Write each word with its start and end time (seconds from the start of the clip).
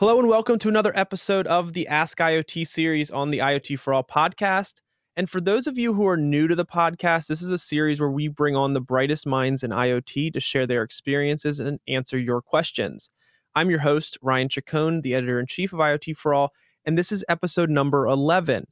Hello 0.00 0.16
and 0.20 0.28
welcome 0.28 0.60
to 0.60 0.68
another 0.68 0.96
episode 0.96 1.48
of 1.48 1.72
the 1.72 1.88
Ask 1.88 2.18
IoT 2.18 2.68
series 2.68 3.10
on 3.10 3.32
the 3.32 3.38
IoT 3.38 3.80
for 3.80 3.92
All 3.92 4.04
podcast. 4.04 4.74
And 5.16 5.28
for 5.28 5.40
those 5.40 5.66
of 5.66 5.76
you 5.76 5.92
who 5.92 6.06
are 6.06 6.16
new 6.16 6.46
to 6.46 6.54
the 6.54 6.64
podcast, 6.64 7.26
this 7.26 7.42
is 7.42 7.50
a 7.50 7.58
series 7.58 8.00
where 8.00 8.08
we 8.08 8.28
bring 8.28 8.54
on 8.54 8.74
the 8.74 8.80
brightest 8.80 9.26
minds 9.26 9.64
in 9.64 9.72
IoT 9.72 10.32
to 10.34 10.38
share 10.38 10.68
their 10.68 10.84
experiences 10.84 11.58
and 11.58 11.80
answer 11.88 12.16
your 12.16 12.40
questions. 12.40 13.10
I'm 13.56 13.70
your 13.70 13.80
host, 13.80 14.16
Ryan 14.22 14.48
Chacon, 14.48 15.00
the 15.00 15.16
editor 15.16 15.40
in 15.40 15.46
chief 15.46 15.72
of 15.72 15.80
IoT 15.80 16.16
for 16.16 16.32
All, 16.32 16.52
and 16.84 16.96
this 16.96 17.10
is 17.10 17.24
episode 17.28 17.68
number 17.68 18.06
11. 18.06 18.68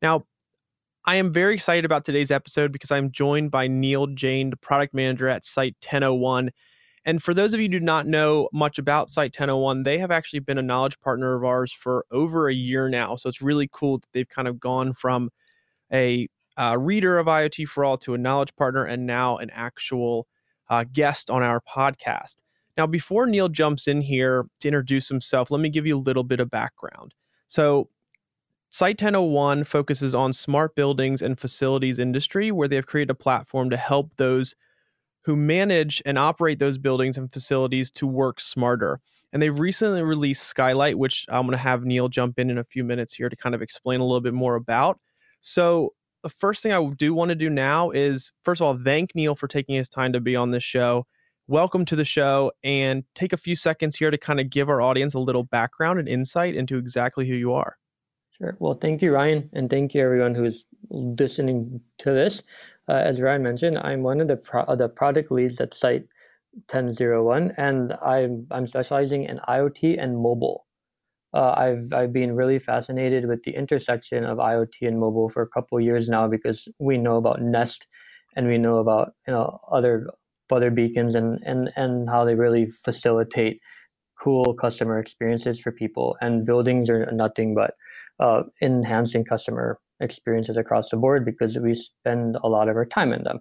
Now, 0.00 0.24
I 1.04 1.16
am 1.16 1.30
very 1.30 1.52
excited 1.52 1.84
about 1.84 2.06
today's 2.06 2.30
episode 2.30 2.72
because 2.72 2.90
I'm 2.90 3.10
joined 3.10 3.50
by 3.50 3.66
Neil 3.66 4.06
Jain, 4.06 4.48
the 4.48 4.56
product 4.56 4.94
manager 4.94 5.28
at 5.28 5.44
Site 5.44 5.76
1001. 5.82 6.48
And 7.04 7.22
for 7.22 7.32
those 7.32 7.54
of 7.54 7.60
you 7.60 7.64
who 7.64 7.78
do 7.78 7.80
not 7.80 8.06
know 8.06 8.48
much 8.52 8.78
about 8.78 9.08
Site 9.08 9.34
1001, 9.34 9.84
they 9.84 9.98
have 9.98 10.10
actually 10.10 10.40
been 10.40 10.58
a 10.58 10.62
knowledge 10.62 11.00
partner 11.00 11.34
of 11.34 11.44
ours 11.44 11.72
for 11.72 12.04
over 12.10 12.48
a 12.48 12.54
year 12.54 12.88
now. 12.90 13.16
So 13.16 13.28
it's 13.28 13.40
really 13.40 13.68
cool 13.72 13.98
that 13.98 14.08
they've 14.12 14.28
kind 14.28 14.46
of 14.46 14.60
gone 14.60 14.92
from 14.92 15.30
a 15.92 16.28
uh, 16.58 16.76
reader 16.78 17.18
of 17.18 17.26
IoT 17.26 17.68
for 17.68 17.84
All 17.84 17.96
to 17.98 18.12
a 18.14 18.18
knowledge 18.18 18.54
partner 18.54 18.84
and 18.84 19.06
now 19.06 19.38
an 19.38 19.50
actual 19.50 20.26
uh, 20.68 20.84
guest 20.92 21.30
on 21.30 21.42
our 21.42 21.60
podcast. 21.60 22.36
Now, 22.76 22.86
before 22.86 23.26
Neil 23.26 23.48
jumps 23.48 23.88
in 23.88 24.02
here 24.02 24.46
to 24.60 24.68
introduce 24.68 25.08
himself, 25.08 25.50
let 25.50 25.60
me 25.60 25.68
give 25.68 25.86
you 25.86 25.96
a 25.96 26.00
little 26.00 26.22
bit 26.22 26.40
of 26.40 26.50
background. 26.50 27.14
So, 27.46 27.88
Site 28.72 29.02
1001 29.02 29.64
focuses 29.64 30.14
on 30.14 30.32
smart 30.32 30.76
buildings 30.76 31.22
and 31.22 31.40
facilities 31.40 31.98
industry, 31.98 32.52
where 32.52 32.68
they 32.68 32.76
have 32.76 32.86
created 32.86 33.10
a 33.10 33.14
platform 33.16 33.68
to 33.70 33.76
help 33.76 34.14
those 34.16 34.54
who 35.24 35.36
manage 35.36 36.02
and 36.06 36.18
operate 36.18 36.58
those 36.58 36.78
buildings 36.78 37.18
and 37.18 37.32
facilities 37.32 37.90
to 37.92 38.06
work 38.06 38.40
smarter. 38.40 39.00
And 39.32 39.40
they've 39.40 39.58
recently 39.58 40.02
released 40.02 40.44
Skylight, 40.44 40.98
which 40.98 41.26
I'm 41.28 41.42
going 41.42 41.52
to 41.52 41.58
have 41.58 41.84
Neil 41.84 42.08
jump 42.08 42.38
in 42.38 42.50
in 42.50 42.58
a 42.58 42.64
few 42.64 42.82
minutes 42.82 43.14
here 43.14 43.28
to 43.28 43.36
kind 43.36 43.54
of 43.54 43.62
explain 43.62 44.00
a 44.00 44.04
little 44.04 44.20
bit 44.20 44.34
more 44.34 44.56
about. 44.56 44.98
So, 45.40 45.94
the 46.22 46.28
first 46.28 46.62
thing 46.62 46.72
I 46.72 46.90
do 46.98 47.14
want 47.14 47.30
to 47.30 47.34
do 47.34 47.48
now 47.48 47.90
is, 47.90 48.30
first 48.42 48.60
of 48.60 48.66
all, 48.66 48.78
thank 48.84 49.14
Neil 49.14 49.34
for 49.34 49.48
taking 49.48 49.76
his 49.76 49.88
time 49.88 50.12
to 50.12 50.20
be 50.20 50.36
on 50.36 50.50
this 50.50 50.62
show. 50.62 51.06
Welcome 51.46 51.86
to 51.86 51.96
the 51.96 52.04
show, 52.04 52.52
and 52.62 53.04
take 53.14 53.32
a 53.32 53.38
few 53.38 53.56
seconds 53.56 53.96
here 53.96 54.10
to 54.10 54.18
kind 54.18 54.38
of 54.38 54.50
give 54.50 54.68
our 54.68 54.82
audience 54.82 55.14
a 55.14 55.18
little 55.18 55.44
background 55.44 55.98
and 55.98 56.08
insight 56.08 56.54
into 56.54 56.76
exactly 56.76 57.26
who 57.26 57.34
you 57.34 57.54
are. 57.54 57.76
Sure. 58.40 58.56
Well, 58.58 58.74
thank 58.74 59.02
you, 59.02 59.12
Ryan, 59.12 59.50
and 59.52 59.68
thank 59.68 59.94
you 59.94 60.02
everyone 60.02 60.34
who's 60.34 60.64
listening 60.90 61.80
to 61.98 62.12
this. 62.12 62.42
Uh, 62.90 63.02
as 63.04 63.20
Ryan 63.20 63.44
mentioned, 63.44 63.78
I'm 63.78 64.02
one 64.02 64.20
of 64.20 64.26
the 64.28 64.36
pro- 64.36 64.74
the 64.76 64.88
product 64.88 65.30
leads 65.30 65.60
at 65.60 65.74
Site 65.74 66.06
1001, 66.68 67.54
and 67.56 67.92
I'm 68.02 68.48
I'm 68.50 68.66
specializing 68.66 69.24
in 69.24 69.38
IoT 69.48 69.96
and 70.02 70.18
mobile. 70.18 70.66
Uh, 71.34 71.54
I've 71.56 71.92
I've 71.94 72.12
been 72.12 72.34
really 72.36 72.58
fascinated 72.58 73.26
with 73.28 73.44
the 73.44 73.52
intersection 73.52 74.24
of 74.24 74.38
IoT 74.38 74.88
and 74.88 74.98
mobile 75.00 75.28
for 75.28 75.42
a 75.42 75.48
couple 75.48 75.80
years 75.80 76.08
now 76.08 76.28
because 76.28 76.68
we 76.80 76.98
know 76.98 77.16
about 77.18 77.42
Nest, 77.42 77.86
and 78.36 78.48
we 78.48 78.58
know 78.58 78.78
about 78.78 79.12
you 79.28 79.34
know 79.34 79.60
other 79.70 80.08
other 80.50 80.72
beacons 80.72 81.14
and 81.14 81.40
and 81.46 81.72
and 81.76 82.10
how 82.10 82.24
they 82.24 82.34
really 82.34 82.66
facilitate 82.66 83.60
cool 84.20 84.54
customer 84.54 84.98
experiences 84.98 85.60
for 85.60 85.72
people. 85.72 86.16
And 86.22 86.46
buildings 86.46 86.90
are 86.90 87.10
nothing 87.12 87.54
but 87.54 87.74
uh, 88.20 88.44
enhancing 88.62 89.24
customer 89.24 89.78
experiences 90.00 90.56
across 90.56 90.90
the 90.90 90.96
board 90.96 91.24
because 91.24 91.58
we 91.58 91.74
spend 91.74 92.36
a 92.42 92.48
lot 92.48 92.68
of 92.68 92.76
our 92.76 92.86
time 92.86 93.12
in 93.12 93.24
them. 93.24 93.40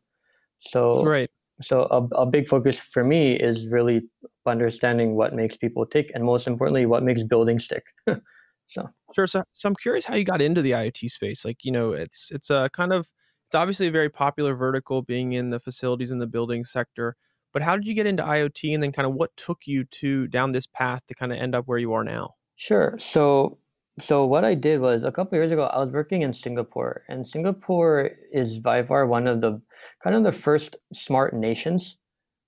So 0.59 1.03
right. 1.03 1.29
So 1.61 1.87
a, 1.91 2.03
a 2.15 2.25
big 2.25 2.47
focus 2.47 2.79
for 2.79 3.03
me 3.03 3.33
is 3.33 3.67
really 3.67 4.01
understanding 4.45 5.15
what 5.15 5.33
makes 5.33 5.57
people 5.57 5.85
tick, 5.85 6.11
and 6.13 6.23
most 6.23 6.47
importantly, 6.47 6.85
what 6.85 7.03
makes 7.03 7.23
buildings 7.23 7.65
stick. 7.65 7.83
so 8.67 8.87
sure. 9.13 9.27
So, 9.27 9.43
so 9.51 9.69
I'm 9.69 9.75
curious 9.75 10.05
how 10.05 10.15
you 10.15 10.23
got 10.23 10.41
into 10.41 10.61
the 10.61 10.71
IoT 10.71 11.09
space. 11.09 11.43
Like 11.43 11.57
you 11.63 11.71
know, 11.71 11.91
it's 11.91 12.31
it's 12.31 12.49
a 12.49 12.69
kind 12.71 12.93
of 12.93 13.09
it's 13.45 13.55
obviously 13.55 13.87
a 13.87 13.91
very 13.91 14.09
popular 14.09 14.55
vertical, 14.55 15.01
being 15.01 15.33
in 15.33 15.49
the 15.49 15.59
facilities 15.59 16.11
and 16.11 16.21
the 16.21 16.27
building 16.27 16.63
sector. 16.63 17.15
But 17.51 17.63
how 17.63 17.75
did 17.75 17.87
you 17.87 17.93
get 17.93 18.05
into 18.05 18.23
IoT, 18.23 18.73
and 18.73 18.81
then 18.81 18.91
kind 18.91 19.07
of 19.07 19.13
what 19.13 19.35
took 19.35 19.65
you 19.65 19.83
to 19.85 20.27
down 20.27 20.51
this 20.51 20.67
path 20.67 21.05
to 21.07 21.15
kind 21.15 21.31
of 21.31 21.39
end 21.39 21.55
up 21.55 21.67
where 21.67 21.79
you 21.79 21.93
are 21.93 22.03
now? 22.03 22.35
Sure. 22.55 22.95
So 22.99 23.57
so 23.99 24.25
what 24.25 24.43
I 24.43 24.55
did 24.55 24.81
was 24.81 25.03
a 25.03 25.11
couple 25.11 25.37
years 25.37 25.51
ago, 25.51 25.63
I 25.63 25.79
was 25.79 25.91
working 25.91 26.21
in 26.21 26.33
Singapore, 26.33 27.03
and 27.07 27.27
Singapore 27.27 28.11
is 28.31 28.59
by 28.59 28.83
far 28.83 29.05
one 29.05 29.27
of 29.27 29.41
the 29.41 29.61
kind 30.03 30.15
of 30.15 30.23
the 30.23 30.31
first 30.31 30.75
smart 30.93 31.33
nations, 31.33 31.97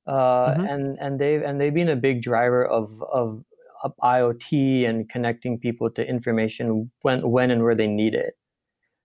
uh, 0.07 0.53
mm-hmm. 0.53 0.65
and 0.65 0.97
and 0.99 1.19
they've 1.19 1.41
and 1.41 1.59
they've 1.59 1.73
been 1.73 1.89
a 1.89 1.95
big 1.95 2.21
driver 2.21 2.65
of, 2.65 3.01
of 3.11 3.43
of 3.83 3.93
IoT 4.03 4.87
and 4.87 5.09
connecting 5.09 5.59
people 5.59 5.89
to 5.91 6.07
information 6.07 6.91
when 7.01 7.29
when 7.29 7.51
and 7.51 7.63
where 7.63 7.75
they 7.75 7.87
need 7.87 8.13
it. 8.13 8.35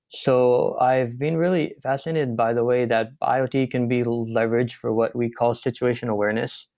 So 0.09 0.77
I've 0.81 1.19
been 1.19 1.37
really 1.37 1.75
fascinated 1.83 2.37
by 2.37 2.53
the 2.55 2.65
way 2.65 2.85
that 2.85 3.11
IoT 3.23 3.71
can 3.71 3.89
be 3.89 4.03
leveraged 4.03 4.73
for 4.75 4.93
what 4.93 5.17
we 5.17 5.31
call 5.31 5.55
situation 5.55 6.09
awareness 6.09 6.69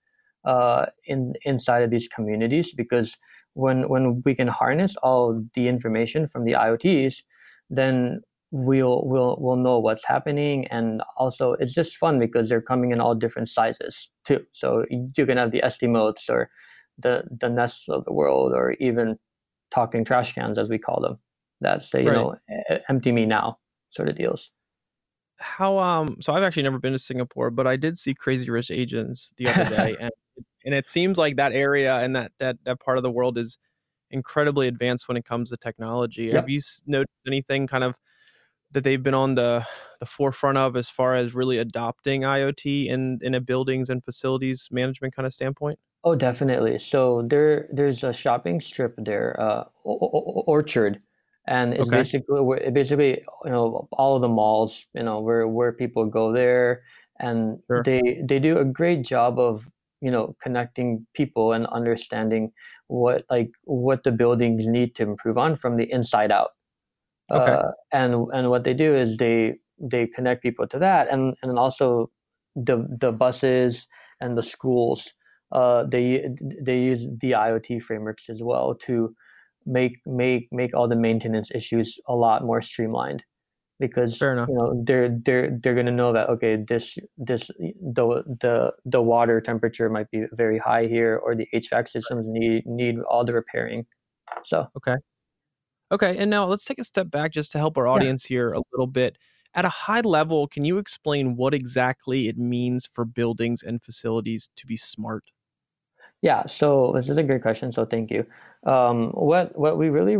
uh, 0.45 0.87
in 1.05 1.33
inside 1.43 1.83
of 1.83 1.91
these 1.91 2.07
communities 2.07 2.73
because 2.73 3.17
when 3.59 3.89
when 3.89 4.21
we 4.25 4.33
can 4.33 4.47
harness 4.47 4.95
all 4.97 5.43
the 5.53 5.67
information 5.67 6.27
from 6.27 6.45
the 6.45 6.53
IoTs, 6.53 7.23
then 7.69 8.21
we'll 8.51 9.03
we'll 9.05 9.37
we'll 9.39 9.55
know 9.57 9.79
what's 9.79 10.05
happening. 10.05 10.65
And 10.67 11.01
also 11.17 11.53
it's 11.53 11.73
just 11.73 11.97
fun 11.97 12.19
because 12.19 12.49
they're 12.49 12.61
coming 12.61 12.91
in 12.91 12.99
all 12.99 13.15
different 13.15 13.49
sizes 13.49 14.09
too. 14.23 14.45
So 14.51 14.85
you 14.89 15.25
can 15.25 15.37
have 15.37 15.51
the 15.51 15.61
estimotes 15.61 16.29
or 16.29 16.49
the 16.97 17.23
the 17.29 17.49
nests 17.49 17.89
of 17.89 18.05
the 18.05 18.13
world 18.13 18.53
or 18.53 18.73
even 18.79 19.17
talking 19.71 20.03
trash 20.03 20.33
cans 20.33 20.57
as 20.57 20.69
we 20.69 20.77
call 20.77 20.99
them 21.01 21.19
that 21.61 21.83
say 21.83 22.01
you 22.01 22.09
right. 22.09 22.15
know 22.15 22.35
empty 22.89 23.11
me 23.11 23.25
now 23.25 23.57
sort 23.89 24.09
of 24.09 24.15
deals. 24.15 24.51
How 25.41 25.77
um 25.79 26.17
so 26.19 26.33
i've 26.33 26.43
actually 26.43 26.63
never 26.63 26.79
been 26.79 26.91
to 26.91 26.99
singapore 26.99 27.49
but 27.49 27.65
i 27.65 27.77
did 27.77 27.97
see 27.97 28.13
crazy 28.13 28.51
rich 28.51 28.69
asians 28.71 29.31
the 29.37 29.47
other 29.47 29.69
day 29.77 29.95
and 29.97 30.11
and 30.69 30.75
it 30.75 30.87
seems 30.87 31.17
like 31.17 31.35
that 31.37 31.51
area 31.51 31.97
and 31.97 32.15
that 32.15 32.31
that 32.37 32.57
that 32.63 32.79
part 32.79 32.97
of 32.97 33.03
the 33.03 33.09
world 33.09 33.39
is 33.39 33.57
incredibly 34.11 34.67
advanced 34.67 35.07
when 35.07 35.17
it 35.17 35.25
comes 35.25 35.49
to 35.49 35.57
technology. 35.57 36.25
Yep. 36.25 36.35
Have 36.35 36.49
you 36.49 36.61
noticed 36.85 37.09
anything 37.25 37.65
kind 37.65 37.83
of 37.83 37.95
that 38.73 38.83
they've 38.83 39.01
been 39.01 39.15
on 39.15 39.33
the 39.33 39.65
the 39.99 40.05
forefront 40.05 40.59
of 40.59 40.75
as 40.75 40.87
far 40.87 41.15
as 41.15 41.33
really 41.33 41.57
adopting 41.57 42.21
IoT 42.21 42.87
in 42.87 43.17
in 43.23 43.33
a 43.33 43.41
buildings 43.41 43.89
and 43.89 44.03
facilities 44.03 44.67
management 44.69 45.15
kind 45.15 45.25
of 45.25 45.33
standpoint? 45.33 45.79
Oh, 46.03 46.13
definitely. 46.13 46.77
So 46.77 47.23
there 47.27 47.67
there's 47.73 48.03
a 48.03 48.13
shopping 48.13 48.61
strip 48.61 48.93
there, 48.99 49.41
uh, 49.41 49.63
Orchard, 49.83 51.01
and 51.47 51.73
it's 51.73 51.87
okay. 51.87 51.97
basically 51.97 52.69
basically 52.69 53.23
you 53.43 53.49
know 53.49 53.87
all 53.91 54.15
of 54.15 54.21
the 54.21 54.29
malls 54.29 54.85
you 54.93 55.01
know 55.01 55.19
where 55.19 55.47
where 55.47 55.71
people 55.71 56.05
go 56.05 56.31
there, 56.31 56.83
and 57.19 57.57
sure. 57.65 57.81
they 57.81 58.21
they 58.23 58.37
do 58.37 58.59
a 58.59 58.65
great 58.65 59.01
job 59.01 59.39
of 59.39 59.67
you 60.01 60.11
know 60.11 60.35
connecting 60.41 61.05
people 61.13 61.51
and 61.53 61.65
understanding 61.67 62.51
what 62.87 63.23
like 63.29 63.51
what 63.63 64.03
the 64.03 64.11
buildings 64.11 64.67
need 64.67 64.95
to 64.95 65.03
improve 65.03 65.37
on 65.37 65.55
from 65.55 65.77
the 65.77 65.91
inside 65.91 66.31
out 66.31 66.51
okay. 67.31 67.51
Uh, 67.51 67.71
and 67.91 68.27
and 68.33 68.49
what 68.49 68.63
they 68.63 68.73
do 68.73 68.95
is 68.95 69.17
they 69.17 69.53
they 69.79 70.07
connect 70.07 70.41
people 70.41 70.67
to 70.67 70.79
that 70.79 71.07
and 71.11 71.35
and 71.43 71.57
also 71.57 72.09
the 72.55 72.85
the 72.99 73.11
buses 73.11 73.87
and 74.21 74.37
the 74.37 74.43
schools 74.43 75.13
uh, 75.51 75.83
they 75.83 76.25
they 76.61 76.79
use 76.79 77.07
the 77.21 77.31
IoT 77.31 77.81
frameworks 77.81 78.29
as 78.29 78.41
well 78.43 78.75
to 78.75 79.15
make 79.65 79.99
make 80.05 80.47
make 80.51 80.75
all 80.75 80.87
the 80.87 80.95
maintenance 80.95 81.49
issues 81.53 81.99
a 82.07 82.15
lot 82.15 82.43
more 82.43 82.61
streamlined 82.61 83.23
because 83.79 84.19
you 84.19 84.35
know 84.35 84.83
they're 84.85 85.09
they're 85.23 85.57
they're 85.61 85.73
going 85.73 85.85
to 85.85 85.91
know 85.91 86.11
that 86.13 86.29
okay 86.29 86.57
this 86.67 86.97
this 87.17 87.47
the 87.47 88.23
the 88.41 88.71
the 88.85 89.01
water 89.01 89.39
temperature 89.39 89.89
might 89.89 90.11
be 90.11 90.25
very 90.33 90.57
high 90.57 90.85
here 90.85 91.19
or 91.23 91.35
the 91.35 91.47
HVAC 91.53 91.87
systems 91.87 92.25
need 92.27 92.65
need 92.65 92.99
all 92.99 93.23
the 93.23 93.33
repairing. 93.33 93.85
So 94.43 94.67
okay, 94.77 94.95
okay, 95.91 96.17
and 96.17 96.29
now 96.29 96.45
let's 96.45 96.65
take 96.65 96.79
a 96.79 96.83
step 96.83 97.09
back 97.09 97.31
just 97.31 97.51
to 97.53 97.57
help 97.57 97.77
our 97.77 97.87
audience 97.87 98.25
yeah. 98.25 98.35
here 98.35 98.53
a 98.53 98.61
little 98.73 98.87
bit. 98.87 99.17
At 99.55 99.65
a 99.65 99.69
high 99.69 100.01
level, 100.01 100.47
can 100.47 100.63
you 100.63 100.77
explain 100.77 101.35
what 101.35 101.55
exactly 101.55 102.27
it 102.27 102.37
means 102.37 102.87
for 102.93 103.03
buildings 103.03 103.63
and 103.63 103.81
facilities 103.81 104.49
to 104.57 104.67
be 104.67 104.77
smart? 104.77 105.23
Yeah, 106.21 106.45
so 106.45 106.91
this 106.95 107.09
is 107.09 107.17
a 107.17 107.23
great 107.23 107.41
question. 107.41 107.71
So 107.71 107.85
thank 107.85 108.11
you. 108.11 108.25
Um, 108.65 109.11
what 109.11 109.57
what 109.57 109.77
we 109.77 109.89
really 109.89 110.17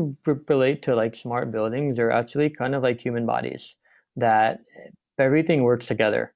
relate 0.48 0.81
to 0.84 0.96
like 0.96 1.16
smart 1.16 1.51
buildings 1.51 2.00
are 2.00 2.10
actually 2.12 2.50
kind 2.50 2.74
of 2.74 2.84
like 2.84 3.01
human 3.01 3.25
bodies 3.25 3.75
that 4.16 4.62
everything 5.18 5.63
works 5.63 5.88
together, 5.88 6.34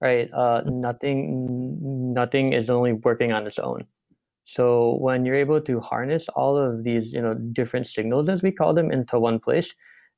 right? 0.00 0.30
Uh, 0.32 0.62
mm-hmm. 0.62 0.80
nothing 0.80 2.14
nothing 2.14 2.52
is 2.54 2.70
only 2.70 2.94
working 2.94 3.32
on 3.32 3.46
its 3.46 3.58
own. 3.58 3.84
So 4.44 4.96
when 5.00 5.24
you're 5.26 5.36
able 5.36 5.60
to 5.62 5.80
harness 5.80 6.28
all 6.30 6.56
of 6.56 6.84
these, 6.84 7.12
you 7.12 7.22
know, 7.22 7.34
different 7.34 7.86
signals 7.86 8.28
as 8.28 8.42
we 8.42 8.52
call 8.52 8.74
them 8.74 8.90
into 8.92 9.18
one 9.18 9.38
place, 9.40 9.74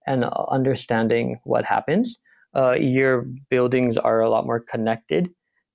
and 0.07 0.25
understanding 0.51 1.41
what 1.45 1.65
happens, 1.65 2.19
uh, 2.57 2.73
your 2.73 3.27
buildings 3.51 3.97
are 3.97 4.21
a 4.21 4.31
lot 4.31 4.47
more 4.47 4.61
connected 4.61 5.31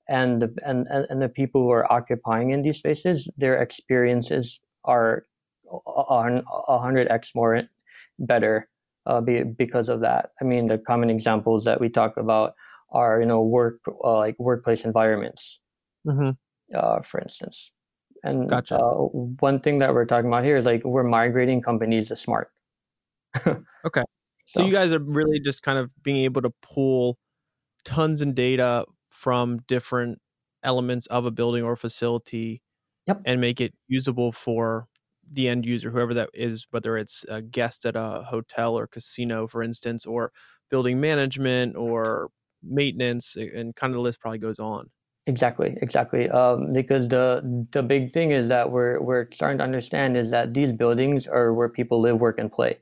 and 0.10 0.42
the, 0.42 0.54
and 0.66 0.88
and 0.88 1.22
the 1.22 1.30
people 1.30 1.62
who 1.62 1.72
are 1.72 1.90
occupying 1.92 2.50
in 2.50 2.64
these 2.64 2.78
spaces, 2.78 3.30
their 3.38 3.62
experiences 3.62 4.60
are 4.84 5.26
a 5.88 6.80
hundred 6.80 7.08
x 7.10 7.32
more 7.36 7.62
better 8.18 8.68
uh, 9.06 9.22
be, 9.22 9.44
because 9.44 9.88
of 9.88 10.02
that. 10.02 10.32
I 10.42 10.46
mean, 10.46 10.68
the 10.68 10.80
common 10.80 11.10
examples 11.12 11.64
that 11.66 11.80
we 11.80 11.90
talk 11.90 12.18
about 12.18 12.54
are 12.92 13.22
you 13.22 13.28
know 13.28 13.44
work 13.44 13.80
uh, 14.04 14.18
like 14.18 14.36
workplace 14.40 14.84
environments, 14.84 15.60
mm-hmm. 16.06 16.32
uh, 16.76 17.02
for 17.02 17.20
instance. 17.20 17.72
And 18.24 18.50
gotcha. 18.50 18.78
Uh, 18.78 19.06
one 19.40 19.60
thing 19.62 19.78
that 19.78 19.94
we're 19.94 20.06
talking 20.06 20.28
about 20.28 20.44
here 20.44 20.58
is 20.58 20.66
like 20.66 20.84
we're 20.84 21.04
migrating 21.04 21.62
companies 21.62 22.08
to 22.08 22.16
smart. 22.16 22.50
okay. 23.48 24.04
So, 24.48 24.62
so 24.62 24.66
you 24.66 24.72
guys 24.72 24.92
are 24.92 25.00
really 25.00 25.40
just 25.40 25.62
kind 25.62 25.78
of 25.78 25.92
being 26.02 26.18
able 26.18 26.42
to 26.42 26.52
pull 26.64 27.20
tons 27.86 28.22
of 28.22 28.34
data 28.34 28.86
from 29.10 29.60
different 29.68 30.20
elements 30.64 31.06
of 31.08 31.26
a 31.26 31.32
building 31.32 31.64
or 31.64 31.76
facility 31.76 32.62
yep. 33.08 33.22
and 33.26 33.42
make 33.42 33.62
it 33.62 33.74
usable 33.88 34.32
for 34.32 34.88
the 35.32 35.48
end 35.48 35.66
user, 35.66 35.92
whoever 35.92 36.14
that 36.14 36.30
is, 36.34 36.68
whether 36.72 36.98
it's 36.98 37.24
a 37.30 37.42
guest 37.42 37.86
at 37.86 37.96
a 37.96 38.24
hotel 38.28 38.78
or 38.78 38.88
casino, 38.88 39.48
for 39.48 39.62
instance, 39.64 40.06
or 40.06 40.32
building 40.70 41.00
management 41.00 41.76
or 41.76 42.30
maintenance, 42.64 43.36
and 43.36 43.76
kind 43.76 43.92
of 43.92 43.96
the 43.96 44.02
list 44.02 44.20
probably 44.22 44.40
goes 44.40 44.60
on. 44.60 44.90
Exactly, 45.28 45.78
exactly. 45.82 46.28
Um, 46.30 46.74
because 46.74 47.08
the 47.10 47.68
the 47.72 47.84
big 47.84 48.14
thing 48.14 48.32
is 48.32 48.48
that 48.50 48.72
we're 48.72 49.00
we're 49.00 49.28
starting 49.32 49.60
to 49.60 49.64
understand 49.64 50.18
is 50.18 50.32
that 50.32 50.54
these 50.56 50.72
buildings 50.74 51.28
are 51.28 51.54
where 51.54 51.70
people 51.70 52.02
live, 52.02 52.20
work, 52.20 52.40
and 52.40 52.52
play. 52.52 52.80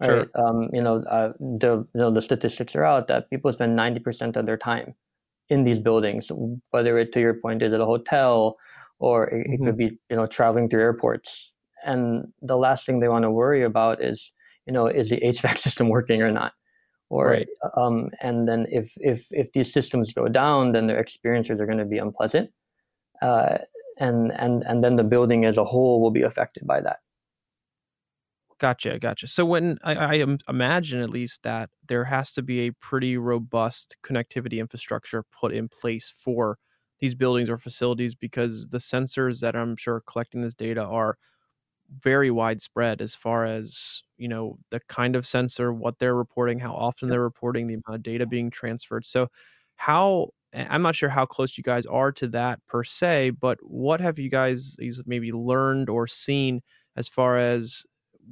Right. 0.00 0.26
Sure. 0.26 0.30
Um, 0.34 0.70
you 0.72 0.82
know, 0.82 1.02
uh, 1.04 1.32
the 1.40 1.86
you 1.94 2.00
know 2.00 2.10
the 2.12 2.22
statistics 2.22 2.76
are 2.76 2.84
out 2.84 3.08
that 3.08 3.30
people 3.30 3.52
spend 3.52 3.76
ninety 3.76 4.00
percent 4.00 4.36
of 4.36 4.46
their 4.46 4.56
time 4.58 4.94
in 5.48 5.64
these 5.64 5.80
buildings. 5.80 6.30
Whether 6.70 6.98
it, 6.98 7.12
to 7.12 7.20
your 7.20 7.34
point, 7.34 7.62
is 7.62 7.72
it 7.72 7.80
a 7.80 7.86
hotel 7.86 8.56
or 8.98 9.28
it, 9.28 9.46
mm-hmm. 9.46 9.52
it 9.52 9.66
could 9.66 9.76
be 9.76 9.98
you 10.10 10.16
know 10.16 10.26
traveling 10.26 10.68
through 10.68 10.82
airports 10.82 11.52
and 11.84 12.26
the 12.40 12.56
last 12.56 12.86
thing 12.86 13.00
they 13.00 13.08
want 13.08 13.24
to 13.24 13.30
worry 13.30 13.62
about 13.62 14.02
is 14.02 14.32
you 14.66 14.72
know 14.72 14.86
is 14.86 15.10
the 15.10 15.20
HVAC 15.24 15.58
system 15.58 15.88
working 15.88 16.22
or 16.22 16.30
not 16.30 16.52
or 17.10 17.28
right. 17.28 17.48
um, 17.76 18.10
and 18.20 18.48
then 18.48 18.66
if 18.70 18.92
if 18.96 19.26
if 19.30 19.52
these 19.52 19.72
systems 19.72 20.12
go 20.12 20.28
down 20.28 20.72
then 20.72 20.86
their 20.86 20.98
experiences 20.98 21.60
are 21.60 21.66
going 21.66 21.78
to 21.78 21.84
be 21.84 21.98
unpleasant 21.98 22.50
uh, 23.22 23.58
and 23.98 24.32
and 24.32 24.62
and 24.66 24.82
then 24.82 24.96
the 24.96 25.04
building 25.04 25.44
as 25.44 25.58
a 25.58 25.64
whole 25.64 26.00
will 26.00 26.10
be 26.10 26.22
affected 26.22 26.66
by 26.66 26.80
that 26.80 26.98
gotcha 28.58 28.98
gotcha. 28.98 29.26
So 29.26 29.44
when 29.44 29.78
I, 29.82 29.94
I 30.22 30.36
imagine 30.48 31.00
at 31.00 31.10
least 31.10 31.42
that 31.42 31.70
there 31.86 32.04
has 32.04 32.32
to 32.34 32.42
be 32.42 32.60
a 32.66 32.70
pretty 32.72 33.16
robust 33.16 33.96
connectivity 34.04 34.58
infrastructure 34.58 35.24
put 35.32 35.52
in 35.52 35.68
place 35.68 36.12
for 36.16 36.58
these 37.00 37.14
buildings 37.14 37.50
or 37.50 37.58
facilities 37.58 38.14
because 38.14 38.68
the 38.68 38.78
sensors 38.78 39.40
that 39.40 39.56
i'm 39.56 39.76
sure 39.76 39.96
are 39.96 40.00
collecting 40.02 40.40
this 40.42 40.54
data 40.54 40.82
are 40.84 41.18
very 42.00 42.30
widespread 42.30 43.00
as 43.02 43.14
far 43.14 43.44
as 43.44 44.02
you 44.16 44.28
know 44.28 44.58
the 44.70 44.80
kind 44.88 45.16
of 45.16 45.26
sensor 45.26 45.72
what 45.72 45.98
they're 45.98 46.14
reporting 46.16 46.58
how 46.58 46.74
often 46.74 47.08
they're 47.08 47.22
reporting 47.22 47.66
the 47.66 47.74
amount 47.74 47.96
of 47.96 48.02
data 48.02 48.26
being 48.26 48.50
transferred. 48.50 49.04
So 49.06 49.28
how 49.76 50.30
i'm 50.54 50.82
not 50.82 50.96
sure 50.96 51.08
how 51.08 51.26
close 51.26 51.58
you 51.58 51.64
guys 51.64 51.86
are 51.86 52.12
to 52.12 52.28
that 52.28 52.60
per 52.68 52.84
se 52.84 53.30
but 53.30 53.58
what 53.62 54.00
have 54.00 54.18
you 54.18 54.30
guys 54.30 54.76
maybe 55.06 55.32
learned 55.32 55.90
or 55.90 56.06
seen 56.06 56.62
as 56.96 57.08
far 57.08 57.36
as 57.38 57.84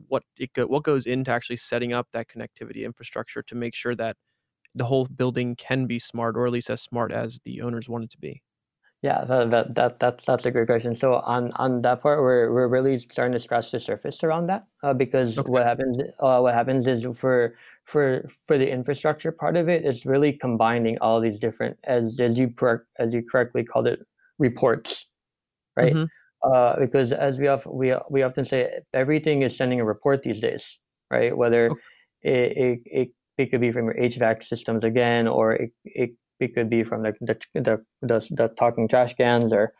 what 0.09 0.25
it 0.39 0.53
go, 0.53 0.67
what 0.67 0.83
goes 0.83 1.07
into 1.07 1.31
actually 1.31 1.57
setting 1.57 1.93
up 1.93 2.09
that 2.13 2.29
connectivity 2.29 2.85
infrastructure 2.85 3.43
to 3.43 3.55
make 3.55 3.75
sure 3.75 3.95
that 3.95 4.17
the 4.75 4.87
whole 4.87 5.05
building 5.05 5.55
can 5.57 5.87
be 5.87 5.99
smart 5.99 6.37
or 6.37 6.47
at 6.47 6.53
least 6.53 6.71
as 6.71 6.81
smart 6.81 7.13
as 7.13 7.41
the 7.45 7.61
owners 7.61 7.89
want 7.89 8.05
it 8.05 8.11
to 8.11 8.19
be 8.19 8.43
yeah, 9.03 9.25
that, 9.25 9.51
that, 9.51 9.75
that 9.75 9.99
that's 9.99 10.25
that's 10.25 10.47
a 10.47 10.51
great 10.53 10.69
question. 10.69 10.95
So 10.95 11.15
on 11.15 11.51
on 11.57 11.83
that 11.83 12.01
part, 12.01 12.21
we're 12.21 12.53
we're 12.53 12.69
really 12.69 12.99
starting 12.99 13.33
to 13.33 13.41
scratch 13.41 13.73
the 13.73 13.81
surface 13.81 14.23
around 14.23 14.47
that 14.47 14.65
uh, 14.85 14.95
because 14.95 15.37
okay. 15.39 15.51
what 15.51 15.67
happens 15.67 15.97
uh, 16.21 16.39
what 16.39 16.55
happens 16.55 16.87
is 16.87 17.05
for 17.17 17.57
for 17.85 18.25
for 18.47 18.57
the 18.57 18.71
infrastructure 18.71 19.33
part 19.33 19.57
of 19.57 19.69
it 19.69 19.85
is 19.85 20.07
really 20.07 20.33
combining 20.33 20.99
all 21.01 21.21
these 21.21 21.41
different 21.41 21.77
as 21.83 22.21
as 22.21 22.39
you 22.39 22.55
as 23.01 23.13
you 23.13 23.25
correctly 23.29 23.65
called 23.65 23.89
it 23.89 24.07
reports, 24.39 25.07
right? 25.77 25.95
Mm-hmm. 25.95 26.05
Uh, 26.43 26.79
because 26.79 27.13
as 27.13 27.39
we 27.39 27.47
often 27.47 27.73
we 27.73 27.95
we 28.11 28.23
often 28.23 28.45
say, 28.45 28.81
everything 28.93 29.43
is 29.43 29.57
sending 29.57 29.81
a 29.81 29.85
report 29.85 30.23
these 30.23 30.41
days, 30.41 30.81
right? 31.11 31.37
Whether 31.37 31.71
okay. 31.71 31.81
it, 32.23 32.57
it, 32.57 32.81
it 32.85 33.09
it 33.39 33.51
could 33.51 33.61
be 33.61 33.71
from 33.71 33.87
your 33.87 33.95
HVAC 33.95 34.43
systems 34.43 34.85
again, 34.85 35.29
or 35.29 35.53
it, 35.53 35.71
it 35.85 36.11
it 36.41 36.55
could 36.55 36.69
be 36.69 36.83
from 36.83 37.03
the 37.03 37.13
the 37.21 37.39
the, 37.55 37.85
the, 38.03 38.29
the 38.31 38.49
talking 38.59 38.89
trash 38.89 39.15
cans 39.15 39.53
or 39.53 39.73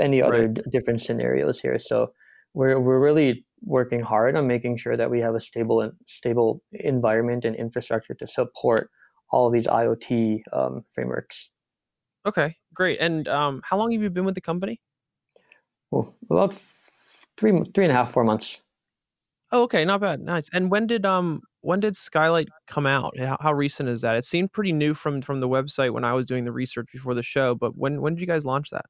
any 0.00 0.22
other 0.22 0.42
right. 0.42 0.54
d- 0.54 0.62
different 0.70 1.00
scenarios 1.00 1.60
here. 1.60 1.78
So 1.78 2.12
we're 2.54 2.78
we're 2.78 3.00
really 3.00 3.44
working 3.62 4.00
hard 4.00 4.36
on 4.36 4.46
making 4.46 4.76
sure 4.76 4.96
that 4.96 5.10
we 5.10 5.20
have 5.20 5.34
a 5.34 5.40
stable 5.40 5.80
and 5.80 5.92
stable 6.06 6.62
environment 6.72 7.44
and 7.44 7.56
infrastructure 7.56 8.14
to 8.14 8.28
support 8.28 8.90
all 9.30 9.46
of 9.48 9.52
these 9.52 9.66
IoT 9.66 10.40
um, 10.52 10.84
frameworks. 10.90 11.50
Okay, 12.24 12.56
great. 12.74 12.98
And 13.00 13.28
um, 13.28 13.60
how 13.64 13.76
long 13.76 13.92
have 13.92 14.02
you 14.02 14.10
been 14.10 14.24
with 14.24 14.34
the 14.34 14.40
company? 14.40 14.80
Well, 15.96 16.14
about 16.38 16.54
three 17.36 17.52
three 17.74 17.84
and 17.84 17.92
a 17.92 17.96
half 17.96 18.10
four 18.10 18.24
months. 18.24 18.62
Oh, 19.52 19.62
okay, 19.62 19.84
not 19.84 20.00
bad. 20.00 20.20
Nice. 20.20 20.48
And 20.52 20.70
when 20.70 20.86
did 20.86 21.06
um 21.06 21.40
when 21.60 21.80
did 21.80 21.96
Skylight 21.96 22.48
come 22.66 22.86
out? 22.86 23.18
How, 23.18 23.36
how, 23.40 23.52
recent 23.52 23.88
is 23.88 24.00
that? 24.02 24.16
It 24.16 24.24
seemed 24.24 24.52
pretty 24.52 24.72
new 24.72 24.94
from 24.94 25.22
from 25.22 25.40
the 25.40 25.48
website 25.48 25.92
when 25.92 26.04
I 26.04 26.12
was 26.12 26.26
doing 26.26 26.44
the 26.44 26.52
research 26.52 26.88
before 26.92 27.14
the 27.14 27.22
show. 27.22 27.54
But 27.54 27.76
when 27.76 28.00
when 28.00 28.14
did 28.14 28.20
you 28.20 28.26
guys 28.26 28.44
launch 28.44 28.70
that? 28.70 28.86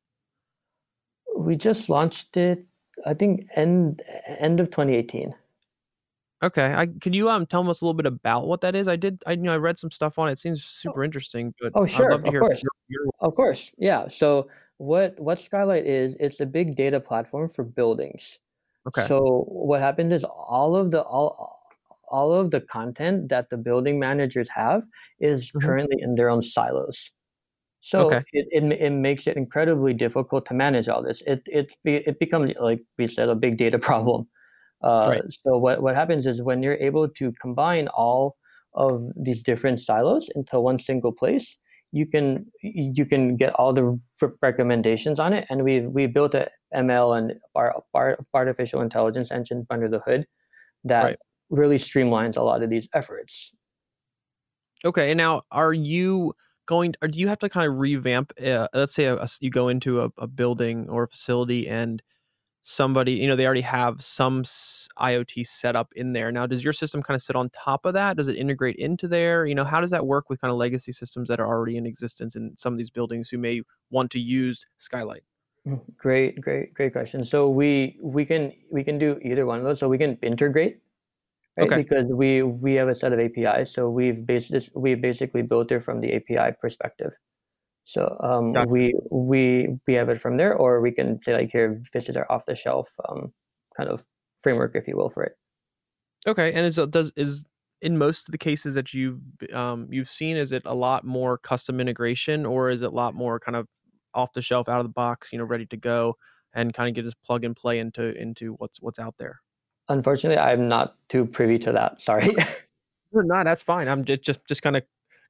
We 1.37 1.57
just 1.57 1.89
launched 1.89 2.37
it, 2.37 2.65
I 3.05 3.15
think 3.15 3.47
end 3.55 4.03
end 4.27 4.61
of 4.61 4.71
2018. 4.71 5.35
Okay, 6.43 6.75
I 6.75 6.87
could 6.87 7.15
you 7.15 7.31
um 7.31 7.47
tell 7.47 7.69
us 7.69 7.83
a 7.83 7.85
little 7.85 7.95
bit 7.95 8.07
about 8.07 8.47
what 8.47 8.61
that 8.63 8.75
is? 8.75 8.89
I 8.89 8.97
did, 8.97 9.23
I 9.27 9.33
you 9.33 9.39
know 9.39 9.53
I 9.53 9.57
read 9.57 9.79
some 9.79 9.91
stuff 9.91 10.19
on 10.19 10.29
it. 10.29 10.33
it 10.33 10.39
seems 10.39 10.61
oh. 10.61 10.91
super 10.91 11.05
interesting, 11.05 11.55
but 11.61 11.73
oh 11.75 11.87
sure, 11.87 12.11
of 12.11 12.23
course, 12.23 12.63
your, 12.63 12.73
your... 12.89 13.11
of 13.21 13.35
course, 13.35 13.73
yeah. 13.79 14.09
So 14.09 14.49
what 14.79 15.19
what 15.19 15.39
Skylight 15.39 15.87
is? 15.87 16.17
It's 16.21 16.41
a 16.41 16.47
big 16.47 16.75
data 16.75 17.01
platform 17.01 17.49
for 17.49 17.65
buildings. 17.65 18.39
Okay. 18.89 19.07
So 19.07 19.45
what 19.49 19.81
happens 19.81 20.13
is 20.13 20.25
all 20.25 20.77
of 20.77 20.91
the 20.91 21.03
all 21.03 21.57
all 22.09 22.33
of 22.33 22.51
the 22.51 22.61
content 22.61 23.29
that 23.29 23.51
the 23.51 23.57
building 23.57 23.99
managers 23.99 24.49
have 24.55 24.83
is 25.19 25.49
mm-hmm. 25.49 25.67
currently 25.67 25.97
in 26.01 26.15
their 26.15 26.29
own 26.29 26.43
silos. 26.43 27.11
So 27.81 28.07
okay. 28.07 28.23
it, 28.33 28.49
it, 28.51 28.81
it 28.81 28.91
makes 28.91 29.27
it 29.27 29.37
incredibly 29.37 29.93
difficult 29.95 30.47
to 30.47 30.55
manage 30.55 30.89
all 30.89 31.03
this. 31.03 31.23
It 31.27 31.43
it 31.47 31.75
it 31.85 32.19
becomes 32.19 32.53
like 32.61 32.81
we 32.99 33.09
said 33.09 33.29
a 33.29 33.35
big 33.35 33.59
data 33.59 33.79
problem. 33.91 34.29
Uh, 34.83 35.07
right. 35.09 35.23
So 35.29 35.57
what 35.57 35.83
what 35.83 35.95
happens 35.95 36.27
is 36.27 36.43
when 36.43 36.63
you're 36.63 36.77
able 36.77 37.09
to 37.09 37.33
combine 37.41 37.89
all 37.89 38.37
of 38.75 39.11
these 39.17 39.43
different 39.43 39.81
silos 39.81 40.29
into 40.35 40.61
one 40.61 40.79
single 40.79 41.13
place, 41.13 41.59
you 41.97 42.07
can 42.07 42.47
you 42.63 43.07
can 43.07 43.37
get 43.37 43.53
all 43.55 43.73
the 43.73 43.99
recommendations 44.43 45.19
on 45.19 45.33
it. 45.33 45.47
And 45.51 45.65
we 45.65 45.81
we 45.81 46.07
built 46.07 46.35
a 46.35 46.49
ML 46.75 47.19
and 47.19 47.33
our, 47.55 47.83
our 47.95 48.19
artificial 48.35 48.81
intelligence 48.83 49.31
engine 49.31 49.67
under 49.71 49.89
the 49.89 50.01
hood 50.01 50.27
that 50.85 51.05
right 51.05 51.19
really 51.51 51.77
streamlines 51.77 52.37
a 52.37 52.43
lot 52.43 52.63
of 52.63 52.71
these 52.71 52.89
efforts. 52.95 53.53
Okay, 54.85 55.11
and 55.11 55.19
now 55.19 55.43
are 55.51 55.73
you 55.73 56.35
going? 56.67 56.95
Or 57.01 57.09
do 57.09 57.19
you 57.19 57.29
have 57.29 57.39
to 57.41 57.49
kind 57.49 57.69
of 57.69 57.79
revamp? 57.79 58.33
Uh, 58.45 58.69
let's 58.75 58.95
say 58.95 59.05
a, 59.05 59.17
a, 59.17 59.29
you 59.41 59.51
go 59.51 59.69
into 59.69 60.03
a, 60.03 60.11
a, 60.19 60.27
building 60.27 60.89
or 60.89 61.05
a 61.05 61.09
facility 61.09 61.69
and 61.69 62.03
somebody, 62.69 63.13
you 63.13 63.29
know, 63.29 63.37
they 63.37 63.47
already 63.47 63.61
have 63.61 64.03
some 64.03 64.43
IoT 64.43 65.47
setup 65.47 65.93
in 65.95 66.11
there. 66.11 66.33
Now, 66.33 66.47
does 66.47 66.65
your 66.65 66.73
system 66.73 67.01
kind 67.01 67.15
of 67.15 67.23
sit 67.23 67.37
on 67.37 67.49
top 67.51 67.87
of 67.87 67.95
that? 67.95 68.17
Does 68.17 68.27
it 68.27 68.35
integrate 68.35 68.75
into 68.77 69.07
there? 69.07 69.47
You 69.47 69.55
know, 69.55 69.63
how 69.63 69.81
does 69.81 69.93
that 69.93 70.05
work 70.05 70.29
with 70.29 70.41
kind 70.41 70.51
of 70.51 70.59
legacy 70.59 70.91
systems 70.91 71.29
that 71.29 71.39
are 71.39 71.47
already 71.47 71.77
in 71.77 71.87
existence 71.87 72.35
in 72.35 72.57
some 72.57 72.73
of 72.75 72.79
these 72.79 72.91
buildings 72.91 73.29
who 73.29 73.39
may 73.39 73.63
want 73.91 74.11
to 74.11 74.19
use 74.19 74.67
Skylight? 74.79 75.23
Mm, 75.65 75.81
great, 75.97 76.41
great, 76.41 76.75
great 76.75 76.93
question. 76.93 77.25
So 77.25 77.49
we 77.49 77.99
we 78.03 78.25
can 78.25 78.53
we 78.73 78.83
can 78.83 78.99
do 78.99 79.21
either 79.23 79.47
one 79.47 79.59
of 79.59 79.65
those. 79.65 79.79
So 79.79 79.89
we 79.89 79.99
can 79.99 80.19
integrate 80.23 80.81
right? 81.57 81.67
Okay. 81.67 81.83
Because 81.83 82.07
we 82.11 82.43
we 82.43 82.75
have 82.75 82.89
a 82.89 82.97
set 82.97 83.13
of 83.13 83.21
APIs, 83.21 83.73
so 83.73 83.89
we've 83.89 84.27
based 84.27 84.51
this, 84.51 84.71
we 84.75 84.97
basically 84.97 85.43
built 85.43 85.71
it 85.71 85.85
from 85.85 86.01
the 86.01 86.15
API 86.15 86.57
perspective. 86.61 87.13
So 87.87 88.17
um, 88.19 88.53
we 88.69 88.95
we 89.13 89.69
we 89.87 89.95
have 89.95 90.09
it 90.09 90.21
from 90.21 90.37
there, 90.39 90.53
or 90.55 90.81
we 90.81 90.91
can 90.91 91.21
say 91.23 91.35
like 91.35 91.53
here, 91.53 91.81
this 91.93 92.09
is 92.09 92.17
our 92.17 92.31
off 92.31 92.45
the 92.45 92.57
shelf 92.57 92.93
um, 93.09 93.33
kind 93.77 93.89
of 93.89 94.05
framework, 94.39 94.75
if 94.75 94.89
you 94.89 94.97
will, 94.97 95.09
for 95.09 95.23
it. 95.23 95.39
Okay, 96.27 96.53
and 96.53 96.67
is 96.67 96.81
does 96.91 97.13
is 97.15 97.45
in 97.81 97.97
most 97.97 98.29
of 98.29 98.33
the 98.33 98.39
cases 98.39 98.75
that 98.75 98.93
you've 98.93 99.21
um, 99.53 99.87
you've 99.89 100.09
seen, 100.09 100.37
is 100.37 100.51
it 100.51 100.63
a 100.65 100.75
lot 100.75 101.05
more 101.05 101.39
custom 101.39 101.81
integration, 101.81 102.45
or 102.45 102.71
is 102.71 102.83
it 102.83 102.87
a 102.87 102.95
lot 102.95 103.15
more 103.15 103.39
kind 103.39 103.55
of 103.55 103.69
off 104.15 104.33
the 104.33 104.43
shelf, 104.43 104.69
out 104.69 104.81
of 104.81 104.85
the 104.85 104.93
box, 104.93 105.33
you 105.33 105.39
know, 105.39 105.45
ready 105.45 105.67
to 105.67 105.77
go, 105.77 106.17
and 106.55 106.75
kind 106.75 106.89
of 106.89 106.95
get 106.97 107.05
just 107.05 107.23
plug 107.23 107.45
and 107.45 107.55
play 107.55 107.79
into 107.79 108.21
into 108.21 108.55
what's 108.55 108.83
what's 108.83 108.99
out 108.99 109.15
there? 109.17 109.39
Unfortunately, 109.89 110.43
I'm 110.43 110.67
not 110.67 110.97
too 111.09 111.25
privy 111.25 111.61
to 111.61 111.71
that. 111.71 112.01
Sorry. 112.01 112.35
You're 113.13 113.23
not. 113.23 113.45
That's 113.45 113.63
fine. 113.63 113.87
I'm 113.87 114.05
just 114.05 114.23
just 114.23 114.45
just 114.49 114.63
kind 114.63 114.77
of 114.77 114.83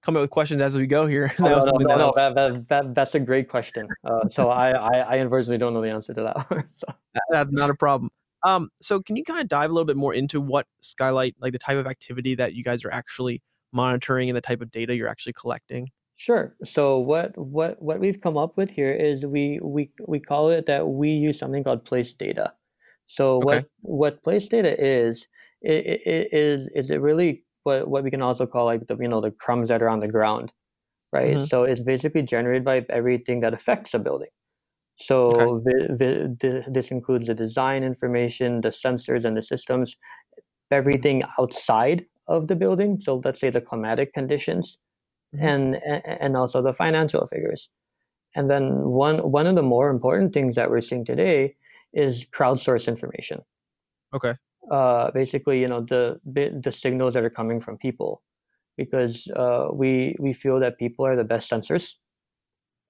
coming 0.06 0.20
up 0.20 0.22
with 0.22 0.30
questions 0.30 0.62
as 0.62 0.78
we 0.78 0.86
go 0.86 1.06
here. 1.06 1.32
Oh, 1.40 1.48
no, 1.48 1.58
no, 1.58 1.78
no, 1.78 1.96
no 1.96 2.12
that, 2.16 2.34
that, 2.36 2.68
that, 2.68 2.94
that's 2.94 3.14
a 3.16 3.20
great 3.20 3.48
question. 3.48 3.88
Uh, 4.04 4.28
so 4.30 4.48
I, 4.64 4.70
I, 4.70 4.98
I 4.98 5.14
unfortunately 5.16 5.58
don't 5.58 5.74
know 5.74 5.82
the 5.82 5.90
answer 5.90 6.14
to 6.14 6.22
that. 6.22 6.66
so. 6.76 6.86
That's 7.30 7.50
not 7.52 7.70
a 7.70 7.74
problem. 7.74 8.10
Um, 8.44 8.70
so 8.80 9.02
can 9.02 9.16
you 9.16 9.24
kind 9.24 9.40
of 9.40 9.48
dive 9.48 9.70
a 9.70 9.72
little 9.72 9.84
bit 9.84 9.96
more 9.96 10.14
into 10.14 10.40
what 10.40 10.66
Skylight, 10.80 11.34
like 11.40 11.52
the 11.52 11.58
type 11.58 11.76
of 11.76 11.86
activity 11.88 12.36
that 12.36 12.54
you 12.54 12.62
guys 12.62 12.84
are 12.84 12.92
actually 12.92 13.42
monitoring 13.72 14.30
and 14.30 14.36
the 14.36 14.40
type 14.40 14.60
of 14.60 14.70
data 14.70 14.94
you're 14.94 15.08
actually 15.08 15.32
collecting? 15.32 15.90
Sure. 16.14 16.54
So 16.64 17.00
what 17.00 17.36
what 17.36 17.82
what 17.82 17.98
we've 17.98 18.20
come 18.20 18.38
up 18.38 18.56
with 18.56 18.70
here 18.70 18.92
is 18.92 19.26
we 19.26 19.58
we 19.62 19.90
we 20.06 20.20
call 20.20 20.50
it 20.50 20.66
that 20.66 20.86
we 20.86 21.10
use 21.10 21.38
something 21.38 21.64
called 21.64 21.84
place 21.84 22.14
data. 22.14 22.52
So 23.06 23.38
Okay. 23.38 23.44
what 23.44 23.66
what 23.82 24.22
place 24.22 24.48
data 24.48 24.72
is 24.82 25.26
i- 25.64 25.68
i- 25.68 26.28
is 26.32 26.70
is 26.74 26.90
it 26.90 27.00
really 27.02 27.42
what 27.66 27.88
what 27.88 28.04
we 28.04 28.10
can 28.10 28.22
also 28.22 28.46
call 28.46 28.66
like 28.66 28.86
the 28.86 28.96
you 28.98 29.08
know 29.08 29.20
the 29.20 29.32
crumbs 29.32 29.68
that 29.68 29.82
are 29.82 29.90
on 29.90 30.00
the 30.00 30.08
ground, 30.08 30.52
right? 31.12 31.34
hmm 31.34 31.44
So 31.44 31.64
it's 31.64 31.82
basically 31.82 32.22
generated 32.22 32.64
by 32.64 32.86
everything 32.90 33.40
that 33.42 33.54
affects 33.54 33.94
a 33.94 33.98
building. 33.98 34.30
Okay. 35.28 35.48
So 35.48 35.62
vi- 35.64 35.88
vi- 35.90 36.28
th- 36.40 36.64
this 36.68 36.90
includes 36.90 37.26
the 37.26 37.34
design 37.34 37.84
information, 37.84 38.62
the 38.62 38.70
sensors 38.70 39.24
and 39.24 39.36
the 39.36 39.42
systems, 39.42 39.96
everything 40.70 41.22
outside 41.38 42.06
of 42.28 42.48
the 42.48 42.56
building. 42.56 43.00
So 43.00 43.22
let's 43.24 43.40
say 43.40 43.50
the 43.50 43.60
climatic 43.60 44.12
conditions 44.14 44.78
hmm 45.32 45.50
and 45.50 45.76
and 45.84 46.36
also 46.36 46.62
the 46.62 46.72
financial 46.74 47.26
figures. 47.26 47.70
And 48.36 48.50
then 48.50 48.80
one 48.84 49.18
one 49.32 49.46
of 49.48 49.56
the 49.56 49.62
more 49.62 49.90
important 49.90 50.34
things 50.34 50.56
that 50.56 50.70
we're 50.70 50.82
seeing 50.82 51.04
today 51.04 51.56
is 51.94 52.26
crowdsource 52.26 52.88
information. 52.88 53.42
Okay. 54.12 54.36
Uh, 54.70 55.10
basically, 55.12 55.60
you 55.60 55.68
know, 55.68 55.80
the 55.80 56.20
the 56.24 56.72
signals 56.72 57.14
that 57.14 57.24
are 57.24 57.30
coming 57.30 57.60
from 57.60 57.78
people, 57.78 58.22
because 58.76 59.28
uh, 59.36 59.68
we 59.72 60.16
we 60.20 60.32
feel 60.32 60.60
that 60.60 60.78
people 60.78 61.06
are 61.06 61.16
the 61.16 61.24
best 61.24 61.50
sensors. 61.50 61.96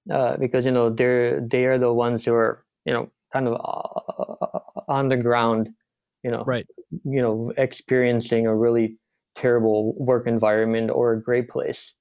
Uh, 0.09 0.37
because 0.37 0.63
you 0.63 0.71
know 0.71 0.89
they're 0.89 1.41
they 1.41 1.65
are 1.65 1.77
the 1.77 1.91
ones 1.91 2.23
who 2.23 2.33
are 2.33 2.65
you 2.85 2.93
know 2.93 3.11
kind 3.33 3.45
of 3.47 3.55
uh, 3.55 4.59
on 4.87 5.09
the 5.09 5.17
ground, 5.17 5.69
you 6.23 6.31
know, 6.31 6.45
Right. 6.45 6.67
you 7.03 7.21
know, 7.21 7.51
experiencing 7.57 8.47
a 8.47 8.55
really 8.55 8.97
terrible 9.35 9.93
work 9.95 10.25
environment 10.27 10.91
or 10.91 11.11
a 11.13 11.21
great 11.21 11.49
place. 11.49 11.93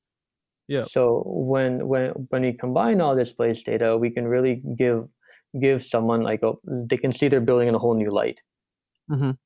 Yeah. 0.68 0.87
So 0.87 1.23
when 1.26 1.88
when 1.88 2.11
when 2.30 2.42
we 2.42 2.52
combine 2.54 3.00
all 3.00 3.16
this 3.16 3.33
place 3.33 3.62
data, 3.62 3.99
we 3.99 4.11
can 4.11 4.28
really 4.28 4.62
give 4.76 5.09
give 5.61 5.85
someone 5.85 6.23
like 6.23 6.42
a 6.42 6.54
they 6.66 6.99
can 6.99 7.12
see 7.12 7.28
their 7.28 7.40
building 7.42 7.68
in 7.68 7.75
a 7.75 7.80
whole 7.80 7.95
new 7.97 8.11
light. 8.11 8.42
hmm 9.09 9.37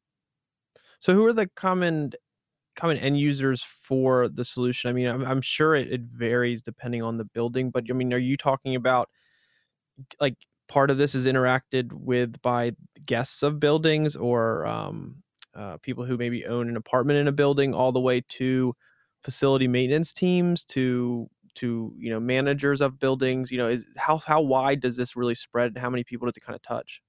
So 1.01 1.15
who 1.15 1.27
are 1.27 1.33
the 1.33 1.49
common 1.49 2.13
common 2.77 2.99
end 2.99 3.19
users 3.21 3.63
for 3.63 4.29
the 4.29 4.45
solution? 4.45 4.91
I 4.91 4.93
mean, 4.93 5.09
I'm, 5.09 5.25
I'm 5.25 5.41
sure 5.43 5.77
it, 5.77 5.93
it 5.93 6.03
varies 6.03 6.63
depending 6.63 7.03
on 7.03 7.19
the 7.19 7.25
building, 7.25 7.71
but 7.71 7.85
I 7.91 7.95
mean, 7.95 8.13
are 8.15 8.19
you 8.19 8.37
talking 8.37 8.75
about 8.77 9.11
like 10.21 10.37
part 10.69 10.91
of 10.91 10.99
this 10.99 11.15
is 11.15 11.27
interacted 11.27 11.93
with 11.93 12.41
by 12.43 12.73
guests 13.05 13.43
of 13.43 13.61
buildings 13.61 14.17
or 14.17 14.67
um, 14.67 15.23
uh, 15.55 15.77
people 15.79 16.05
who 16.05 16.17
maybe 16.17 16.47
own 16.47 16.69
an 16.69 16.77
apartment 16.77 17.19
in 17.19 17.29
a 17.29 17.33
building, 17.33 17.75
all 17.75 17.93
the 17.93 18.01
way 18.01 18.21
to 18.29 18.75
facility 19.23 19.69
maintenance 19.69 20.13
teams 20.13 20.65
to 20.65 21.29
to 21.57 21.93
you 21.99 22.11
know 22.11 22.21
managers 22.21 22.81
of 22.81 22.99
buildings. 22.99 23.51
You 23.51 23.59
know, 23.59 23.69
is 23.69 23.87
how 23.97 24.19
how 24.19 24.41
wide 24.41 24.81
does 24.81 24.97
this 24.97 25.17
really 25.17 25.35
spread, 25.35 25.69
and 25.73 25.79
how 25.79 25.91
many 25.91 26.05
people 26.05 26.27
does 26.27 26.37
it 26.37 26.43
kind 26.43 26.57
of 26.57 26.63
touch? 26.63 27.03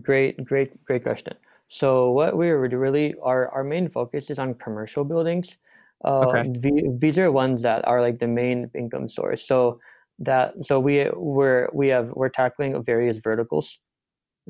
Great, 0.00 0.42
great, 0.44 0.84
great 0.84 1.02
question. 1.02 1.34
So 1.72 2.10
what 2.12 2.36
we 2.36 2.50
are 2.50 2.60
really 2.60 3.14
our 3.22 3.48
our 3.48 3.64
main 3.64 3.88
focus 3.88 4.30
is 4.30 4.38
on 4.38 4.54
commercial 4.54 5.04
buildings. 5.04 5.56
Uh, 6.04 6.34
Okay, 6.34 6.44
the- 6.44 6.96
these 7.00 7.18
are 7.18 7.32
ones 7.32 7.62
that 7.62 7.86
are 7.88 8.02
like 8.02 8.18
the 8.18 8.28
main 8.28 8.70
income 8.74 9.08
source. 9.08 9.46
So 9.46 9.80
that 10.20 10.54
so 10.64 10.78
we 10.80 11.08
we're 11.16 11.68
we 11.72 11.88
have 11.88 12.10
we're 12.12 12.28
tackling 12.30 12.82
various 12.84 13.18
verticals. 13.18 13.78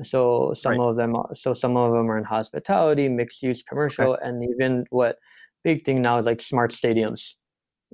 So 0.03 0.53
some 0.55 0.73
right, 0.73 0.81
of 0.81 0.95
them 0.97 1.15
so 1.35 1.53
some 1.53 1.77
of 1.77 1.93
them 1.93 2.09
are 2.11 2.17
in 2.17 2.25
hospitality, 2.25 3.09
mixed 3.09 3.43
use, 3.43 3.63
okay, 3.89 4.07
commercial, 4.07 4.15
and 4.15 4.43
even 4.43 4.85
what 4.91 5.19
big 5.63 5.85
thing 5.85 6.01
now 6.01 6.19
is 6.19 6.25
like 6.25 6.41
smart 6.41 6.71
stadiums. 6.73 7.35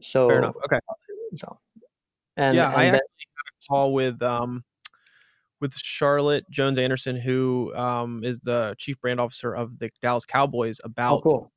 So 0.01 0.27
fair 0.27 0.37
enough. 0.39 0.55
Okay, 0.65 0.79
so 1.37 1.59
and 2.37 2.55
yeah, 2.55 2.69
I 2.73 2.83
and 2.83 2.93
then 2.93 3.01
actually 3.01 3.67
call 3.69 3.93
with 3.93 4.21
um 4.23 4.63
with 5.59 5.75
Charlotte 5.75 6.49
Jones 6.49 6.77
Anderson, 6.77 7.15
who 7.15 7.73
um, 7.75 8.23
is 8.23 8.41
the 8.41 8.75
chief 8.77 8.99
brand 9.01 9.19
officer 9.19 9.53
of 9.53 9.79
the 9.79 9.89
Dallas 10.01 10.25
Cowboys, 10.25 10.79
oh 10.83 10.87
about 10.87 11.23
cool. 11.23 11.51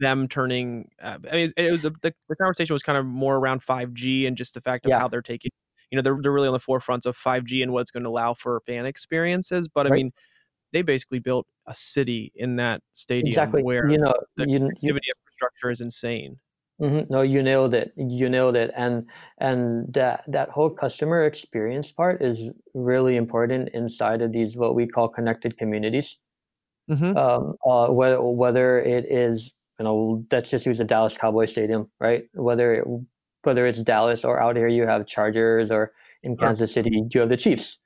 them 0.00 0.28
turning. 0.28 0.90
Uh, 1.00 1.18
I 1.30 1.34
mean, 1.36 1.52
it 1.56 1.72
was 1.72 1.84
a, 1.84 1.90
the, 1.90 2.14
the 2.28 2.36
conversation 2.36 2.74
was 2.74 2.82
kind 2.82 2.98
of 2.98 3.06
more 3.06 3.36
around 3.36 3.62
5G 3.62 4.26
and 4.26 4.36
just 4.36 4.54
the 4.54 4.60
fact 4.60 4.86
of 4.86 4.90
Yeah, 4.90 5.00
how 5.00 5.08
they're 5.08 5.22
taking. 5.22 5.50
You 5.90 5.96
know, 5.96 6.02
they're 6.02 6.18
they're 6.20 6.32
really 6.32 6.48
on 6.48 6.54
the 6.54 6.60
forefronts 6.60 7.06
of 7.06 7.16
5G 7.16 7.62
and 7.62 7.72
what's 7.72 7.90
going 7.90 8.04
to 8.04 8.08
allow 8.08 8.34
for 8.34 8.60
fan 8.66 8.86
experiences. 8.86 9.68
But 9.68 9.86
I 9.86 9.90
mean, 9.90 10.12
they 10.72 10.82
basically 10.82 11.18
built 11.18 11.46
a 11.66 11.74
city 11.74 12.32
in 12.34 12.56
that 12.56 12.82
stadium 12.92 13.28
Exactly. 13.28 13.62
where 13.62 13.90
You 13.90 13.98
know, 13.98 14.14
the 14.36 14.48
you 14.48 14.70
you 14.80 14.98
infrastructure 14.98 15.70
is 15.70 15.80
insane. 15.80 16.38
Mhm, 16.82 17.10
no, 17.10 17.22
you 17.22 17.42
nailed 17.42 17.74
it. 17.74 17.92
You 17.96 18.28
nailed 18.28 18.56
it. 18.56 18.70
And 18.76 19.06
and 19.38 19.92
that 19.94 20.24
that 20.28 20.50
whole 20.50 20.70
customer 20.70 21.24
experience 21.24 21.92
part 21.92 22.22
is 22.22 22.50
really 22.74 23.16
important 23.16 23.70
inside 23.70 24.22
of 24.22 24.32
these 24.32 24.56
what 24.56 24.74
we 24.74 24.86
call 24.86 25.08
connected 25.08 25.56
communities. 25.58 26.18
hmm 26.88 27.12
Um, 27.14 27.54
uh, 27.66 27.88
whether 27.88 28.20
whether 28.22 28.80
it 28.80 29.06
is 29.10 29.54
you 29.78 29.84
know 29.84 30.24
let's 30.32 30.50
just 30.50 30.66
use 30.66 30.78
the 30.78 30.84
Dallas 30.84 31.16
Cowboy 31.18 31.46
Stadium, 31.46 31.90
right? 32.00 32.24
Whether 32.34 32.74
it, 32.76 32.84
whether 33.44 33.66
it's 33.66 33.82
Dallas 33.82 34.24
or 34.24 34.40
out 34.40 34.56
here 34.56 34.68
you 34.68 34.86
have 34.86 35.06
Chargers 35.06 35.70
or 35.70 35.92
in 36.22 36.36
Sure. 36.38 36.48
Kansas 36.48 36.72
City 36.72 37.04
you 37.10 37.20
have 37.20 37.28
the 37.28 37.36
Chiefs. 37.36 37.78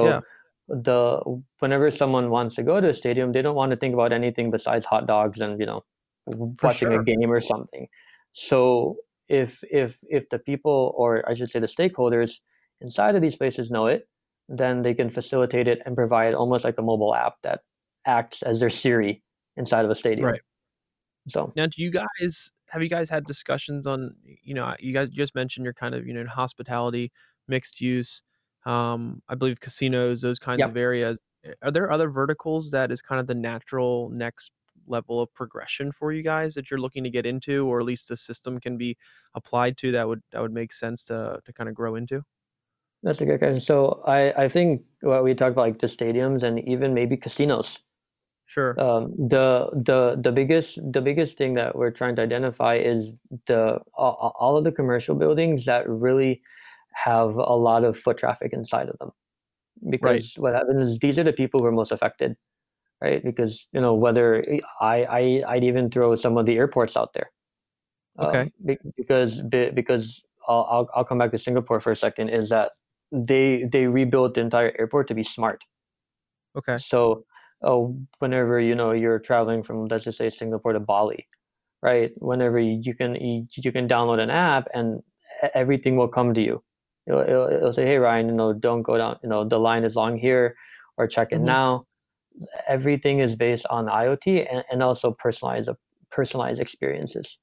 Yeah. 0.00 0.20
So 0.20 0.22
the 0.68 1.20
whenever 1.60 1.90
someone 1.90 2.30
wants 2.30 2.56
to 2.56 2.62
go 2.64 2.80
to 2.80 2.88
a 2.88 2.94
stadium, 2.94 3.32
they 3.32 3.42
don't 3.42 3.54
want 3.56 3.70
to 3.70 3.76
think 3.76 3.94
about 3.94 4.12
anything 4.12 4.50
besides 4.50 4.86
hot 4.86 5.06
dogs 5.06 5.40
and 5.40 5.60
you 5.60 5.66
know 5.66 5.84
watching 6.62 6.92
a 6.92 6.98
game 6.98 7.30
or 7.30 7.40
something. 7.40 7.88
So 8.36 8.96
if 9.28 9.64
if 9.70 10.00
if 10.10 10.28
the 10.28 10.38
people 10.38 10.92
or 10.94 11.26
I 11.26 11.32
should 11.32 11.50
say 11.50 11.58
the 11.58 11.66
stakeholders 11.66 12.32
inside 12.82 13.16
of 13.16 13.22
these 13.22 13.36
places 13.36 13.70
know 13.70 13.86
it, 13.86 14.08
then 14.46 14.82
they 14.82 14.92
can 14.92 15.08
facilitate 15.08 15.66
it 15.66 15.80
and 15.86 15.96
provide 15.96 16.34
almost 16.34 16.62
like 16.62 16.76
a 16.76 16.82
mobile 16.82 17.14
app 17.14 17.36
that 17.44 17.60
acts 18.06 18.42
as 18.42 18.60
their 18.60 18.68
Siri 18.68 19.22
inside 19.56 19.86
of 19.86 19.90
a 19.90 19.94
stadium. 19.94 20.28
Right. 20.28 20.40
So 21.28 21.50
Now, 21.56 21.64
do 21.64 21.82
you 21.82 21.90
guys 21.90 22.52
have 22.68 22.82
you 22.82 22.90
guys 22.90 23.08
had 23.08 23.24
discussions 23.24 23.86
on, 23.86 24.14
you 24.42 24.52
know, 24.52 24.74
you 24.80 24.92
guys 24.92 25.08
just 25.08 25.34
mentioned 25.34 25.64
you're 25.64 25.72
kind 25.72 25.94
of, 25.94 26.06
you 26.06 26.12
know, 26.12 26.20
in 26.20 26.26
hospitality, 26.26 27.12
mixed 27.48 27.80
use, 27.80 28.22
um, 28.66 29.22
I 29.30 29.34
believe 29.34 29.60
casinos, 29.60 30.20
those 30.20 30.38
kinds 30.38 30.60
yep. 30.60 30.68
of 30.68 30.76
areas. 30.76 31.22
Are 31.62 31.70
there 31.70 31.90
other 31.90 32.10
verticals 32.10 32.70
that 32.72 32.92
is 32.92 33.00
kind 33.00 33.18
of 33.18 33.26
the 33.28 33.34
natural 33.34 34.10
next 34.10 34.52
level 34.86 35.20
of 35.20 35.32
progression 35.34 35.92
for 35.92 36.12
you 36.12 36.22
guys 36.22 36.54
that 36.54 36.70
you're 36.70 36.80
looking 36.80 37.04
to 37.04 37.10
get 37.10 37.26
into, 37.26 37.66
or 37.66 37.80
at 37.80 37.86
least 37.86 38.08
the 38.08 38.16
system 38.16 38.60
can 38.60 38.76
be 38.76 38.96
applied 39.34 39.76
to 39.78 39.92
that 39.92 40.08
would 40.08 40.22
that 40.32 40.42
would 40.42 40.52
make 40.52 40.72
sense 40.72 41.04
to 41.04 41.40
to 41.44 41.52
kind 41.52 41.68
of 41.68 41.74
grow 41.74 41.94
into? 41.96 42.22
That's 43.02 43.20
a 43.20 43.26
good 43.26 43.38
question. 43.38 43.60
So 43.60 44.02
I, 44.06 44.44
I 44.44 44.48
think 44.48 44.82
what 45.00 45.22
we 45.22 45.34
talked 45.34 45.52
about 45.52 45.62
like 45.62 45.78
the 45.78 45.86
stadiums 45.86 46.42
and 46.42 46.66
even 46.68 46.94
maybe 46.94 47.16
casinos. 47.16 47.78
Sure. 48.46 48.78
Um, 48.80 49.12
the 49.18 49.70
the 49.72 50.18
the 50.20 50.32
biggest 50.32 50.78
the 50.92 51.00
biggest 51.00 51.36
thing 51.36 51.54
that 51.54 51.76
we're 51.76 51.90
trying 51.90 52.16
to 52.16 52.22
identify 52.22 52.76
is 52.76 53.12
the 53.46 53.80
all, 53.94 54.34
all 54.38 54.56
of 54.56 54.64
the 54.64 54.72
commercial 54.72 55.16
buildings 55.16 55.64
that 55.64 55.88
really 55.88 56.42
have 56.94 57.34
a 57.34 57.56
lot 57.56 57.84
of 57.84 57.98
foot 57.98 58.16
traffic 58.16 58.52
inside 58.52 58.88
of 58.88 58.98
them. 58.98 59.10
Right. 59.82 59.90
Because 59.90 60.34
what 60.36 60.54
happens 60.54 60.88
is 60.88 60.98
these 60.98 61.18
are 61.18 61.24
the 61.24 61.32
people 61.32 61.60
who 61.60 61.66
are 61.66 61.72
most 61.72 61.92
affected, 61.92 62.36
right? 63.00 63.22
Because 63.24 63.66
you 63.72 63.80
know 63.80 63.94
whether 63.94 64.42
I 64.80 65.04
I 65.04 65.42
I'd 65.48 65.64
even 65.64 65.90
throw 65.90 66.14
some 66.16 66.36
of 66.38 66.46
the 66.46 66.56
airports 66.56 66.96
out 66.96 67.12
there 67.14 67.30
um, 68.18 68.28
Okay. 68.28 68.52
be- 68.64 68.78
because 68.96 69.40
be- 69.42 69.70
because 69.70 70.24
I'll, 70.48 70.66
I'll 70.70 70.90
I'll 70.94 71.04
come 71.04 71.18
back 71.18 71.30
to 71.32 71.38
Singapore 71.38 71.80
for 71.80 71.92
a 71.92 71.96
second. 71.96 72.30
Is 72.30 72.48
that 72.50 72.72
they 73.12 73.64
they 73.64 73.86
rebuilt 73.86 74.34
the 74.34 74.40
entire 74.40 74.74
airport 74.78 75.08
to 75.08 75.14
be 75.14 75.22
smart. 75.22 75.62
Okay. 76.56 76.78
So, 76.78 77.24
oh, 77.62 77.96
whenever 78.18 78.60
you 78.60 78.74
know 78.74 78.92
you're 78.92 79.18
traveling 79.18 79.62
from 79.62 79.86
let's 79.88 80.04
just 80.04 80.18
say 80.18 80.30
Singapore 80.30 80.72
to 80.72 80.80
Bali, 80.80 81.26
right? 81.82 82.12
Whenever 82.20 82.58
you, 82.58 82.80
you 82.82 82.94
can 82.94 83.14
you, 83.16 83.46
you 83.56 83.72
can 83.72 83.88
download 83.88 84.20
an 84.20 84.30
app 84.30 84.68
and 84.74 85.02
everything 85.54 85.96
will 85.96 86.08
come 86.08 86.34
to 86.34 86.42
you. 86.42 86.62
It'll, 87.06 87.20
it'll, 87.20 87.48
it'll 87.48 87.72
say, 87.72 87.86
"Hey 87.86 87.98
Ryan, 87.98 88.28
you 88.28 88.34
know, 88.34 88.52
don't 88.52 88.82
go 88.82 88.96
down. 88.98 89.18
You 89.22 89.28
know, 89.28 89.44
the 89.44 89.58
line 89.58 89.84
is 89.84 89.96
long 89.96 90.16
here, 90.18 90.56
or 90.96 91.06
check 91.06 91.32
in 91.32 91.44
hmm 91.44 91.44
now." 91.44 91.86
Everything 92.66 93.20
is 93.20 93.36
based 93.36 93.66
on 93.70 93.86
IoT 93.86 94.46
and, 94.50 94.64
and 94.70 94.82
also 94.82 95.10
personalized 95.12 95.70
personalized 96.10 96.60
experiences. 96.60 97.38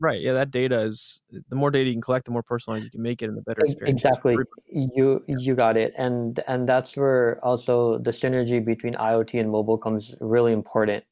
Right. 0.00 0.20
Yeah, 0.20 0.32
that 0.34 0.52
data 0.52 0.80
is 0.80 1.20
the 1.48 1.56
more 1.56 1.70
data 1.70 1.88
you 1.88 1.94
can 1.94 2.02
collect, 2.02 2.26
the 2.26 2.30
more 2.30 2.42
personalized 2.42 2.84
you 2.84 2.90
can 2.90 3.02
make 3.02 3.20
it, 3.20 3.28
and 3.28 3.36
the 3.36 3.42
better 3.42 3.62
experience 3.64 4.04
Exactly. 4.04 4.38
You 4.70 5.24
you 5.26 5.54
got 5.56 5.76
it. 5.76 5.92
And 5.98 6.38
and 6.46 6.68
that's 6.68 6.96
where 6.96 7.44
also 7.44 7.98
the 7.98 8.12
synergy 8.12 8.64
between 8.64 8.94
IoT 8.94 9.40
and 9.40 9.50
mobile 9.50 9.76
comes 9.76 10.14
really 10.20 10.52
important. 10.52 11.04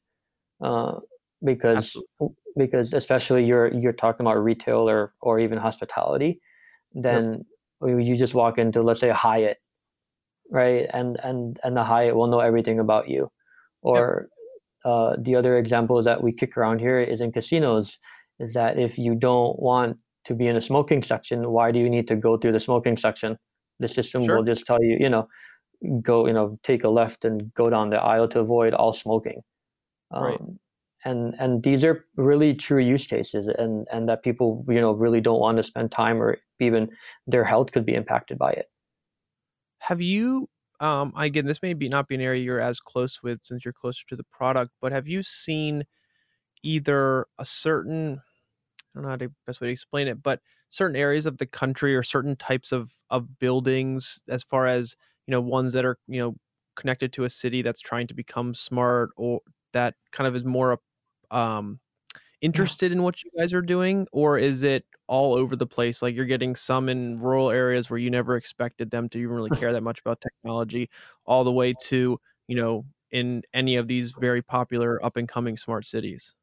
Uh, 0.61 0.99
because 1.43 1.77
Absolutely. 1.77 2.37
because 2.55 2.93
especially 2.93 3.45
you're 3.45 3.73
you're 3.73 3.93
talking 3.93 4.25
about 4.25 4.41
retail 4.41 4.89
or 4.89 5.13
or 5.21 5.39
even 5.39 5.57
hospitality, 5.57 6.39
Yep. 6.93 7.03
then 7.03 7.45
you 7.85 8.17
just 8.17 8.33
walk 8.33 8.57
into 8.57 8.81
let's 8.81 8.99
say 9.01 9.09
a 9.09 9.13
Hyatt, 9.13 9.57
right? 10.51 10.87
And 10.93 11.19
and 11.23 11.59
and 11.63 11.75
the 11.75 11.83
Hyatt 11.83 12.15
will 12.15 12.27
know 12.27 12.39
everything 12.39 12.79
about 12.79 13.09
you. 13.09 13.21
Yep. 13.21 13.31
Or 13.81 14.29
uh, 14.85 15.15
the 15.19 15.35
other 15.35 15.57
example 15.57 16.01
that 16.03 16.21
we 16.23 16.31
kick 16.31 16.57
around 16.57 16.79
here 16.79 16.99
is 16.99 17.21
in 17.21 17.31
casinos. 17.31 17.99
Is 18.39 18.53
that 18.53 18.77
if 18.77 18.97
you 18.97 19.15
don't 19.15 19.59
want 19.59 19.97
to 20.25 20.35
be 20.35 20.47
in 20.47 20.55
a 20.55 20.61
smoking 20.61 21.03
section, 21.03 21.49
why 21.51 21.71
do 21.71 21.79
you 21.79 21.89
need 21.89 22.07
to 22.07 22.15
go 22.15 22.37
through 22.37 22.51
the 22.53 22.59
smoking 22.59 22.97
section? 22.97 23.37
The 23.79 23.87
system 23.87 24.23
Sure. 24.23 24.37
will 24.37 24.43
just 24.43 24.65
tell 24.65 24.81
you, 24.83 24.97
you 24.99 25.09
know, 25.09 25.27
go, 26.01 26.27
you 26.27 26.33
know, 26.33 26.59
take 26.63 26.83
a 26.83 26.89
left 26.89 27.25
and 27.25 27.53
go 27.53 27.69
down 27.69 27.89
the 27.89 28.01
aisle 28.01 28.27
to 28.29 28.39
avoid 28.39 28.73
all 28.73 28.93
smoking. 28.93 29.41
Right. 30.11 30.39
Um, 30.39 30.59
and 31.05 31.35
and 31.39 31.63
these 31.63 31.83
are 31.85 32.05
really 32.15 32.53
true 32.53 32.79
use 32.81 33.05
cases, 33.07 33.47
and 33.47 33.87
and 33.91 34.09
that 34.09 34.23
people, 34.23 34.65
you 34.67 34.81
know, 34.81 34.91
really 34.93 35.21
don't 35.21 35.39
want 35.39 35.57
to 35.57 35.63
spend 35.63 35.91
time 35.91 36.21
or 36.21 36.37
even 36.59 36.89
their 37.27 37.43
health 37.43 37.71
could 37.71 37.85
be 37.85 37.95
impacted 37.95 38.37
by 38.37 38.51
it. 38.51 38.67
Have 39.79 40.01
you 40.01 40.49
um 40.79 41.11
again 41.17 41.45
this 41.47 41.61
may 41.63 41.73
be 41.73 41.89
not 41.89 42.07
be 42.07 42.13
an 42.15 42.21
area 42.21 42.43
you're 42.43 42.59
as 42.61 42.79
close 42.79 43.23
with 43.23 43.41
since 43.43 43.65
you're 43.65 43.73
closer 43.73 44.03
to 44.09 44.15
the 44.15 44.23
product, 44.25 44.71
but 44.81 44.91
have 44.91 45.07
you 45.07 45.23
seen 45.23 45.83
either 46.63 47.27
a 47.39 47.45
certain 47.45 48.21
I 48.95 48.99
don't 48.99 49.03
know 49.03 49.09
how 49.09 49.15
to 49.17 49.31
best 49.47 49.61
way 49.61 49.67
to 49.67 49.73
explain 49.73 50.07
it, 50.07 50.23
but 50.23 50.41
certain 50.69 50.95
areas 50.97 51.25
of 51.27 51.37
the 51.39 51.45
country 51.47 51.95
or 51.95 52.03
certain 52.03 52.35
types 52.37 52.71
of 52.73 52.93
of 53.11 53.39
buildings 53.39 54.23
as 54.29 54.43
far 54.43 54.67
as, 54.67 54.95
you 55.27 55.31
know, 55.31 55.41
ones 55.41 55.73
that 55.73 55.85
are, 55.85 55.99
you 56.07 56.19
know, 56.21 56.35
connected 56.75 57.13
to 57.13 57.25
a 57.25 57.29
city 57.29 57.61
that's 57.63 57.81
trying 57.81 58.07
to 58.07 58.13
become 58.15 58.53
smart 58.55 59.11
or 59.17 59.41
that 59.73 59.95
kind 60.11 60.27
of 60.27 60.35
is 60.35 60.45
more 60.45 60.79
um 61.31 61.79
interested 62.41 62.91
in 62.91 63.03
what 63.03 63.23
you 63.23 63.31
guys 63.37 63.53
are 63.53 63.61
doing 63.61 64.07
or 64.11 64.37
is 64.37 64.63
it 64.63 64.85
all 65.07 65.33
over 65.33 65.55
the 65.55 65.65
place 65.65 66.01
like 66.01 66.15
you're 66.15 66.25
getting 66.25 66.55
some 66.55 66.89
in 66.89 67.17
rural 67.19 67.49
areas 67.49 67.89
where 67.89 67.97
you 67.97 68.09
never 68.09 68.35
expected 68.35 68.91
them 68.91 69.09
to 69.09 69.17
even 69.17 69.31
really 69.33 69.49
care 69.51 69.73
that 69.73 69.81
much 69.81 69.99
about 69.99 70.21
technology 70.21 70.89
all 71.25 71.43
the 71.43 71.51
way 71.51 71.73
to 71.81 72.19
you 72.47 72.55
know 72.55 72.85
in 73.11 73.41
any 73.53 73.75
of 73.75 73.87
these 73.87 74.11
very 74.19 74.41
popular 74.41 75.03
up 75.03 75.17
and 75.17 75.27
coming 75.27 75.57
smart 75.57 75.85
cities 75.85 76.35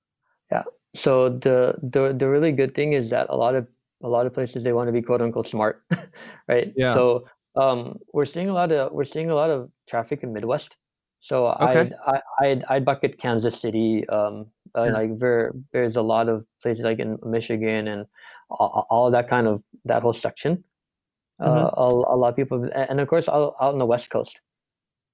Yeah. 0.51 0.65
So 0.95 1.31
the 1.31 1.75
the 1.83 2.13
the 2.13 2.29
really 2.29 2.53
good 2.53 2.75
thing 2.75 2.93
is 2.93 3.11
that 3.11 3.27
a 3.31 3.37
lot 3.37 3.55
of 3.55 3.67
a 4.03 4.09
lot 4.09 4.27
of 4.27 4.35
places 4.35 4.63
they 4.63 4.73
want 4.73 4.89
to 4.89 4.93
be 4.93 5.03
quote 5.03 5.21
unquote 5.21 5.49
smart, 5.49 5.83
right? 6.49 6.73
yeah 6.77 6.95
So 6.95 7.27
um, 7.57 7.99
we're 8.13 8.27
seeing 8.27 8.49
a 8.49 8.53
lot 8.53 8.71
of 8.73 8.93
we're 8.93 9.05
seeing 9.05 9.31
a 9.31 9.35
lot 9.35 9.51
of 9.51 9.71
traffic 9.89 10.23
in 10.23 10.33
Midwest. 10.33 10.77
So 11.25 11.49
okay. 11.49 11.81
I'd 11.81 11.95
I, 12.07 12.21
I'd 12.45 12.65
I'd 12.69 12.85
bucket 12.85 13.17
Kansas 13.17 13.59
City. 13.59 14.07
Um, 14.11 14.53
uh, 14.77 14.91
like 14.93 15.17
there 15.19 15.53
there's 15.73 15.97
a 15.97 16.03
lot 16.03 16.29
of 16.29 16.45
places 16.61 16.85
like 16.85 16.99
in 16.99 17.17
Michigan 17.25 17.89
and 17.89 18.05
all, 18.51 18.87
all 18.91 19.11
that 19.11 19.27
kind 19.27 19.47
of 19.47 19.65
that 19.87 20.03
whole 20.03 20.13
section. 20.13 20.65
Uh, 21.41 21.71
a, 21.77 21.89
a 21.89 22.17
lot 22.17 22.29
of 22.29 22.37
people 22.37 22.69
and 22.75 23.01
of 23.01 23.09
course 23.09 23.29
out, 23.29 23.57
out 23.61 23.73
on 23.73 23.79
the 23.79 23.87
West 23.87 24.11
Coast. 24.11 24.41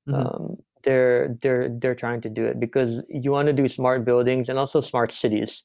Hmm 0.07 0.15
um, 0.15 0.57
they're 0.83 1.37
they're 1.43 1.69
they're 1.69 1.95
trying 1.95 2.23
to 2.23 2.31
do 2.31 2.45
it 2.47 2.59
because 2.59 3.03
you 3.09 3.31
want 3.31 3.47
to 3.47 3.53
do 3.53 3.69
smart 3.69 4.05
buildings 4.05 4.49
and 4.49 4.59
also 4.59 4.81
smart 4.81 5.13
cities 5.13 5.63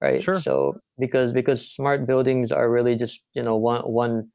right? 0.00 0.22
Sure. 0.22 0.38
So 0.40 0.80
because 0.98 1.32
because 1.32 1.66
smart 1.68 2.06
buildings 2.06 2.52
are 2.52 2.70
really 2.70 2.94
just 2.94 3.22
you 3.34 3.42
know 3.42 3.56
one 3.56 3.82
one 3.82 4.28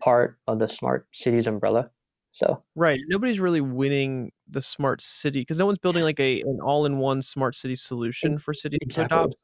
part 0.00 0.38
of 0.46 0.58
the 0.58 0.68
smart 0.68 1.06
cities 1.12 1.46
umbrella 1.46 1.90
so 2.32 2.62
right 2.76 3.00
nobody's 3.08 3.40
really 3.40 3.60
winning 3.60 4.30
the 4.48 4.62
smart 4.62 5.02
city 5.02 5.40
because 5.40 5.58
no 5.58 5.66
one's 5.66 5.78
building 5.78 6.02
like 6.02 6.20
a 6.20 6.40
an 6.42 6.60
all-in-one 6.62 7.20
smart 7.22 7.54
city 7.54 7.74
solution 7.74 8.38
for 8.38 8.54
cities 8.54 8.78
to 8.80 8.86
exactly. 8.86 9.16
adopt 9.16 9.36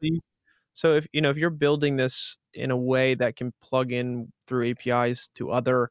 so 0.72 0.94
if 0.94 1.06
you 1.12 1.20
know 1.20 1.30
if 1.30 1.36
you're 1.36 1.50
building 1.50 1.96
this 1.96 2.36
in 2.54 2.70
a 2.70 2.76
way 2.76 3.14
that 3.14 3.36
can 3.36 3.52
plug 3.62 3.92
in 3.92 4.32
through 4.46 4.70
APIs 4.70 5.28
to 5.34 5.50
other 5.50 5.90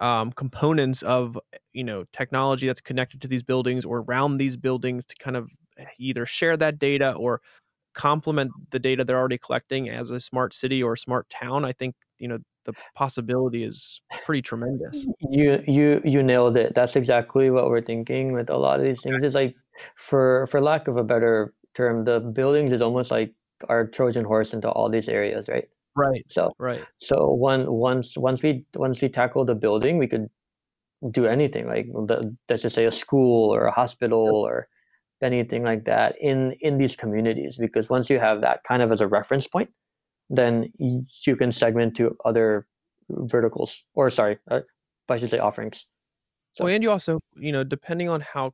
um, 0.00 0.32
components 0.32 1.02
of 1.02 1.38
you 1.72 1.84
know 1.84 2.04
technology 2.12 2.66
that's 2.66 2.80
connected 2.80 3.20
to 3.22 3.28
these 3.28 3.42
buildings 3.42 3.84
or 3.84 3.98
around 4.00 4.36
these 4.36 4.56
buildings 4.56 5.06
to 5.06 5.16
kind 5.16 5.36
of 5.36 5.50
either 5.98 6.26
share 6.26 6.56
that 6.56 6.78
data 6.78 7.12
or 7.12 7.40
complement 7.94 8.50
the 8.70 8.78
data 8.78 9.04
they're 9.04 9.18
already 9.18 9.38
collecting 9.38 9.88
as 9.88 10.10
a 10.10 10.20
smart 10.20 10.54
city 10.54 10.82
or 10.82 10.96
smart 10.96 11.28
town, 11.30 11.64
I 11.64 11.72
think 11.72 11.94
you 12.18 12.28
know 12.28 12.38
the 12.64 12.72
possibility 12.94 13.64
is 13.64 14.00
pretty 14.24 14.42
tremendous. 14.42 15.06
you 15.30 15.62
you 15.66 16.00
you 16.04 16.22
nailed 16.22 16.56
it 16.56 16.74
that's 16.74 16.96
exactly 16.96 17.50
what 17.50 17.68
we're 17.68 17.80
thinking 17.82 18.32
with 18.32 18.50
a 18.50 18.56
lot 18.56 18.78
of 18.78 18.84
these 18.84 19.02
things 19.02 19.22
it's 19.22 19.34
like 19.34 19.54
for 19.96 20.46
for 20.46 20.60
lack 20.60 20.88
of 20.88 20.96
a 20.96 21.04
better 21.04 21.54
term 21.74 22.04
the 22.04 22.20
buildings 22.20 22.72
is 22.72 22.82
almost 22.82 23.10
like 23.10 23.32
our 23.68 23.86
trojan 23.86 24.24
horse 24.24 24.52
into 24.52 24.68
all 24.68 24.88
these 24.88 25.08
areas 25.08 25.48
right 25.48 25.68
Right. 25.96 26.24
so 26.28 26.52
Right. 26.58 26.84
so 26.98 27.28
one 27.32 27.70
once 27.70 28.16
once 28.16 28.42
we 28.42 28.64
once 28.76 29.00
we 29.00 29.08
tackle 29.08 29.44
the 29.44 29.54
building 29.56 29.98
we 29.98 30.06
could 30.06 30.28
do 31.10 31.26
anything 31.26 31.66
like 31.66 31.86
the, 32.06 32.36
let's 32.48 32.62
just 32.62 32.74
say 32.74 32.84
a 32.84 32.92
school 32.92 33.52
or 33.54 33.64
a 33.66 33.72
hospital 33.72 34.18
or 34.46 34.68
anything 35.22 35.62
like 35.64 35.84
that 35.84 36.14
in 36.20 36.52
in 36.60 36.78
these 36.78 36.94
communities 36.96 37.56
because 37.58 37.88
once 37.90 38.08
you 38.08 38.18
have 38.18 38.40
that 38.40 38.62
kind 38.64 38.82
of 38.82 38.92
as 38.92 39.00
a 39.00 39.06
reference 39.08 39.46
point 39.46 39.70
then 40.30 40.72
you 40.78 41.36
can 41.36 41.52
segment 41.52 41.96
to 41.96 42.16
other 42.24 42.66
verticals 43.10 43.84
or 43.94 44.08
sorry 44.08 44.38
uh, 44.50 44.60
i 45.08 45.16
should 45.16 45.30
say 45.30 45.38
offerings. 45.38 45.86
So 46.52 46.66
and 46.66 46.82
you 46.82 46.90
also, 46.90 47.20
you 47.36 47.52
know, 47.52 47.64
depending 47.64 48.08
on 48.08 48.20
how 48.20 48.52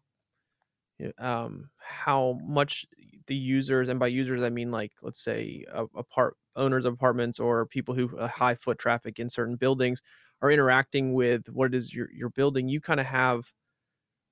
um 1.18 1.68
how 1.78 2.38
much 2.42 2.86
the 3.26 3.34
users 3.34 3.88
and 3.88 4.00
by 4.00 4.06
users 4.06 4.42
I 4.42 4.48
mean 4.48 4.70
like 4.70 4.92
let's 5.02 5.22
say 5.22 5.64
apart 5.94 6.36
owners 6.54 6.86
of 6.86 6.94
apartments 6.94 7.38
or 7.38 7.66
people 7.66 7.94
who 7.94 8.16
uh, 8.16 8.28
high 8.28 8.54
foot 8.54 8.78
traffic 8.78 9.18
in 9.18 9.28
certain 9.28 9.56
buildings 9.56 10.00
are 10.40 10.50
interacting 10.50 11.12
with 11.12 11.48
what 11.50 11.66
it 11.66 11.74
is 11.74 11.92
you're, 11.92 12.10
you're 12.12 12.30
building 12.30 12.68
you 12.68 12.80
kind 12.80 12.98
of 12.98 13.06
have 13.06 13.52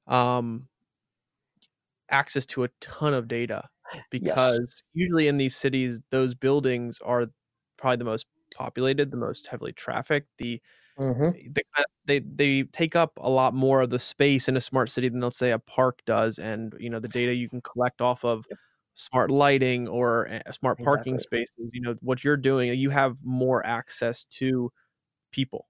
um 0.07 0.68
access 2.11 2.46
to 2.46 2.64
a 2.64 2.68
ton 2.80 3.12
of 3.12 3.28
data 3.28 3.68
yes. 4.20 4.35
because 4.35 4.83
usually 4.92 5.28
in 5.28 5.37
these 5.37 5.57
cities 5.57 6.00
those 6.11 6.35
buildings 6.35 6.98
are 7.04 7.26
probably 7.76 7.96
the 7.96 8.04
most 8.04 8.26
populated 8.54 9.11
the 9.11 9.16
most 9.16 9.46
heavily 9.46 9.72
trafficked 9.72 10.28
the 10.38 10.61
hmm 10.96 11.30
they 11.50 11.62
they 12.07 12.18
they 12.20 12.62
take 12.64 12.94
up 12.94 13.12
a 13.20 13.28
lot 13.28 13.54
more 13.54 13.80
of 13.80 13.90
the 13.90 13.98
space 13.98 14.48
in 14.48 14.57
a 14.57 14.61
smart 14.61 14.90
city 14.90 15.09
than 15.09 15.20
let's 15.20 15.38
say 15.38 15.50
a 15.50 15.59
park 15.59 16.00
does 16.07 16.38
and 16.38 16.74
you 16.78 16.88
know 16.88 17.00
the 17.00 17.09
data 17.09 17.35
you 17.35 17.48
can 17.48 17.61
collect 17.61 18.00
off 18.00 18.24
of 18.24 18.46
smart 18.94 19.30
lighting 19.30 19.88
or 19.88 20.30
uh, 20.33 20.52
smart 20.52 20.78
parking 20.78 21.14
exactly. 21.14 21.38
spaces 21.40 21.70
you 21.72 21.80
know 21.80 21.94
what 22.00 22.22
you're 22.22 22.37
doing 22.37 22.72
you 22.78 22.90
have 22.90 23.16
more 23.24 23.64
access 23.66 24.24
to 24.26 24.70
people. 25.33 25.66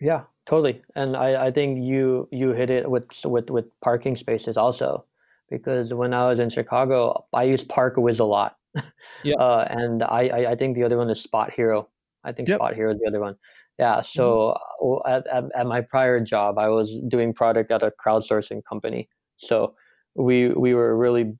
Yeah 0.00 0.24
totally 0.44 0.82
and 0.96 1.16
i 1.16 1.46
i 1.46 1.50
think 1.50 1.82
you 1.82 2.28
you 2.32 2.50
hit 2.50 2.68
it 2.68 2.90
with 2.90 3.06
with 3.24 3.48
with 3.50 3.66
parking 3.80 4.16
spaces 4.16 4.56
also 4.56 5.04
because 5.52 5.94
when 5.94 6.12
i 6.14 6.26
was 6.26 6.38
in 6.38 6.48
chicago 6.50 7.24
i 7.32 7.44
used 7.44 7.68
ParkWhiz 7.68 8.20
a 8.20 8.24
lot 8.24 8.56
yep 9.22 9.36
uh, 9.38 9.64
and 9.68 10.02
I, 10.02 10.28
I 10.32 10.50
I 10.52 10.56
think 10.56 10.76
the 10.76 10.84
other 10.84 10.96
one 10.96 11.10
is 11.10 11.26
SpotHero. 11.26 11.86
I 12.24 12.32
think 12.32 12.48
yep 12.48 12.58
SpotHero 12.58 12.94
is 12.94 13.00
the 13.00 13.08
other 13.08 13.20
one. 13.20 13.36
Yeah. 13.78 14.00
So 14.00 14.56
uh, 14.82 15.08
at, 15.08 15.26
at 15.26 15.44
at 15.54 15.66
my 15.66 15.80
prior 15.80 16.20
job, 16.20 16.58
I 16.58 16.68
was 16.68 17.00
doing 17.08 17.34
product 17.34 17.70
at 17.70 17.82
a 17.82 17.92
crowdsourcing 18.04 18.62
company. 18.64 19.08
So 19.36 19.74
we 20.14 20.48
we 20.50 20.74
were 20.74 20.96
really 20.96 21.34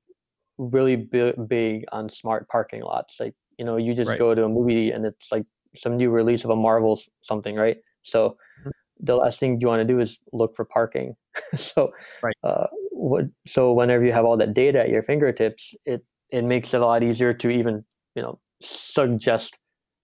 really 0.57 0.95
big, 0.95 1.35
big 1.47 1.85
on 1.91 2.09
smart 2.09 2.47
parking 2.49 2.81
lots. 2.81 3.19
Like 3.19 3.33
you 3.57 3.65
know, 3.65 3.77
you 3.77 3.93
just 3.93 4.09
right 4.09 4.19
go 4.19 4.35
to 4.35 4.43
a 4.45 4.49
movie 4.49 4.91
and 4.91 5.05
it's 5.05 5.31
like 5.31 5.45
some 5.75 5.97
new 5.97 6.09
release 6.09 6.43
of 6.43 6.49
a 6.49 6.55
Marvel 6.55 6.99
something, 7.21 7.55
right? 7.55 7.77
So 8.01 8.37
mhm, 8.65 8.71
the 8.99 9.15
last 9.15 9.39
thing 9.39 9.59
you 9.61 9.67
want 9.67 9.79
to 9.79 9.93
do 9.93 9.99
is 9.99 10.19
look 10.31 10.55
for 10.55 10.65
parking. 10.65 11.15
so, 11.55 11.93
right 12.21 12.35
uh, 12.43 12.67
what? 13.09 13.25
So 13.47 13.73
whenever 13.73 14.05
you 14.05 14.11
have 14.13 14.25
all 14.25 14.37
that 14.37 14.53
data 14.53 14.79
at 14.81 14.89
your 14.89 15.01
fingertips, 15.03 15.73
it 15.85 16.05
it 16.29 16.43
makes 16.43 16.73
it 16.73 16.81
a 16.81 16.85
lot 16.85 17.03
easier 17.03 17.33
to 17.33 17.49
even 17.49 17.85
you 18.15 18.21
know 18.21 18.39
suggest 18.61 19.57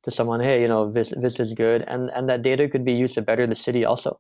to 0.04 0.12
someone, 0.12 0.40
hey, 0.42 0.62
you 0.62 0.68
know 0.68 0.92
this 0.92 1.14
this 1.18 1.40
is 1.40 1.54
good, 1.54 1.84
and 1.88 2.10
and 2.12 2.30
that 2.30 2.42
data 2.42 2.68
could 2.70 2.86
be 2.86 2.94
used 2.94 3.16
to 3.16 3.22
better 3.22 3.48
the 3.48 3.56
city 3.56 3.86
also. 3.86 4.20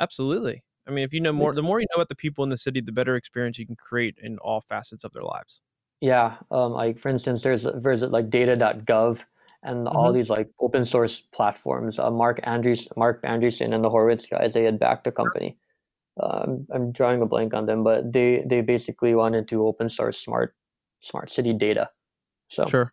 absolutely 0.00 0.62
i 0.86 0.90
mean 0.90 1.04
if 1.04 1.12
you 1.12 1.20
know 1.20 1.32
more 1.32 1.54
the 1.54 1.62
more 1.62 1.80
you 1.80 1.86
know 1.90 1.96
about 1.96 2.08
the 2.08 2.14
people 2.14 2.42
in 2.44 2.50
the 2.50 2.56
city 2.56 2.80
the 2.80 2.92
better 2.92 3.16
experience 3.16 3.58
you 3.58 3.66
can 3.66 3.76
create 3.76 4.16
in 4.22 4.38
all 4.38 4.60
facets 4.60 5.04
of 5.04 5.12
their 5.12 5.22
lives 5.22 5.60
Yeah, 6.00 6.36
um, 6.50 6.72
like 6.72 6.98
for 6.98 7.08
instance, 7.08 7.42
there's 7.42 7.64
there's 7.82 8.02
like 8.02 8.30
data.gov 8.30 9.22
and 9.62 9.86
all 9.88 10.12
hmm 10.12 10.14
these 10.14 10.30
like 10.30 10.48
open 10.60 10.84
source 10.84 11.20
platforms. 11.20 11.98
Uh, 11.98 12.10
Mark 12.10 12.40
Andrews, 12.44 12.88
Marc 12.96 13.22
Andreessen 13.22 13.74
and 13.74 13.84
the 13.84 13.90
Horowitz 13.90 14.26
guys, 14.26 14.54
they 14.54 14.64
had 14.64 14.78
backed 14.78 15.06
a 15.06 15.12
company. 15.12 15.58
Um, 16.18 16.66
I'm 16.72 16.92
drawing 16.92 17.22
a 17.22 17.26
blank 17.26 17.54
on 17.54 17.66
them, 17.66 17.84
but 17.84 18.12
they 18.12 18.42
they 18.46 18.60
basically 18.60 19.14
wanted 19.14 19.48
to 19.48 19.66
open 19.66 19.88
source 19.88 20.18
smart 20.18 20.54
smart 21.00 21.30
city 21.30 21.52
data. 21.52 21.90
So 22.48 22.66
sure 22.66 22.92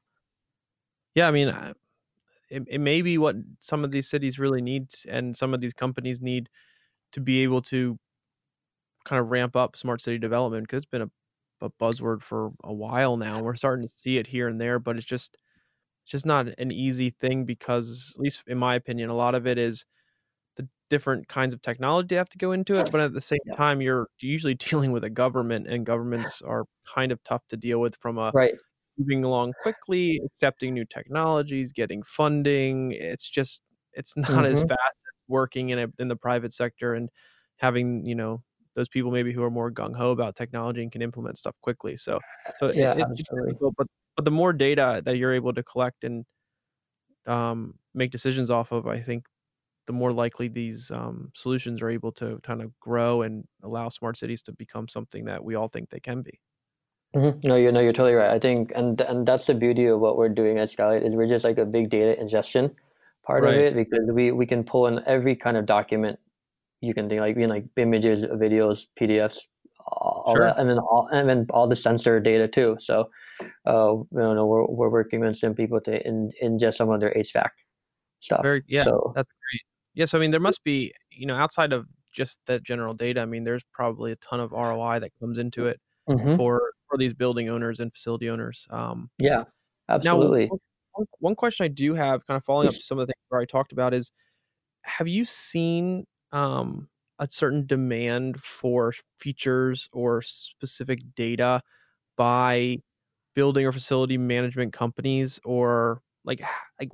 yeah 1.18 1.28
i 1.28 1.32
mean 1.32 1.48
it, 2.50 2.64
it 2.68 2.80
may 2.80 3.02
be 3.02 3.18
what 3.18 3.36
some 3.60 3.84
of 3.84 3.92
these 3.92 4.08
cities 4.08 4.40
really 4.40 4.62
need 4.62 4.88
and 5.10 5.36
some 5.36 5.54
of 5.54 5.60
these 5.60 5.74
companies 5.74 6.22
need 6.22 6.48
to 7.12 7.20
be 7.20 7.44
able 7.44 7.62
to 7.64 7.98
kind 9.04 9.20
of 9.20 9.32
ramp 9.32 9.56
up 9.56 9.76
smart 9.76 10.00
city 10.00 10.18
development 10.18 10.64
because 10.64 10.84
it's 10.84 10.92
been 10.92 11.02
a, 11.02 11.10
a 11.66 11.70
buzzword 11.72 12.22
for 12.22 12.52
a 12.64 12.74
while 12.74 13.18
now. 13.18 13.42
We're 13.42 13.56
starting 13.56 13.88
to 13.88 13.94
see 13.98 14.18
it 14.18 14.28
here 14.28 14.48
and 14.48 14.62
there, 14.62 14.80
but 14.80 14.96
it's 14.98 15.06
just 15.06 15.38
it's 16.04 16.12
just 16.12 16.26
not 16.26 16.48
an 16.58 16.72
easy 16.72 17.10
thing 17.10 17.44
because, 17.46 18.14
at 18.16 18.22
least 18.22 18.44
in 18.48 18.58
my 18.58 18.76
opinion, 18.76 19.10
a 19.10 19.16
lot 19.16 19.36
of 19.36 19.48
it 19.48 19.58
is 19.58 19.86
the 20.58 20.70
different 20.90 21.28
kinds 21.30 21.54
of 21.54 21.62
technology 21.62 22.08
they 22.10 22.16
have 22.18 22.30
to 22.30 22.38
go 22.40 22.52
into 22.54 22.76
it, 22.80 22.92
but 22.92 23.02
at 23.02 23.14
the 23.14 23.22
same 23.22 23.40
Yeah. 23.44 23.56
time, 23.56 23.82
you're 23.82 24.10
usually 24.20 24.56
dealing 24.56 24.92
with 24.94 25.04
a 25.06 25.10
government, 25.10 25.68
and 25.68 25.86
governments 25.86 26.42
are 26.42 26.66
kind 26.86 27.12
of 27.12 27.24
tough 27.24 27.48
to 27.50 27.58
deal 27.58 27.80
with 27.82 27.96
from 27.98 28.18
a 28.20 28.34
Right. 28.34 28.56
moving 28.98 29.24
along 29.24 29.54
quickly, 29.56 30.20
accepting 30.26 30.74
new 30.74 30.86
technologies, 30.86 31.72
getting 31.72 32.04
funding. 32.04 32.92
It's 32.94 33.30
just 33.30 33.64
it's 33.94 34.16
not 34.30 34.46
as 34.46 34.62
Mhm. 34.62 34.68
fast 34.68 34.80
as 34.82 35.14
working 35.28 35.70
in 35.70 35.80
a 35.80 35.88
in 36.00 36.08
the 36.10 36.16
private 36.16 36.54
sector 36.54 36.94
and 36.94 37.10
having, 37.58 38.06
you 38.06 38.16
know, 38.16 38.44
those 38.76 38.90
people 38.90 39.12
maybe 39.12 39.34
who 39.34 39.44
are 39.44 39.52
more 39.52 39.72
gung 39.72 39.96
ho 39.96 40.12
about 40.12 40.36
technology 40.36 40.82
and 40.84 40.92
can 40.92 41.02
implement 41.02 41.38
stuff 41.38 41.56
quickly. 41.62 41.98
So 41.98 42.22
so 42.54 42.68
Yeah, 42.74 42.94
it, 42.98 43.08
but 43.78 43.88
but 44.16 44.26
the 44.26 44.32
more 44.32 44.54
data 44.54 45.02
that 45.06 45.18
you're 45.18 45.34
able 45.34 45.54
to 45.54 45.64
collect 45.64 46.04
and 46.04 46.26
um, 47.26 47.80
make 47.94 48.12
decisions 48.12 48.50
off 48.50 48.72
of, 48.72 48.88
I 48.88 49.02
think 49.02 49.26
the 49.88 49.94
more 49.94 50.12
likely 50.14 50.48
these 50.48 50.92
um, 50.92 51.32
solutions 51.34 51.82
are 51.82 51.90
able 51.90 52.12
to 52.12 52.40
kind 52.44 52.62
of 52.62 52.78
grow 52.80 53.24
and 53.24 53.48
allow 53.64 53.90
smart 53.90 54.18
cities 54.18 54.42
to 54.44 54.52
become 54.52 54.88
something 54.88 55.26
that 55.26 55.44
we 55.44 55.56
all 55.56 55.68
think 55.70 55.90
they 55.90 56.00
can 56.00 56.22
be. 56.22 56.40
Mhm. 57.16 57.44
No, 57.44 57.56
you 57.56 57.72
know, 57.72 57.80
you're 57.80 57.94
totally 57.94 58.14
right. 58.14 58.30
I 58.30 58.38
think, 58.38 58.72
and 58.76 59.00
and 59.02 59.26
that's 59.26 59.48
the 59.48 59.54
beauty 59.56 59.86
of 59.86 60.00
what 60.00 60.18
we're 60.18 60.30
doing 60.30 60.60
at 60.60 60.70
Skylight 60.70 61.04
is 61.04 61.16
we're 61.16 61.28
just 61.28 61.46
like 61.46 61.58
a 61.58 61.66
big 61.66 61.90
data 61.90 62.20
ingestion 62.20 62.76
part 63.24 63.44
of 63.46 63.54
it 63.54 63.76
because 63.76 64.06
we 64.14 64.32
we 64.32 64.46
can 64.46 64.64
pull 64.64 64.88
in 64.88 65.02
every 65.06 65.36
kind 65.36 65.58
of 65.58 65.66
document 65.66 66.20
you 66.82 66.94
can 66.94 67.10
think 67.10 67.22
like 67.22 67.36
you 67.36 67.48
know, 67.48 67.54
like 67.56 67.66
images, 67.78 68.24
videos, 68.24 68.88
PDFs, 69.00 69.40
all 69.88 70.34
Sure. 70.36 70.44
that, 70.46 70.60
and 70.60 70.70
then 70.70 70.78
all 70.80 71.08
and 71.12 71.28
then 71.30 71.46
all 71.50 71.68
the 71.68 71.76
sensor 71.76 72.20
data 72.20 72.48
too. 72.48 72.76
So, 72.80 73.10
uh, 73.66 73.94
you 73.96 74.08
know, 74.12 74.46
we're 74.46 74.66
we're 74.68 74.90
working 74.90 75.22
with 75.22 75.38
some 75.38 75.56
people 75.56 75.80
to 75.82 76.06
in, 76.06 76.32
ingest 76.44 76.76
some 76.76 76.90
of 76.90 77.00
their 77.00 77.14
HVAC 77.16 77.50
stuff. 78.20 78.44
Very 78.44 78.64
yeah, 78.68 78.84
So 78.84 79.14
that's. 79.16 79.30
Yeah, 79.98 80.06
so 80.06 80.20
I 80.20 80.22
mean, 80.22 80.30
there 80.30 80.40
must 80.40 80.64
be, 80.64 80.94
you 81.10 81.26
know, 81.26 81.36
outside 81.36 81.74
of 81.74 81.88
just 82.14 82.40
that 82.46 82.62
general 82.62 82.94
data, 82.94 83.20
I 83.20 83.26
mean, 83.26 83.44
there's 83.44 83.64
probably 83.74 84.12
a 84.12 84.16
ton 84.18 84.40
of 84.40 84.52
ROI 84.52 85.00
that 85.00 85.10
comes 85.20 85.40
into 85.40 85.66
it 85.66 85.82
mhm. 86.08 86.38
for 86.38 86.62
for 86.88 87.00
these 87.00 87.16
building 87.16 87.50
owners 87.50 87.80
and 87.80 87.92
facility 87.92 88.30
owners. 88.30 88.68
Um, 88.70 89.10
yeah, 89.18 89.46
now, 89.90 89.96
absolutely. 89.96 90.52
one, 91.18 91.34
question 91.34 91.64
I 91.64 91.70
do 91.70 91.96
have, 91.96 92.28
kind 92.28 92.38
of 92.38 92.46
following 92.46 92.68
up 92.68 92.76
to 92.76 92.84
some 92.84 93.00
of 93.00 93.08
the 93.08 93.14
things 93.14 93.24
where 93.30 93.40
already 93.40 93.50
talked 93.50 93.72
about, 93.72 93.96
is 93.96 94.12
have 94.84 95.08
you 95.08 95.26
seen 95.26 96.06
um, 96.32 96.90
a 97.18 97.28
certain 97.28 97.66
demand 97.66 98.40
for 98.40 98.94
features 99.18 99.90
or 99.92 100.22
specific 100.22 101.00
data 101.16 101.62
by 102.18 102.78
building 103.34 103.66
or 103.66 103.72
facility 103.72 104.20
management 104.20 104.74
companies 104.74 105.40
or 105.44 106.04
like 106.28 106.42
like 106.80 106.92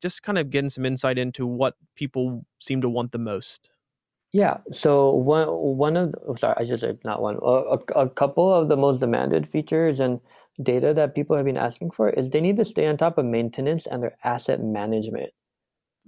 just 0.00 0.22
kind 0.22 0.38
of 0.38 0.50
getting 0.50 0.70
some 0.70 0.86
insight 0.86 1.18
into 1.18 1.46
what 1.46 1.74
people 1.96 2.44
seem 2.60 2.80
to 2.80 2.88
want 2.88 3.12
the 3.12 3.18
most 3.18 3.70
Yeah, 4.32 4.58
so 4.70 5.12
one 5.12 5.48
one 5.48 5.96
of 5.96 6.12
the, 6.12 6.18
oh, 6.28 6.34
sorry, 6.36 6.54
I 6.56 6.64
should 6.64 6.78
say 6.80 6.96
not 7.04 7.20
one. 7.20 7.36
A, 7.42 7.46
a, 7.46 7.78
a 8.06 8.10
couple 8.10 8.52
of 8.54 8.68
the 8.68 8.76
most 8.76 9.00
demanded 9.00 9.48
features 9.48 9.98
and 9.98 10.20
data 10.62 10.94
that 10.94 11.14
people 11.16 11.34
have 11.36 11.44
been 11.46 11.56
asking 11.56 11.90
for 11.90 12.10
is 12.10 12.30
they 12.30 12.40
need 12.40 12.56
to 12.58 12.64
stay 12.64 12.86
on 12.86 12.96
top 12.96 13.18
of 13.18 13.24
maintenance 13.24 13.86
and 13.86 14.02
their 14.02 14.16
asset 14.22 14.62
management. 14.62 15.32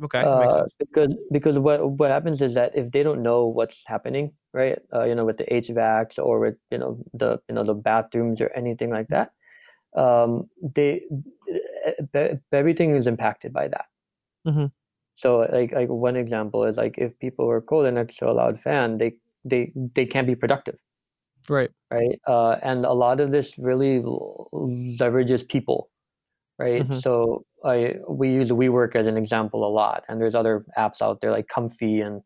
okay 0.02 0.22
Uh, 0.22 0.48
sense 0.48 0.74
because 0.78 1.14
because 1.32 1.58
what 1.58 1.90
what 1.98 2.10
happens 2.10 2.40
is 2.42 2.54
that 2.54 2.76
if 2.76 2.92
they 2.92 3.02
don't 3.02 3.22
know 3.22 3.46
what's 3.46 3.82
happening, 3.86 4.32
right? 4.52 4.78
Uh, 4.94 5.04
you 5.04 5.14
know, 5.16 5.24
with 5.24 5.38
the 5.38 5.52
HVACs 5.52 6.18
or 6.18 6.38
with 6.38 6.56
you 6.70 6.78
know 6.78 7.02
the 7.14 7.40
you 7.48 7.54
know 7.56 7.64
the 7.64 7.74
bathrooms 7.74 8.40
or 8.40 8.50
anything 8.54 8.90
like 8.90 9.08
that, 9.08 9.32
um, 9.96 10.48
they 10.62 11.02
everything 12.52 12.94
is 12.96 13.06
impacted 13.06 13.52
by 13.52 13.68
that. 13.68 13.86
hmm 14.44 14.66
So 15.14 15.40
like 15.40 15.72
like 15.72 15.88
one 15.88 16.16
example 16.16 16.64
is 16.64 16.76
like 16.76 16.98
if 16.98 17.18
people 17.18 17.48
are 17.50 17.60
cold 17.60 17.86
and 17.86 17.94
next 17.96 18.16
to 18.16 18.28
a 18.30 18.32
loud 18.32 18.60
fan, 18.60 18.98
they 18.98 19.16
they 19.44 19.72
they 19.74 20.06
can't 20.06 20.26
be 20.26 20.34
productive, 20.36 20.78
right 21.48 21.72
right? 21.90 22.20
Uh, 22.26 22.52
and 22.62 22.84
a 22.84 22.92
lot 22.92 23.20
of 23.20 23.30
this 23.30 23.58
really 23.58 24.00
leverages 24.00 25.46
people, 25.46 25.90
right? 26.58 26.86
hmm 26.86 27.02
So 27.02 27.46
I 27.64 27.96
we 28.08 28.32
use 28.32 28.50
WeWork 28.50 28.96
as 28.96 29.06
an 29.08 29.18
example 29.18 29.66
a 29.66 29.70
lot, 29.72 30.04
and 30.08 30.20
there's 30.20 30.36
other 30.36 30.66
apps 30.78 31.02
out 31.02 31.20
there 31.22 31.32
like 31.32 31.48
Comfy 31.48 32.00
and 32.00 32.22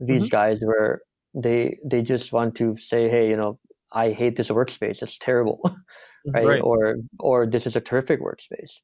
these 0.00 0.28
guys 0.28 0.60
where 0.62 1.02
they 1.34 1.78
they 1.84 2.02
just 2.02 2.32
want 2.32 2.56
to 2.56 2.76
say, 2.78 3.10
hey, 3.10 3.28
you 3.28 3.36
know, 3.36 3.60
I 3.92 4.12
hate 4.12 4.36
this 4.36 4.50
workspace, 4.50 5.02
it's 5.02 5.18
terrible, 5.18 5.60
right? 6.34 6.58
right 6.58 6.62
Or 6.62 6.96
or 7.20 7.46
this 7.46 7.66
is 7.66 7.76
a 7.76 7.82
terrific 7.82 8.20
workspace. 8.20 8.80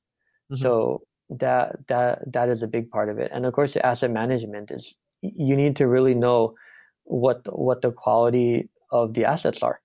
Hmm 0.51 0.69
So 0.69 1.03
that 1.31 1.87
that 1.89 2.33
that 2.33 2.49
is 2.49 2.63
a 2.63 2.67
big 2.69 2.91
part 2.91 3.09
of 3.11 3.19
it. 3.19 3.31
And 3.33 3.47
of 3.47 3.53
course, 3.55 3.75
the 3.75 3.85
asset 3.85 4.11
management 4.11 4.71
is 4.71 4.95
you 5.23 5.57
need 5.57 5.77
to 5.77 5.87
really 5.89 6.15
know 6.15 6.55
what 7.05 7.43
what 7.59 7.83
the 7.83 7.93
quality 7.93 8.71
of 8.91 9.15
the 9.15 9.25
assets 9.25 9.63
are. 9.63 9.81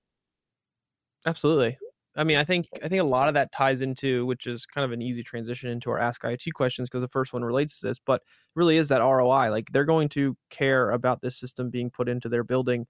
absolutely 1.26 1.78
i 2.16 2.24
mean 2.24 2.38
i 2.38 2.44
think 2.44 2.68
i 2.84 2.88
think 2.88 3.02
a 3.02 3.06
lot 3.06 3.28
of 3.28 3.34
that 3.34 3.52
ties 3.52 3.82
into 3.82 4.26
which 4.26 4.46
is 4.48 4.66
kind 4.66 4.84
of 4.86 4.92
an 4.92 5.02
easy 5.02 5.24
transition 5.24 5.70
into 5.70 5.90
our 5.90 6.00
ask 6.00 6.22
iot 6.24 6.54
questions 6.54 6.90
because 6.90 7.02
the 7.02 7.08
first 7.08 7.34
one 7.34 7.44
relates 7.44 7.80
to 7.80 7.88
this 7.88 8.00
but 8.00 8.22
really 8.56 8.78
is 8.78 8.90
that 8.90 9.02
roi 9.02 9.50
like 9.50 9.72
they're 9.72 9.86
going 9.86 10.10
to 10.10 10.36
care 10.50 10.92
about 10.92 11.22
this 11.22 11.38
system 11.38 11.70
being 11.70 11.90
put 11.90 12.10
into 12.10 12.30
their 12.30 12.44
building 12.44 12.86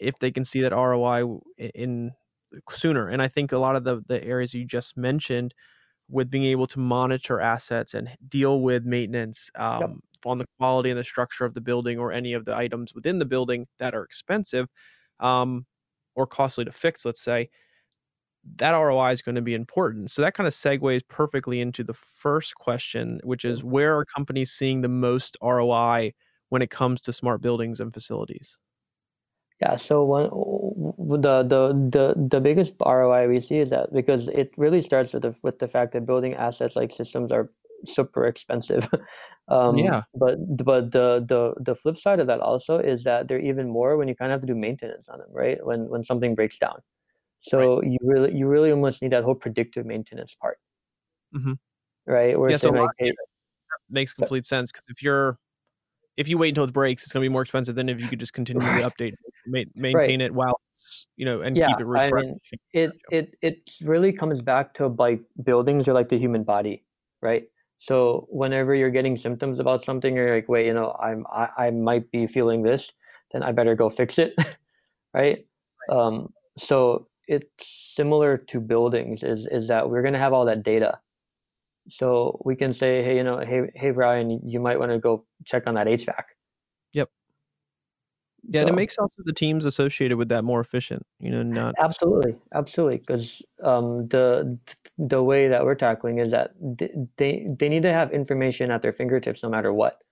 if 0.00 0.18
they 0.20 0.30
can 0.32 0.44
see 0.44 0.60
that 0.62 0.72
ROI 0.72 1.24
in 1.58 2.12
sooner. 2.70 3.08
And 3.08 3.22
I 3.22 3.28
think 3.28 3.52
a 3.52 3.58
lot 3.58 3.76
of 3.76 3.84
the 3.84 4.02
the 4.06 4.22
areas 4.24 4.54
you 4.54 4.64
just 4.64 4.96
mentioned 4.96 5.54
with 6.10 6.30
being 6.30 6.44
able 6.44 6.66
to 6.68 6.78
monitor 6.78 7.40
assets 7.40 7.94
and 7.94 8.08
deal 8.28 8.60
with 8.62 8.84
maintenance 8.84 9.50
Yep. 9.78 9.90
um, 9.90 10.00
on 10.24 10.38
the 10.38 10.46
quality 10.58 10.90
and 10.90 10.98
the 10.98 11.04
structure 11.04 11.44
of 11.44 11.54
the 11.54 11.60
building 11.60 11.98
or 11.98 12.12
any 12.12 12.32
of 12.34 12.44
the 12.44 12.54
items 12.56 12.94
within 12.94 13.18
the 13.18 13.24
building 13.24 13.66
that 13.78 13.94
are 13.94 14.04
expensive 14.04 14.68
um, 15.20 15.66
or 16.14 16.26
costly 16.26 16.64
to 16.64 16.72
fix, 16.72 17.04
let's 17.04 17.20
say, 17.22 17.48
that 18.56 18.72
ROI 18.74 19.10
is 19.12 19.22
going 19.22 19.34
to 19.34 19.42
be 19.42 19.54
important. 19.54 20.10
So 20.10 20.22
that 20.22 20.34
kind 20.34 20.46
of 20.46 20.52
segues 20.54 21.02
perfectly 21.08 21.60
into 21.60 21.84
the 21.84 21.94
first 21.94 22.54
question, 22.54 23.20
which 23.22 23.44
is 23.44 23.62
where 23.62 23.96
are 23.98 24.04
companies 24.04 24.50
seeing 24.52 24.80
the 24.80 24.88
most 24.88 25.36
ROI 25.42 26.14
when 26.48 26.62
it 26.62 26.70
comes 26.70 27.02
to 27.02 27.12
smart 27.12 27.42
buildings 27.42 27.80
and 27.80 27.92
facilities? 27.92 28.58
Yeah. 29.60 29.76
So 29.76 30.04
one 30.04 30.30
the 30.98 31.42
the 31.42 31.72
the 31.90 32.28
the 32.28 32.40
biggest 32.40 32.74
ROI 32.84 33.28
we 33.28 33.40
see 33.40 33.58
is 33.58 33.70
that 33.70 33.92
because 33.92 34.28
it 34.28 34.52
really 34.56 34.82
starts 34.82 35.12
with 35.12 35.22
the 35.22 35.34
with 35.42 35.58
the 35.58 35.68
fact 35.68 35.92
that 35.92 36.06
building 36.06 36.34
assets 36.34 36.76
like 36.76 36.92
systems 36.92 37.32
are 37.32 37.50
super 37.86 38.26
expensive. 38.26 38.88
Um, 39.48 39.76
Yeah, 39.76 40.02
but 40.14 40.36
but 40.64 40.92
the 40.92 41.24
the 41.26 41.54
the 41.60 41.74
flip 41.74 41.98
side 41.98 42.20
of 42.20 42.28
that 42.28 42.38
also 42.38 42.78
is 42.78 43.02
that 43.02 43.26
they're 43.26 43.40
even 43.40 43.68
more 43.68 43.96
when 43.96 44.06
you 44.06 44.14
kind 44.14 44.30
of 44.30 44.36
have 44.36 44.46
to 44.46 44.46
do 44.46 44.54
maintenance 44.54 45.08
on 45.08 45.18
them, 45.18 45.26
right? 45.32 45.58
When 45.66 45.88
when 45.88 46.04
something 46.04 46.36
breaks 46.36 46.56
down. 46.56 46.74
right. 46.76 47.64
So 47.64 47.82
you 47.82 47.98
really 48.00 48.32
you 48.32 48.46
really 48.46 48.70
almost 48.70 49.02
need 49.02 49.10
that 49.10 49.24
whole 49.24 49.34
predictive 49.34 49.86
maintenance 49.86 50.36
part, 50.40 50.58
mm-hmm. 51.34 51.54
right? 52.06 52.38
We're 52.38 52.50
Yeah, 52.50 52.58
so 52.58 52.70
like, 52.70 52.90
hey, 52.98 53.12
makes 53.88 54.14
complete 54.14 54.46
sense 54.46 54.70
because 54.70 54.84
if 54.88 55.02
you're 55.02 55.36
if 56.20 56.28
you 56.28 56.36
wait 56.36 56.50
until 56.50 56.64
it 56.64 56.72
breaks, 56.72 57.02
it's 57.04 57.12
going 57.12 57.22
to 57.22 57.24
be 57.24 57.32
more 57.32 57.40
expensive 57.40 57.74
than 57.74 57.88
if 57.88 57.98
you 58.00 58.08
could 58.08 58.20
just 58.20 58.34
continually 58.34 58.82
right, 58.82 58.92
update, 58.92 59.14
ma- 59.46 59.58
right. 59.76 59.76
maintain 59.80 60.20
it 60.20 60.34
while 60.34 60.60
it's, 60.70 61.06
you 61.16 61.24
know, 61.24 61.40
and 61.40 61.56
Yeah, 61.56 61.68
keep 61.68 61.80
it 61.80 61.86
I 61.86 62.12
mean, 62.12 62.38
it 62.74 62.92
it 63.10 63.34
it 63.40 63.70
really 63.82 64.12
comes 64.12 64.42
back 64.42 64.74
to 64.74 64.88
like 64.88 65.22
buildings 65.42 65.88
are 65.88 65.94
like 65.94 66.10
the 66.10 66.18
human 66.18 66.44
body, 66.44 66.84
right? 67.22 67.44
So 67.78 68.26
whenever 68.28 68.74
you're 68.74 68.90
getting 68.90 69.16
symptoms 69.16 69.58
about 69.58 69.82
something, 69.82 70.14
you're 70.14 70.34
like, 70.34 70.48
wait, 70.50 70.66
you 70.66 70.74
know, 70.74 70.94
I'm 71.02 71.24
I, 71.32 71.48
I 71.56 71.70
might 71.70 72.10
be 72.10 72.26
feeling 72.26 72.62
this, 72.62 72.92
then 73.32 73.42
I 73.42 73.52
better 73.52 73.74
go 73.74 73.88
fix 73.88 74.18
it, 74.18 74.34
right? 75.14 75.46
Um, 75.88 76.34
so 76.58 77.08
it's 77.28 77.66
similar 77.96 78.36
to 78.36 78.60
buildings, 78.60 79.22
is 79.22 79.46
is 79.46 79.68
that 79.68 79.88
we're 79.88 80.02
gonna 80.02 80.18
have 80.18 80.34
all 80.34 80.44
that 80.44 80.62
data, 80.62 80.98
so 81.90 82.40
we 82.44 82.56
can 82.56 82.72
say, 82.72 83.02
hey, 83.02 83.16
you 83.16 83.24
know, 83.24 83.38
hey, 83.38 83.70
hey, 83.74 83.90
Brian, 83.90 84.40
you 84.48 84.60
might 84.60 84.78
want 84.78 84.92
to 84.92 84.98
go 84.98 85.26
check 85.44 85.64
on 85.66 85.74
that 85.74 85.86
HVAC. 85.86 86.22
Yep. 86.92 87.10
Yeah, 88.48 88.60
and 88.60 88.70
it 88.70 88.74
makes 88.74 88.96
also 88.98 89.22
the 89.24 89.32
teams 89.32 89.64
associated 89.64 90.16
with 90.16 90.28
that 90.30 90.44
more 90.44 90.60
efficient. 90.60 91.04
You 91.18 91.30
know, 91.30 91.42
not 91.42 91.74
Absolutely, 91.78 92.36
absolutely. 92.54 92.98
Because 92.98 93.42
um, 93.62 94.08
the 94.08 94.58
the 94.98 95.22
way 95.22 95.48
that 95.48 95.64
we're 95.64 95.74
tackling 95.74 96.18
is 96.18 96.30
that 96.30 96.52
they 97.16 97.46
they 97.58 97.68
need 97.68 97.82
to 97.82 97.92
have 97.92 98.12
information 98.12 98.70
at 98.70 98.82
their 98.82 98.92
fingertips 98.92 99.42
no 99.42 99.50
matter 99.50 99.72
what. 99.72 100.02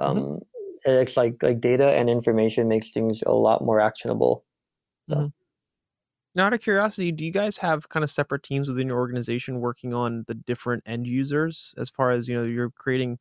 Mhm. 0.00 0.06
Um, 0.06 0.40
it's 0.84 1.16
like 1.16 1.42
like 1.42 1.60
data 1.60 1.88
and 1.88 2.08
information 2.10 2.68
makes 2.68 2.90
things 2.90 3.22
a 3.26 3.32
lot 3.32 3.62
more 3.64 3.80
actionable. 3.80 4.44
So 5.08 5.16
Mhm. 5.16 5.32
Now, 6.34 6.46
out 6.46 6.54
of 6.54 6.60
curiosity, 6.60 7.12
do 7.12 7.24
you 7.24 7.30
guys 7.30 7.56
have 7.58 7.88
kind 7.88 8.02
of 8.02 8.10
separate 8.10 8.42
teams 8.42 8.68
within 8.68 8.88
your 8.88 8.98
organization 8.98 9.60
working 9.60 9.94
on 9.94 10.24
the 10.26 10.34
different 10.34 10.82
end 10.86 11.06
users 11.06 11.74
as 11.78 11.90
far 11.90 12.10
as 12.10 12.28
you 12.28 12.34
know 12.34 12.42
you're 12.42 12.70
creating 12.70 13.18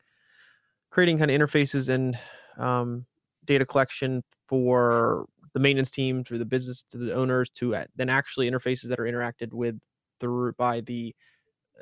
creating 0.89 1.17
kind 1.17 1.29
of 1.29 1.39
interfaces 1.39 1.89
and 1.89 2.17
um, 2.57 3.05
data 3.45 3.65
collection 3.65 4.23
for 4.47 5.25
the 5.53 5.59
maintenance 5.59 5.91
team 5.91 6.23
through 6.23 6.39
the 6.39 6.45
business 6.45 6.83
to 6.83 6.97
the 6.97 7.13
owners 7.13 7.49
to 7.49 7.75
then 7.95 8.09
actually 8.09 8.49
interfaces 8.49 8.87
that 8.87 8.99
are 8.99 9.03
interacted 9.03 9.53
with 9.53 9.79
through 10.19 10.53
by 10.53 10.81
the 10.81 11.15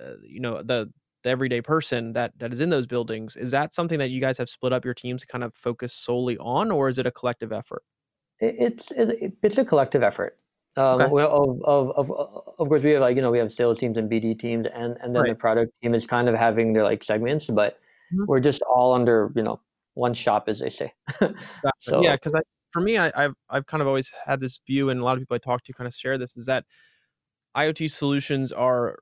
uh, 0.02 0.14
you 0.24 0.40
know 0.40 0.62
the 0.64 0.92
the 1.24 1.30
everyday 1.30 1.62
person 1.62 2.14
that 2.14 2.34
that 2.40 2.52
is 2.52 2.60
in 2.60 2.70
those 2.70 2.88
buildings. 2.88 3.38
Is 3.38 3.52
that 3.52 3.74
something 3.74 4.00
that 4.00 4.10
you 4.10 4.20
guys 4.20 4.38
have 4.38 4.50
split 4.50 4.74
up 4.74 4.84
your 4.84 4.94
teams 4.94 5.22
to 5.22 5.28
kind 5.28 5.44
of 5.44 5.54
focus 5.56 5.94
solely 5.94 6.38
on, 6.40 6.72
or 6.72 6.90
is 6.90 6.98
it 7.00 7.06
a 7.06 7.12
collective 7.12 7.52
effort? 7.54 7.84
It's 8.40 8.92
it's 8.96 9.58
a 9.58 9.66
collective 9.66 10.04
effort. 10.04 10.38
Um, 10.78 11.02
Okay. 11.02 11.12
well, 11.12 11.62
of, 11.66 11.92
of 11.92 12.12
of 12.12 12.12
of 12.60 12.68
course 12.70 12.82
we 12.84 12.92
have 12.92 13.02
like 13.02 13.16
you 13.16 13.22
know 13.22 13.32
we 13.32 13.40
have 13.40 13.52
sales 13.52 13.78
teams 13.80 13.98
and 13.98 14.10
BD 14.10 14.40
teams 14.40 14.66
and 14.74 14.98
and 15.02 15.16
then 15.16 15.26
the 15.28 15.36
product 15.36 15.74
team 15.84 15.94
is 15.94 16.08
kind 16.08 16.30
of 16.30 16.36
having 16.36 16.74
their 16.74 16.84
like 16.84 17.04
segments, 17.04 17.48
but 17.48 17.80
Mhm. 18.12 18.26
we're 18.28 18.40
just 18.40 18.62
all 18.64 18.94
under 18.94 19.32
you 19.36 19.44
know 19.44 19.60
one 19.96 20.14
shop 20.14 20.48
as 20.48 20.60
they 20.60 20.70
say. 20.70 20.94
So 21.80 22.02
Yeah, 22.02 22.14
because 22.16 22.34
for 22.72 22.82
me, 22.82 22.98
I, 22.98 23.12
I've 23.16 23.34
I've 23.50 23.66
kind 23.66 23.82
of 23.82 23.88
always 23.88 24.14
had 24.26 24.40
this 24.40 24.60
view, 24.66 24.90
and 24.90 25.00
a 25.00 25.04
lot 25.04 25.14
of 25.14 25.20
people 25.20 25.36
I 25.36 25.40
talk 25.40 25.64
to 25.66 25.74
kind 25.74 25.88
of 25.88 25.94
share 25.94 26.18
this: 26.18 26.38
is 26.38 26.46
that 26.46 26.66
IoT 27.58 27.92
solutions 27.92 28.52
are 28.52 29.00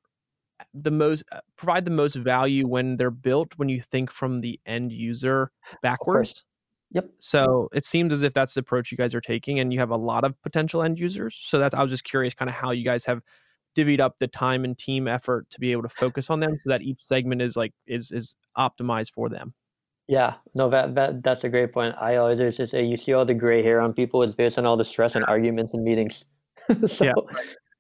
the 0.74 0.92
most 0.92 1.24
uh, 1.32 1.42
provide 1.58 1.86
the 1.86 1.92
most 1.92 2.16
value 2.16 2.68
when 2.68 2.98
they're 2.98 3.12
built 3.12 3.54
when 3.58 3.70
you 3.70 3.82
think 3.82 4.12
from 4.12 4.42
the 4.42 4.60
end 4.66 4.92
user 4.94 5.52
backwards. 5.82 6.46
Yep. 6.92 7.10
So 7.20 7.70
it 7.74 7.86
seems 7.86 8.14
as 8.14 8.24
if 8.24 8.34
that's 8.34 8.54
the 8.54 8.62
approach 8.62 8.92
you 8.92 8.98
guys 8.98 9.16
are 9.16 9.22
taking, 9.22 9.60
and 9.60 9.72
you 9.74 9.80
have 9.80 9.92
a 9.92 9.98
lot 9.98 10.24
of 10.24 10.40
potential 10.42 10.84
end 10.84 11.00
users. 11.00 11.38
So 11.40 11.60
that's 11.60 11.76
I 11.76 11.82
was 11.82 11.92
just 11.92 12.04
curious, 12.04 12.34
kind 12.34 12.50
of 12.50 12.56
how 12.56 12.72
you 12.72 12.84
guys 12.84 13.06
have 13.06 13.22
divvied 13.76 14.00
up 14.00 14.18
the 14.18 14.28
time 14.28 14.64
and 14.64 14.78
team 14.78 15.08
effort 15.08 15.50
to 15.52 15.60
be 15.60 15.72
able 15.72 15.84
to 15.84 15.90
focus 15.90 16.30
on 16.30 16.40
them, 16.40 16.58
so 16.64 16.70
that 16.70 16.82
each 16.82 17.02
segment 17.02 17.42
is 17.42 17.56
like 17.56 17.74
is 17.88 18.12
is 18.12 18.36
optimized 18.58 19.12
for 19.12 19.30
them. 19.30 19.54
Yeah, 20.10 20.38
no, 20.56 20.72
that, 20.72 20.96
that 20.96 21.22
that's 21.22 21.44
a 21.44 21.50
great 21.50 21.72
point. 21.72 21.96
I 22.02 22.16
always 22.16 22.40
to 22.56 22.66
say 22.66 22.84
you 22.84 22.98
see 22.98 23.14
all 23.14 23.26
the 23.26 23.36
gray 23.36 23.62
hair 23.62 23.80
on 23.80 23.94
people 23.94 24.24
is 24.24 24.34
based 24.34 24.58
on 24.58 24.66
all 24.66 24.76
the 24.76 24.84
stress 24.84 25.16
and 25.16 25.24
arguments 25.28 25.74
and 25.74 25.84
meetings. 25.84 26.26
So 26.88 27.06
Yeah. 27.06 27.14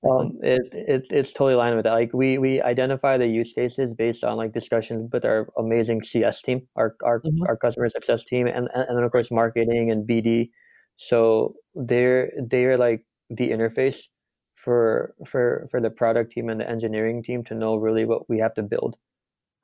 Um, 0.07 0.37
it, 0.41 0.61
it 0.73 1.05
it's 1.11 1.33
totally 1.33 1.53
aligned 1.53 1.75
with 1.75 1.83
that. 1.83 1.93
Like 1.93 2.13
we 2.13 2.37
we 2.37 2.61
identify 2.61 3.17
the 3.17 3.27
use 3.27 3.51
cases 3.51 3.93
based 3.93 4.23
on 4.23 4.37
like 4.37 4.53
discussions 4.53 5.09
with 5.11 5.25
our 5.25 5.47
amazing 5.57 6.03
CS 6.03 6.41
team, 6.41 6.67
our 6.75 6.95
our, 7.03 7.21
Mhm. 7.21 7.47
our 7.47 7.57
customer 7.57 7.89
success 7.89 8.23
team, 8.23 8.47
and, 8.47 8.69
and 8.73 8.85
and 8.87 8.97
then 8.97 9.03
of 9.03 9.11
course 9.11 9.29
marketing 9.31 9.91
and 9.91 10.07
BD. 10.07 10.51
So 10.95 11.55
they're 11.75 12.31
they're 12.47 12.77
like 12.77 13.05
the 13.29 13.49
interface 13.49 14.07
for 14.55 15.15
for 15.25 15.67
for 15.69 15.81
the 15.81 15.89
product 15.89 16.31
team 16.31 16.49
and 16.49 16.59
the 16.61 16.69
engineering 16.69 17.21
team 17.23 17.43
to 17.45 17.53
know 17.55 17.75
really 17.75 18.05
what 18.05 18.29
we 18.29 18.39
have 18.39 18.53
to 18.55 18.63
build. 18.63 18.97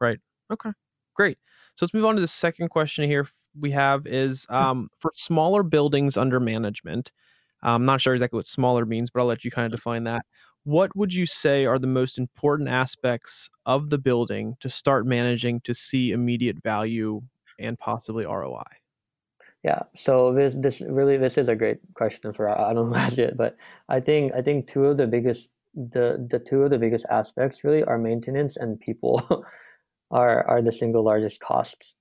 Right. 0.02 0.19
Okay. 0.52 0.71
Great. 1.15 1.38
So 1.76 1.86
let's 1.86 1.93
move 1.93 2.06
on 2.06 2.15
to 2.15 2.21
the 2.21 2.28
second 2.28 2.69
question 2.69 3.06
here 3.10 3.28
we 3.58 3.71
have 3.71 4.06
is 4.06 4.45
um, 4.50 4.89
for 5.00 5.12
smaller 5.15 5.63
buildings 5.63 6.17
under 6.17 6.39
management. 6.39 7.12
I'm 7.73 7.86
not 7.86 8.01
sure 8.01 8.13
exactly 8.13 8.38
what 8.38 8.47
smaller 8.47 8.86
means, 8.86 9.10
but 9.10 9.21
I'll 9.21 9.25
let 9.28 9.43
you 9.43 9.51
kind 9.51 9.65
of 9.65 9.71
mm. 9.71 9.82
define 9.82 10.04
that. 10.06 10.25
What 10.63 10.95
would 10.95 11.13
you 11.13 11.25
say 11.25 11.65
are 11.65 11.78
the 11.78 11.88
most 11.88 12.17
important 12.17 12.69
aspects 12.69 13.49
of 13.65 13.89
the 13.89 13.97
building 13.97 14.58
to 14.62 14.69
start 14.69 15.06
managing 15.06 15.62
to 15.62 15.73
see 15.73 16.12
immediate 16.12 16.62
value 16.63 17.21
and 17.60 17.78
possibly 17.78 18.25
ROI? 18.25 18.63
Yeah, 19.63 19.82
so 19.95 20.32
this 20.34 20.56
this 20.56 20.82
really 20.82 21.17
this 21.17 21.38
is 21.38 21.49
a 21.49 21.56
great 21.56 21.80
question 21.95 22.32
for 22.34 22.49
I 22.49 22.73
don't 22.73 22.93
it, 23.19 23.36
but 23.36 23.58
I 23.89 23.99
think 23.99 24.32
I 24.34 24.41
think 24.41 24.67
two 24.67 24.86
of 24.86 24.97
the 24.97 25.08
biggest 25.08 25.49
the 25.73 26.25
the 26.30 26.39
two 26.39 26.63
of 26.63 26.69
the 26.69 26.78
biggest 26.78 27.06
aspects 27.10 27.63
really 27.63 27.84
are 27.84 27.97
maintenance 27.97 28.58
and 28.58 28.80
people 28.80 29.21
are 30.12 30.47
are 30.47 30.62
the 30.62 30.71
single 30.71 31.04
largest 31.04 31.39
costs, 31.39 31.95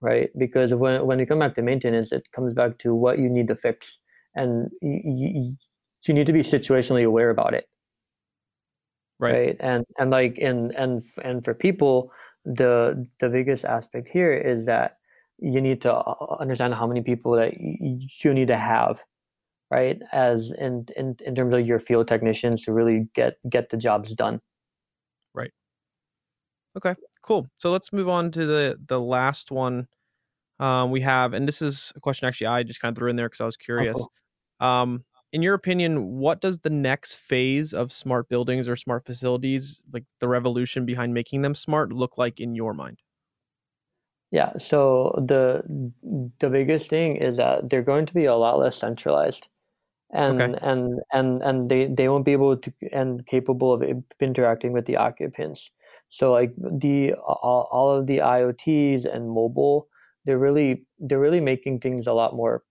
right? 0.00 0.30
Because 0.38 0.72
when 0.74 1.06
when 1.06 1.18
you 1.18 1.26
come 1.26 1.40
back 1.40 1.54
to 1.54 1.62
maintenance, 1.62 2.12
it 2.12 2.30
comes 2.32 2.54
back 2.54 2.78
to 2.78 2.94
what 2.94 3.18
you 3.18 3.28
need 3.28 3.48
to 3.48 3.56
fix, 3.56 3.98
and 4.38 4.70
you, 4.82 5.00
you, 5.04 5.56
you 6.06 6.14
need 6.14 6.26
to 6.26 6.32
be 6.32 6.40
situationally 6.40 7.04
aware 7.04 7.30
about 7.30 7.54
it, 7.54 7.66
Right. 9.18 9.38
right? 9.38 9.56
And 9.60 9.84
and 9.98 10.10
like 10.10 10.38
and 10.38 10.72
and 10.74 11.02
and 11.22 11.44
for 11.44 11.54
people, 11.54 12.12
the 12.44 13.06
the 13.20 13.28
biggest 13.28 13.64
aspect 13.64 14.08
here 14.08 14.32
is 14.34 14.66
that 14.66 14.96
you 15.38 15.60
need 15.60 15.82
to 15.82 15.94
uh, 15.94 16.36
understand 16.40 16.74
how 16.74 16.86
many 16.86 17.02
people 17.02 17.32
that 17.32 17.54
you 17.60 18.34
need 18.34 18.48
to 18.48 18.56
have, 18.58 19.02
right? 19.70 20.00
As 20.12 20.52
in 20.58 20.86
in 20.96 21.16
in 21.26 21.34
terms 21.36 21.54
of 21.54 21.66
your 21.66 21.80
field 21.80 22.08
technicians 22.08 22.64
to 22.64 22.72
really 22.72 23.08
get 23.14 23.38
get 23.50 23.70
the 23.70 23.78
jobs 23.78 24.14
done. 24.14 24.40
Right. 25.34 25.52
Okay. 26.76 26.94
Cool. 27.22 27.48
So 27.58 27.70
let's 27.70 27.92
move 27.92 28.08
on 28.08 28.30
to 28.32 28.46
the 28.46 28.78
the 28.86 29.00
last 29.00 29.50
one 29.50 29.88
um, 30.60 30.90
we 30.92 31.02
have, 31.02 31.34
and 31.34 31.48
this 31.48 31.62
is 31.62 31.92
a 31.96 32.00
question 32.00 32.28
actually 32.28 32.48
I 32.48 32.64
just 32.64 32.80
kind 32.80 32.92
of 32.96 32.98
threw 32.98 33.10
in 33.10 33.16
there 33.16 33.28
because 33.28 33.42
I 33.42 33.46
was 33.46 33.56
Oh, 33.78 33.86
curious. 33.86 33.94
cool. 33.94 34.12
Um, 34.60 35.04
in 35.32 35.42
your 35.42 35.54
opinion, 35.54 36.18
what 36.18 36.40
does 36.40 36.60
the 36.60 36.70
next 36.70 37.14
phase 37.16 37.74
of 37.74 37.92
smart 37.92 38.28
buildings 38.28 38.68
or 38.68 38.76
smart 38.76 39.04
facilities, 39.04 39.82
like 39.92 40.04
the 40.20 40.28
revolution 40.28 40.86
behind 40.86 41.12
making 41.14 41.42
them 41.42 41.54
smart, 41.54 41.92
look 41.92 42.16
like 42.18 42.40
in 42.40 42.54
your 42.54 42.72
mind? 42.74 43.02
Yeah, 44.30 44.56
so 44.58 45.14
the 45.26 45.62
the 46.38 46.50
biggest 46.50 46.90
thing 46.90 47.16
is 47.16 47.36
that 47.38 47.70
they're 47.70 47.82
going 47.82 48.06
to 48.06 48.14
be 48.14 48.26
a 48.26 48.36
lot 48.36 48.58
less 48.58 48.76
centralized. 48.76 49.48
Okay. 50.30 50.44
and 50.44 50.58
and 50.62 51.00
and 51.12 51.42
and 51.42 51.70
they 51.70 51.86
they 51.86 52.08
won't 52.08 52.24
be 52.24 52.32
able 52.32 52.56
to 52.56 52.72
and 52.92 53.26
capable 53.26 53.72
of 53.74 53.82
interacting 54.20 54.72
with 54.72 54.86
the 54.86 54.96
occupants 54.96 55.70
so 56.10 56.32
like 56.32 56.54
the 56.56 57.12
all, 57.14 57.68
all 57.70 57.90
of 57.90 58.06
the 58.06 58.20
iots 58.22 59.04
and 59.04 59.30
mobile 59.30 59.88
they're 60.24 60.38
really 60.38 60.86
they're 60.98 61.20
really 61.20 61.40
making 61.40 61.80
things 61.80 62.06
a 62.06 62.12
lot 62.14 62.34
more 62.34 62.64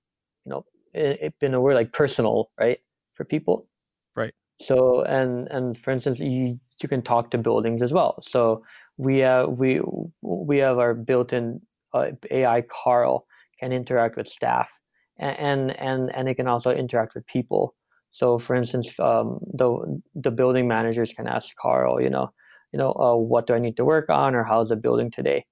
you 0.46 0.52
know 0.52 0.66
in 0.94 1.54
a 1.54 1.62
word 1.62 1.76
like 1.76 1.94
personal 1.94 2.52
right 2.60 2.80
for 3.14 3.26
people 3.26 3.68
Right. 4.16 4.34
so 4.62 5.02
and 5.04 5.48
and 5.50 5.78
for 5.78 5.92
instance 5.92 6.20
you 6.20 6.60
you 6.82 6.90
can 6.90 7.02
talk 7.02 7.32
to 7.32 7.38
buildings 7.38 7.82
as 7.82 7.94
well 7.94 8.20
so 8.22 8.64
we 8.98 9.20
have 9.20 9.50
we 9.50 9.82
we 10.22 10.58
have 10.60 10.80
our 10.80 10.94
built-in 10.94 11.62
uh, 11.94 12.08
ai 12.32 12.62
carl 12.62 13.26
can 13.60 13.72
interact 13.72 14.18
with 14.18 14.28
staff 14.28 14.80
and 15.18 15.72
and 15.80 16.14
and 16.16 16.30
it 16.30 16.36
can 16.36 16.48
also 16.48 16.72
interact 16.72 17.16
with 17.16 17.26
people. 17.28 17.76
So, 18.12 18.40
for 18.40 18.56
instance, 18.56 19.00
um, 19.00 19.40
the 19.54 20.02
the 20.16 20.32
building 20.32 20.68
managers 20.68 21.14
can 21.14 21.28
ask 21.28 21.56
Carl, 21.58 22.02
you 22.02 22.10
know, 22.10 22.32
you 22.72 22.80
know, 22.80 22.92
uh, 22.94 23.16
what 23.16 23.48
do 23.48 23.54
I 23.54 23.60
need 23.60 23.78
to 23.78 23.86
work 23.86 24.10
on, 24.10 24.36
or 24.36 24.44
how's 24.44 24.70
the 24.70 24.76
building 24.76 25.12
today, 25.12 25.46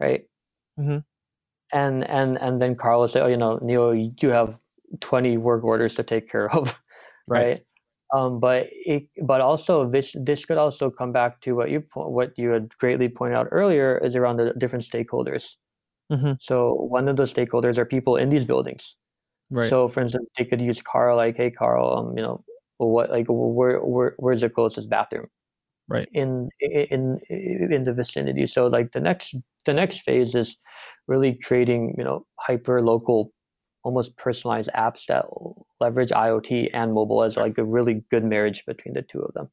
right? 0.00 0.22
hmm 0.76 0.98
And 1.72 2.04
and 2.08 2.38
and 2.38 2.60
then 2.62 2.76
Carl 2.76 3.00
will 3.00 3.08
say, 3.08 3.20
oh, 3.20 3.28
you 3.28 3.36
know, 3.36 3.58
Neil, 3.62 3.94
you 3.94 4.30
have 4.30 4.58
twenty 5.00 5.36
work 5.36 5.64
orders 5.64 5.94
to 5.96 6.02
take 6.02 6.28
care 6.30 6.50
of, 6.54 6.80
Right. 7.26 7.48
right? 7.50 7.60
Um, 8.14 8.40
but 8.40 8.68
it, 8.70 9.08
but 9.22 9.40
also 9.40 9.88
this 9.88 10.14
this 10.20 10.44
could 10.44 10.58
also 10.58 10.90
come 10.90 11.12
back 11.12 11.40
to 11.42 11.52
what 11.54 11.70
you 11.70 11.82
what 11.94 12.36
you 12.38 12.50
had 12.50 12.76
greatly 12.78 13.08
pointed 13.08 13.36
out 13.36 13.48
earlier 13.50 13.98
is 14.04 14.14
around 14.16 14.36
the 14.38 14.52
different 14.58 14.84
stakeholders. 14.84 15.56
hmm 16.10 16.32
So 16.40 16.74
one 16.74 17.08
of 17.08 17.16
those 17.16 17.32
stakeholders 17.32 17.78
are 17.78 17.86
people 17.86 18.16
in 18.16 18.28
these 18.30 18.44
buildings. 18.44 18.96
Right. 19.50 19.68
So, 19.68 19.88
for 19.88 20.00
instance, 20.00 20.28
they 20.38 20.44
could 20.44 20.60
use 20.60 20.82
Carl 20.82 21.16
like, 21.16 21.36
"Hey, 21.36 21.50
Carl, 21.50 21.86
um, 21.98 22.16
you 22.16 22.22
know, 22.22 22.44
what 22.78 23.10
like 23.10 23.26
where 23.28 23.80
where 23.80 24.14
where's 24.18 24.40
the 24.42 24.50
closest 24.50 24.88
bathroom 24.90 25.28
right. 25.88 26.08
in 26.12 26.48
in 26.60 27.20
in 27.30 27.84
the 27.84 27.92
vicinity?" 27.92 28.46
So, 28.46 28.66
like 28.66 28.92
the 28.92 29.00
next 29.00 29.34
the 29.66 29.74
next 29.74 30.02
phase 30.02 30.34
is 30.34 30.56
really 31.08 31.34
creating 31.34 31.94
you 31.98 32.04
know 32.04 32.26
hyper 32.40 32.82
local, 32.82 33.32
almost 33.82 34.16
personalized 34.16 34.70
apps 34.74 35.06
that 35.06 35.26
leverage 35.80 36.10
IoT 36.10 36.70
and 36.72 36.92
mobile 36.92 37.22
as 37.22 37.36
like 37.36 37.58
a 37.58 37.64
really 37.64 38.04
good 38.10 38.24
marriage 38.24 38.64
between 38.66 38.94
the 38.94 39.02
two 39.02 39.20
of 39.20 39.34
them. 39.34 39.48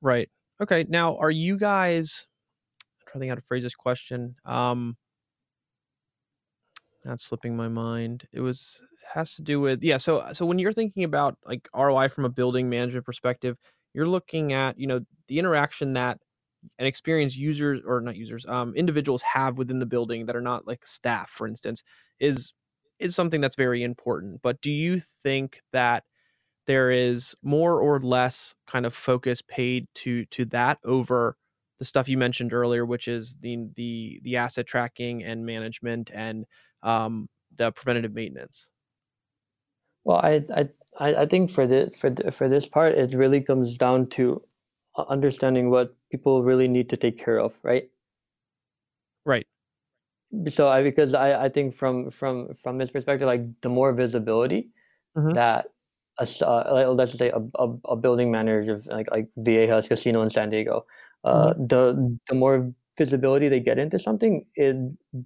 Right. 0.00 0.28
Okay. 0.60 0.84
Now, 0.88 1.16
are 1.18 1.30
you 1.30 1.58
guys? 1.58 2.26
I'm 2.82 3.06
trying 3.06 3.12
to 3.12 3.18
think 3.20 3.30
how 3.30 3.34
to 3.36 3.42
phrase 3.42 3.62
this 3.62 3.74
question. 3.74 4.36
Um, 4.44 4.94
not 7.04 7.20
slipping 7.20 7.56
my 7.56 7.68
mind. 7.68 8.26
It 8.32 8.40
was 8.40 8.82
has 9.12 9.36
to 9.36 9.42
do 9.42 9.60
with 9.60 9.84
yeah. 9.84 9.98
So 9.98 10.32
so 10.32 10.46
when 10.46 10.58
you're 10.58 10.72
thinking 10.72 11.04
about 11.04 11.36
like 11.46 11.68
ROI 11.74 12.08
from 12.08 12.24
a 12.24 12.30
building 12.30 12.68
management 12.70 13.04
perspective, 13.04 13.58
you're 13.92 14.08
looking 14.08 14.52
at 14.52 14.78
you 14.78 14.86
know 14.86 15.00
the 15.28 15.38
interaction 15.38 15.92
that 15.94 16.18
and 16.78 16.88
experience 16.88 17.36
users 17.36 17.80
or 17.86 18.00
not 18.00 18.16
users 18.16 18.46
um, 18.46 18.74
individuals 18.74 19.22
have 19.22 19.58
within 19.58 19.78
the 19.78 19.86
building 19.86 20.26
that 20.26 20.36
are 20.36 20.40
not 20.40 20.66
like 20.66 20.86
staff 20.86 21.28
for 21.28 21.46
instance 21.46 21.82
is 22.20 22.54
is 23.04 23.14
something 23.16 23.40
that's 23.40 23.56
very 23.56 23.82
important 23.82 24.42
but 24.42 24.60
do 24.60 24.70
you 24.70 24.98
think 24.98 25.62
that 25.72 26.04
there 26.66 26.90
is 26.90 27.34
more 27.42 27.80
or 27.80 28.00
less 28.00 28.54
kind 28.66 28.86
of 28.86 28.94
focus 28.94 29.42
paid 29.42 29.88
to 29.94 30.24
to 30.26 30.44
that 30.46 30.78
over 30.84 31.36
the 31.78 31.84
stuff 31.84 32.08
you 32.08 32.18
mentioned 32.18 32.52
earlier 32.54 32.86
which 32.86 33.08
is 33.08 33.36
the 33.40 33.58
the 33.76 34.20
the 34.24 34.36
asset 34.36 34.66
tracking 34.66 35.22
and 35.24 35.46
management 35.46 36.10
and 36.14 36.46
um, 36.82 37.28
the 37.56 37.72
preventative 37.72 38.14
maintenance 38.14 38.68
Well, 40.04 40.18
I 40.18 40.44
I 40.96 41.14
I 41.14 41.26
think 41.26 41.50
for 41.50 41.66
this 41.66 41.96
for 41.96 42.10
th- 42.10 42.32
for 42.34 42.48
this 42.48 42.66
part, 42.66 42.94
it 42.94 43.14
really 43.14 43.40
comes 43.40 43.76
down 43.78 44.08
to 44.10 44.42
understanding 44.96 45.70
what 45.70 45.96
people 46.10 46.42
really 46.42 46.68
need 46.68 46.88
to 46.90 46.96
take 46.96 47.18
care 47.18 47.40
of, 47.40 47.58
right? 47.62 47.90
right 49.24 49.46
so 50.48 50.68
I 50.68 50.82
because 50.82 51.14
I 51.14 51.44
I 51.46 51.48
think 51.48 51.74
from 51.74 52.10
from 52.10 52.54
from 52.54 52.78
this 52.78 52.90
perspective, 52.90 53.26
like 53.26 53.42
the 53.62 53.68
more 53.68 53.92
visibility 53.92 54.70
Mhm. 55.16 55.34
that 55.34 55.66
a 56.18 56.26
uh, 56.46 56.92
let's 56.94 57.12
just 57.12 57.18
say 57.20 57.30
a, 57.30 57.40
a, 57.58 57.66
a 57.90 57.96
building 57.96 58.30
manager 58.30 58.74
of 58.74 58.86
like 58.88 59.10
like 59.10 59.28
Viejas 59.38 59.88
Casino 59.88 60.22
in 60.22 60.30
San 60.30 60.50
Diego, 60.50 60.86
uh, 61.24 61.54
the 61.58 62.18
the 62.28 62.34
more 62.34 62.72
visibility 62.98 63.48
they 63.48 63.60
get 63.60 63.78
into 63.78 63.98
something, 63.98 64.46
it, 64.56 64.76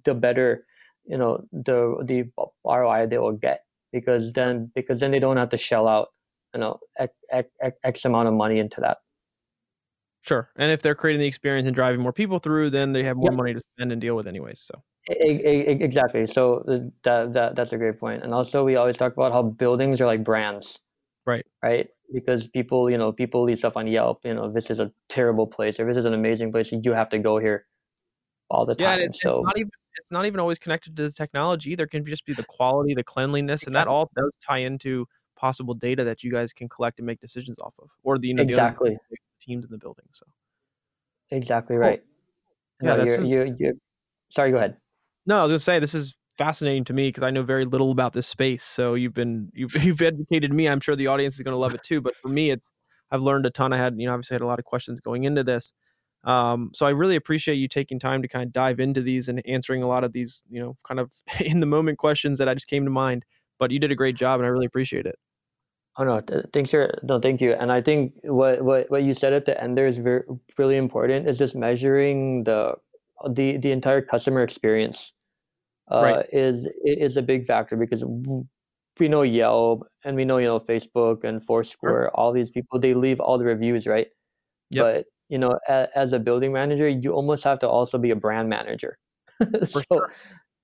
the 0.05 0.13
better 0.15 0.65
you 1.05 1.17
know 1.17 1.43
the 1.53 1.95
the 2.05 2.25
ROI 2.65 3.05
they 3.07 3.17
will 3.17 3.33
get 3.33 3.65
because 3.93 4.33
then 4.33 4.71
because 4.75 4.99
then 4.99 5.11
they 5.11 5.19
don't 5.19 5.37
have 5.37 5.49
to 5.49 5.57
shell 5.57 5.87
out 5.87 6.09
you 6.53 6.59
know 6.61 6.79
x, 6.99 7.13
x, 7.31 7.49
x 7.83 8.05
amount 8.05 8.27
of 8.27 8.33
money 8.33 8.59
into 8.59 8.81
that. 8.81 8.97
Sure, 10.21 10.49
and 10.57 10.71
if 10.71 10.81
they're 10.81 10.95
creating 10.95 11.21
the 11.21 11.27
experience 11.27 11.67
and 11.67 11.75
driving 11.75 12.01
more 12.01 12.13
people 12.13 12.39
through, 12.39 12.69
then 12.69 12.91
they 12.91 13.03
have 13.03 13.17
more 13.17 13.31
money 13.31 13.53
to 13.53 13.61
spend 13.61 13.91
and 13.91 14.01
deal 14.01 14.15
with 14.15 14.27
anyways. 14.27 14.59
So 14.59 14.81
exactly. 15.07 16.25
So 16.27 16.63
uh, 16.67 16.89
that 17.03 17.33
that 17.33 17.55
that's 17.55 17.71
a 17.73 17.77
great 17.77 17.99
point. 17.99 18.23
And 18.23 18.33
also, 18.33 18.63
we 18.63 18.75
always 18.75 18.97
talk 18.97 19.13
about 19.13 19.31
how 19.31 19.43
buildings 19.43 20.01
are 20.01 20.05
like 20.05 20.23
brands. 20.23 20.79
Right. 21.25 21.45
Right. 21.63 21.87
Because 22.13 22.47
people, 22.47 22.89
you 22.89 22.97
know, 22.97 23.11
people 23.11 23.43
leave 23.43 23.59
stuff 23.59 23.77
on 23.77 23.87
Yelp. 23.87 24.25
You 24.25 24.33
know, 24.33 24.51
this 24.51 24.71
is 24.71 24.79
a 24.79 24.91
terrible 25.09 25.45
place 25.45 25.79
or 25.79 25.85
this 25.85 25.97
is 25.97 26.05
an 26.05 26.13
amazing 26.13 26.51
place. 26.51 26.71
You 26.71 26.93
have 26.93 27.09
to 27.09 27.19
go 27.19 27.37
here 27.37 27.65
all 28.49 28.65
the 28.65 28.75
time. 28.75 28.99
Yeah, 28.99 29.05
it's, 29.05 29.21
so 29.21 29.39
it's 29.39 29.45
not 29.45 29.57
even 29.57 29.71
it's 29.95 30.11
not 30.11 30.25
even 30.25 30.39
always 30.39 30.59
connected 30.59 30.95
to 30.95 31.03
the 31.03 31.11
technology 31.11 31.75
There 31.75 31.87
can 31.87 32.05
just 32.05 32.25
be 32.25 32.33
the 32.33 32.43
quality, 32.43 32.93
the 32.93 33.03
cleanliness, 33.03 33.63
and 33.63 33.75
that 33.75 33.87
all 33.87 34.09
does 34.15 34.35
tie 34.45 34.59
into 34.59 35.07
possible 35.39 35.73
data 35.73 36.03
that 36.03 36.23
you 36.23 36.31
guys 36.31 36.53
can 36.53 36.67
collect 36.67 36.99
and 36.99 37.05
make 37.05 37.19
decisions 37.19 37.59
off 37.59 37.75
of, 37.79 37.89
or 38.03 38.17
the 38.17 38.27
you 38.27 38.33
know 38.33 38.43
exactly 38.43 38.97
the 39.09 39.17
teams 39.41 39.65
in 39.65 39.71
the 39.71 39.77
building. 39.77 40.05
So 40.11 40.25
exactly 41.31 41.77
right. 41.77 42.01
Yeah, 42.81 42.95
no, 42.95 43.03
this 43.03 43.09
you're, 43.09 43.19
is, 43.19 43.27
you're, 43.27 43.45
you're, 43.57 43.73
sorry. 44.29 44.51
Go 44.51 44.57
ahead. 44.57 44.77
No, 45.25 45.39
I 45.39 45.43
was 45.43 45.51
gonna 45.51 45.59
say 45.59 45.79
this 45.79 45.95
is 45.95 46.15
fascinating 46.37 46.85
to 46.85 46.93
me 46.93 47.09
because 47.09 47.23
I 47.23 47.31
know 47.31 47.43
very 47.43 47.65
little 47.65 47.91
about 47.91 48.13
this 48.13 48.27
space. 48.27 48.63
So 48.63 48.93
you've 48.93 49.13
been 49.13 49.51
you've 49.53 49.73
you've 49.83 50.01
educated 50.01 50.53
me. 50.53 50.67
I'm 50.67 50.79
sure 50.79 50.95
the 50.95 51.07
audience 51.07 51.35
is 51.35 51.41
gonna 51.41 51.57
love 51.57 51.73
it 51.73 51.83
too. 51.83 52.01
But 52.01 52.13
for 52.21 52.29
me, 52.29 52.51
it's 52.51 52.71
I've 53.11 53.21
learned 53.21 53.45
a 53.45 53.49
ton. 53.49 53.73
I 53.73 53.77
had 53.77 53.95
you 53.97 54.07
know 54.07 54.13
obviously 54.13 54.35
had 54.35 54.41
a 54.41 54.47
lot 54.47 54.59
of 54.59 54.65
questions 54.65 54.99
going 54.99 55.23
into 55.23 55.43
this. 55.43 55.73
Um, 56.23 56.71
so 56.73 56.85
I 56.85 56.89
really 56.89 57.15
appreciate 57.15 57.55
you 57.55 57.67
taking 57.67 57.99
time 57.99 58.21
to 58.21 58.27
kind 58.27 58.45
of 58.45 58.51
dive 58.51 58.79
into 58.79 59.01
these 59.01 59.29
and 59.29 59.41
answering 59.47 59.83
a 59.83 59.87
lot 59.87 60.03
of 60.03 60.11
these, 60.11 60.43
you 60.49 60.59
know, 60.59 60.75
kind 60.83 60.99
of 60.99 61.11
in 61.39 61.59
the 61.59 61.65
moment 61.65 61.97
questions 61.97 62.37
that 62.39 62.49
I 62.49 62.53
just 62.53 62.67
came 62.67 62.85
to 62.85 62.91
mind. 62.91 63.25
But 63.57 63.71
you 63.71 63.79
did 63.79 63.91
a 63.91 63.95
great 63.95 64.15
job, 64.15 64.39
and 64.39 64.47
I 64.47 64.49
really 64.49 64.65
appreciate 64.65 65.05
it. 65.05 65.15
Oh 65.99 66.05
no, 66.05 66.21
th- 66.21 66.45
thanks 66.53 66.71
for 66.71 66.97
no, 67.03 67.19
thank 67.19 67.41
you. 67.41 67.53
And 67.53 67.71
I 67.71 67.81
think 67.81 68.13
what 68.23 68.61
what 68.63 68.89
what 68.91 69.03
you 69.03 69.13
said 69.13 69.33
at 69.33 69.45
the 69.45 69.61
end 69.61 69.77
there 69.77 69.87
is 69.87 69.97
very 69.97 70.23
really 70.57 70.77
important. 70.77 71.27
Is 71.27 71.37
just 71.37 71.55
measuring 71.55 72.45
the 72.45 72.75
the 73.29 73.57
the 73.57 73.71
entire 73.71 74.01
customer 74.01 74.43
experience. 74.43 75.13
Uh, 75.91 76.01
Right. 76.03 76.27
is 76.33 76.67
is 76.85 77.17
a 77.17 77.23
big 77.23 77.45
factor 77.45 77.77
because 77.77 78.03
we 78.99 79.07
know 79.07 79.23
Yelp 79.23 79.87
and 80.05 80.15
we 80.15 80.25
know 80.25 80.37
you 80.37 80.47
know 80.47 80.59
Facebook 80.59 81.23
and 81.23 81.43
Foursquare. 81.45 82.11
All 82.15 82.31
these 82.33 82.51
people 82.51 82.79
they 82.79 82.93
leave 82.93 83.19
all 83.19 83.37
the 83.37 83.45
reviews, 83.45 83.87
right? 83.87 84.07
Yep. 84.71 84.83
But 84.85 85.05
you 85.29 85.37
know, 85.39 85.59
a, 85.69 85.87
as 85.95 86.13
a 86.13 86.19
building 86.19 86.53
manager, 86.53 86.87
you 86.89 87.13
almost 87.13 87.43
have 87.45 87.59
to 87.59 87.69
also 87.69 87.97
be 87.99 88.11
a 88.11 88.17
brand 88.17 88.49
manager. 88.49 88.97
so, 89.63 89.81
sure. 89.91 90.11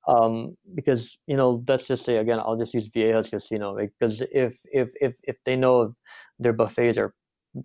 Um, 0.07 0.55
because 0.75 1.17
you 1.27 1.35
know, 1.35 1.63
let's 1.67 1.87
just 1.87 2.05
say 2.05 2.17
again, 2.17 2.39
I'll 2.39 2.57
just 2.57 2.73
use 2.73 2.87
Viejas 2.89 3.29
Casino 3.31 3.75
because 3.75 4.21
if 4.31 4.59
if 4.71 4.91
if 5.01 5.17
if 5.23 5.37
they 5.45 5.55
know 5.55 5.95
their 6.39 6.53
buffets 6.53 6.97
are 6.97 7.13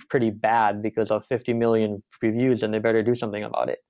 pretty 0.08 0.30
bad 0.30 0.82
because 0.82 1.10
of 1.10 1.26
50 1.26 1.52
million 1.54 2.02
reviews, 2.22 2.60
then 2.60 2.70
they 2.70 2.78
better 2.78 3.02
do 3.02 3.14
something 3.14 3.44
about 3.44 3.68
it. 3.68 3.80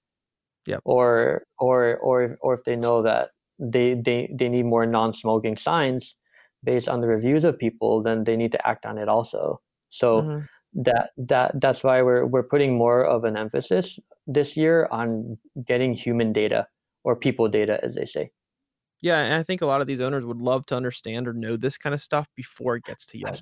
Yep. 0.67 0.85
Or 0.85 1.45
or 1.59 1.99
or 1.99 2.23
if, 2.25 2.33
or 2.41 2.55
if 2.55 2.65
they 2.65 2.77
know 2.77 3.03
that 3.03 3.31
they 3.59 3.95
they 3.95 4.29
they 4.39 4.49
need 4.49 4.65
more 4.65 4.87
non-smoking 4.87 5.57
signs 5.57 6.17
based 6.65 6.89
on 6.89 7.01
the 7.01 7.07
reviews 7.09 7.45
of 7.45 7.59
people, 7.59 8.03
then 8.03 8.25
they 8.25 8.37
need 8.37 8.53
to 8.53 8.67
act 8.67 8.87
on 8.87 8.99
it 8.99 9.09
also. 9.09 9.61
So 9.91 10.31
Mhm. 10.31 10.49
that 10.75 11.11
that 11.19 11.61
that's 11.61 11.83
why 11.85 12.03
we're 12.03 12.25
we're 12.27 12.45
putting 12.49 12.77
more 12.79 13.05
of 13.05 13.25
an 13.25 13.37
emphasis 13.37 13.99
this 14.27 14.57
year 14.57 14.87
on 14.91 15.39
getting 15.67 15.93
human 15.95 16.33
data 16.33 16.67
or 17.05 17.17
people 17.17 17.49
data, 17.49 17.79
as 17.85 17.95
they 17.95 18.05
say. 18.07 18.31
Yeah, 19.03 19.21
and 19.23 19.35
I 19.35 19.43
think 19.43 19.63
a 19.63 19.67
lot 19.67 19.81
of 19.81 19.87
these 19.87 20.01
owners 20.01 20.25
would 20.25 20.43
love 20.43 20.67
to 20.67 20.77
understand 20.77 21.27
or 21.27 21.33
know 21.33 21.57
this 21.57 21.79
kind 21.79 21.95
of 21.95 22.01
stuff 22.03 22.29
before 22.37 22.77
it 22.77 22.85
gets 22.85 23.07
to 23.07 23.19
Yelp. 23.19 23.41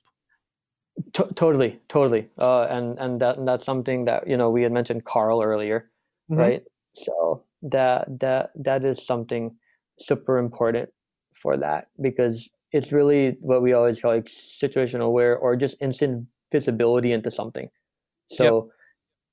To- 1.15 1.33
totally, 1.35 1.81
totally, 1.89 2.29
uh, 2.39 2.67
and 2.71 2.99
and 2.99 3.21
that 3.21 3.39
and 3.39 3.47
that's 3.47 3.65
something 3.65 4.05
that 4.05 4.27
you 4.29 4.37
know 4.37 4.51
we 4.51 4.63
had 4.63 4.73
mentioned 4.73 5.05
Carl 5.05 5.43
earlier, 5.43 5.91
Mhm. 6.31 6.39
right? 6.39 6.63
So 6.95 7.45
that 7.63 8.07
that 8.21 8.51
that 8.57 8.85
is 8.85 9.05
something 9.05 9.57
super 10.01 10.39
important 10.39 10.91
for 11.35 11.57
that 11.57 11.89
because 12.01 12.49
it's 12.73 12.93
really 12.93 13.37
what 13.41 13.63
we 13.63 13.73
always 13.73 14.01
call 14.01 14.13
like 14.13 14.27
situational 14.27 15.07
aware 15.07 15.37
or 15.39 15.57
just 15.57 15.77
instant 15.81 16.27
visibility 16.53 17.13
into 17.13 17.31
something. 17.31 17.71
So 18.31 18.71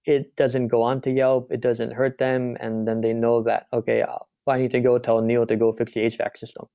it 0.06 0.36
doesn't 0.36 0.68
go 0.70 0.82
on 0.84 1.02
to 1.02 1.12
Yelp, 1.12 1.52
it 1.52 1.62
doesn't 1.62 1.92
hurt 1.94 2.18
them, 2.20 2.58
and 2.60 2.88
then 2.88 3.02
they 3.02 3.14
know 3.14 3.42
that 3.44 3.68
okay, 3.74 4.02
uh, 4.04 4.20
I 4.48 4.58
need 4.60 4.72
to 4.72 4.80
go 4.80 4.98
tell 4.98 5.22
Neil 5.22 5.46
to 5.46 5.56
go 5.56 5.72
fix 5.72 5.94
the 5.94 6.02
HVAC 6.02 6.38
system, 6.38 6.66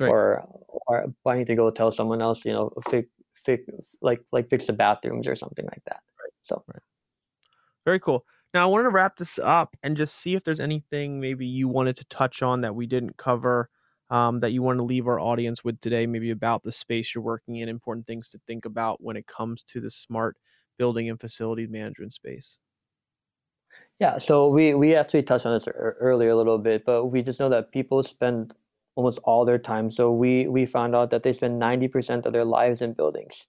Right. 0.00 0.08
or 0.08 0.44
or 0.86 1.12
I 1.26 1.38
need 1.38 1.46
to 1.48 1.54
go 1.54 1.70
tell 1.70 1.90
someone 1.90 2.22
else, 2.22 2.44
you 2.44 2.52
know, 2.52 2.70
fix 2.88 3.08
fix 3.34 3.64
like 4.00 4.22
like 4.32 4.48
fix 4.48 4.66
the 4.66 4.72
bathrooms 4.72 5.26
or 5.26 5.34
something 5.36 5.64
like 5.66 5.82
that. 5.86 6.00
So 6.42 6.64
Very 7.84 8.00
cool. 8.00 8.24
Now 8.54 8.62
I 8.62 8.66
wanted 8.66 8.84
to 8.84 8.90
wrap 8.90 9.16
this 9.16 9.38
up 9.38 9.76
and 9.82 9.96
just 9.96 10.16
see 10.16 10.34
if 10.34 10.44
there's 10.44 10.60
anything 10.60 11.20
maybe 11.20 11.46
you 11.46 11.68
wanted 11.68 11.96
to 11.96 12.04
touch 12.06 12.42
on 12.42 12.60
that 12.62 12.74
we 12.74 12.86
didn't 12.86 13.16
cover. 13.16 13.68
Um, 14.10 14.40
that 14.40 14.52
you 14.52 14.60
want 14.60 14.78
to 14.78 14.82
leave 14.84 15.06
our 15.08 15.18
audience 15.18 15.64
with 15.64 15.80
today, 15.80 16.06
maybe 16.06 16.32
about 16.32 16.62
the 16.64 16.70
space 16.70 17.14
you're 17.14 17.24
working 17.24 17.56
in, 17.56 17.70
important 17.70 18.06
things 18.06 18.28
to 18.28 18.40
think 18.46 18.66
about 18.66 19.02
when 19.02 19.16
it 19.16 19.26
comes 19.26 19.64
to 19.64 19.80
the 19.80 19.90
smart 19.90 20.36
building 20.76 21.08
and 21.08 21.18
facility 21.18 21.66
management 21.66 22.12
space. 22.12 22.58
Yeah, 24.02 24.18
so 24.18 24.48
we 24.48 24.74
we 24.74 24.96
actually 24.96 25.22
touched 25.22 25.46
on 25.46 25.54
this 25.54 25.66
ear- 25.68 25.96
earlier 26.00 26.30
a 26.30 26.36
little 26.36 26.58
bit, 26.58 26.84
but 26.84 27.06
we 27.06 27.22
just 27.22 27.40
know 27.40 27.48
that 27.50 27.72
people 27.72 28.02
spend 28.02 28.54
almost 28.96 29.18
all 29.24 29.44
their 29.44 29.58
time. 29.58 29.90
So 29.92 30.12
we 30.12 30.48
we 30.48 30.66
found 30.66 30.96
out 30.96 31.10
that 31.10 31.22
they 31.22 31.32
spend 31.32 31.58
ninety 31.60 31.88
percent 31.88 32.26
of 32.26 32.32
their 32.32 32.44
lives 32.44 32.82
in 32.82 32.94
buildings. 32.94 33.46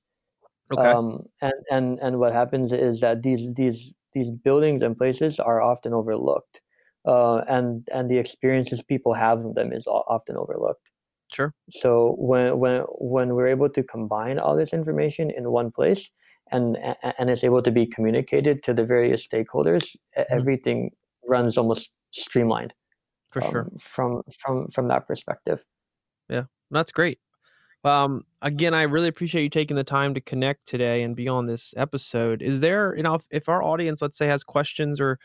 Okay. 0.72 0.92
Um, 0.92 1.26
and 1.42 1.54
and 1.72 2.00
and 2.02 2.20
what 2.20 2.34
happens 2.34 2.72
is 2.72 3.02
that 3.02 3.24
these 3.24 3.48
these 3.56 3.94
these 4.14 4.30
buildings 4.30 4.84
and 4.84 4.98
places 4.98 5.40
are 5.40 5.62
often 5.62 5.94
overlooked, 5.94 6.62
uh, 7.06 7.40
and 7.50 7.88
and 7.94 8.10
the 8.12 8.18
experiences 8.20 8.82
people 8.84 9.14
have 9.14 9.40
in 9.42 9.54
them 9.56 9.74
is 9.74 9.88
often 9.88 10.38
overlooked. 10.38 10.90
sure. 11.32 11.54
So 11.72 12.16
when 12.20 12.60
when 12.60 12.82
when 13.00 13.36
we're 13.36 13.48
able 13.48 13.70
to 13.70 13.84
combine 13.84 14.40
all 14.40 14.56
this 14.56 14.74
information 14.74 15.32
in 15.32 15.52
one 15.52 15.72
place, 15.72 16.12
and 16.54 16.78
and 17.20 17.30
it's 17.30 17.44
able 17.44 17.62
to 17.62 17.72
be 17.72 17.86
communicated 17.86 18.64
to 18.64 18.74
the 18.74 18.86
various 18.86 19.28
stakeholders, 19.28 19.96
e- 20.18 20.24
everything 20.30 20.92
runs 21.28 21.58
almost 21.58 21.92
streamlined 22.12 22.74
For 23.32 23.42
sure. 23.42 23.62
um, 23.62 23.78
from 23.80 24.22
from 24.40 24.68
from 24.70 24.88
that 24.90 25.08
perspective. 25.08 25.66
Yeah, 26.30 26.44
that's 26.72 26.92
great. 26.92 27.20
Um, 27.84 28.24
again, 28.42 28.74
I 28.74 28.84
really 28.84 29.10
appreciate 29.10 29.44
you 29.44 29.50
taking 29.50 29.76
the 29.76 29.84
time 29.84 30.14
to 30.14 30.22
connect 30.22 30.68
today 30.68 31.04
and 31.04 31.16
be 31.16 31.28
on 31.28 31.48
this 31.48 31.74
episode. 31.76 32.42
Is 32.42 32.62
there, 32.62 32.96
you 32.96 33.04
know, 33.04 33.16
if, 33.16 33.26
if 33.30 33.50
our 33.50 33.62
audience, 33.62 34.02
let's 34.02 34.18
say, 34.18 34.28
has 34.28 34.44
questions 34.44 35.02
or 35.02 35.20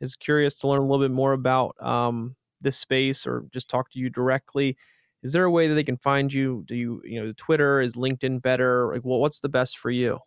is 0.00 0.14
curious 0.14 0.54
to 0.56 0.68
learn 0.68 0.80
a 0.80 0.82
little 0.86 1.04
bit 1.04 1.10
more 1.10 1.32
about 1.32 1.74
um, 1.82 2.36
this 2.60 2.76
space 2.76 3.26
or 3.26 3.46
just 3.52 3.68
talk 3.68 3.90
to 3.92 3.98
you 3.98 4.10
directly, 4.10 4.76
is 5.24 5.32
there 5.32 5.44
a 5.44 5.50
way 5.50 5.66
that 5.66 5.74
they 5.74 5.82
can 5.82 5.96
find 5.96 6.32
you? 6.32 6.62
Do 6.66 6.76
you, 6.76 7.02
you 7.04 7.20
know, 7.20 7.32
Twitter 7.36 7.80
is 7.80 7.94
LinkedIn 7.94 8.42
better? 8.42 8.92
Like, 8.92 9.04
well, 9.04 9.18
what's 9.18 9.40
the 9.40 9.48
best 9.48 9.78
for 9.78 9.90
you? 9.90 10.20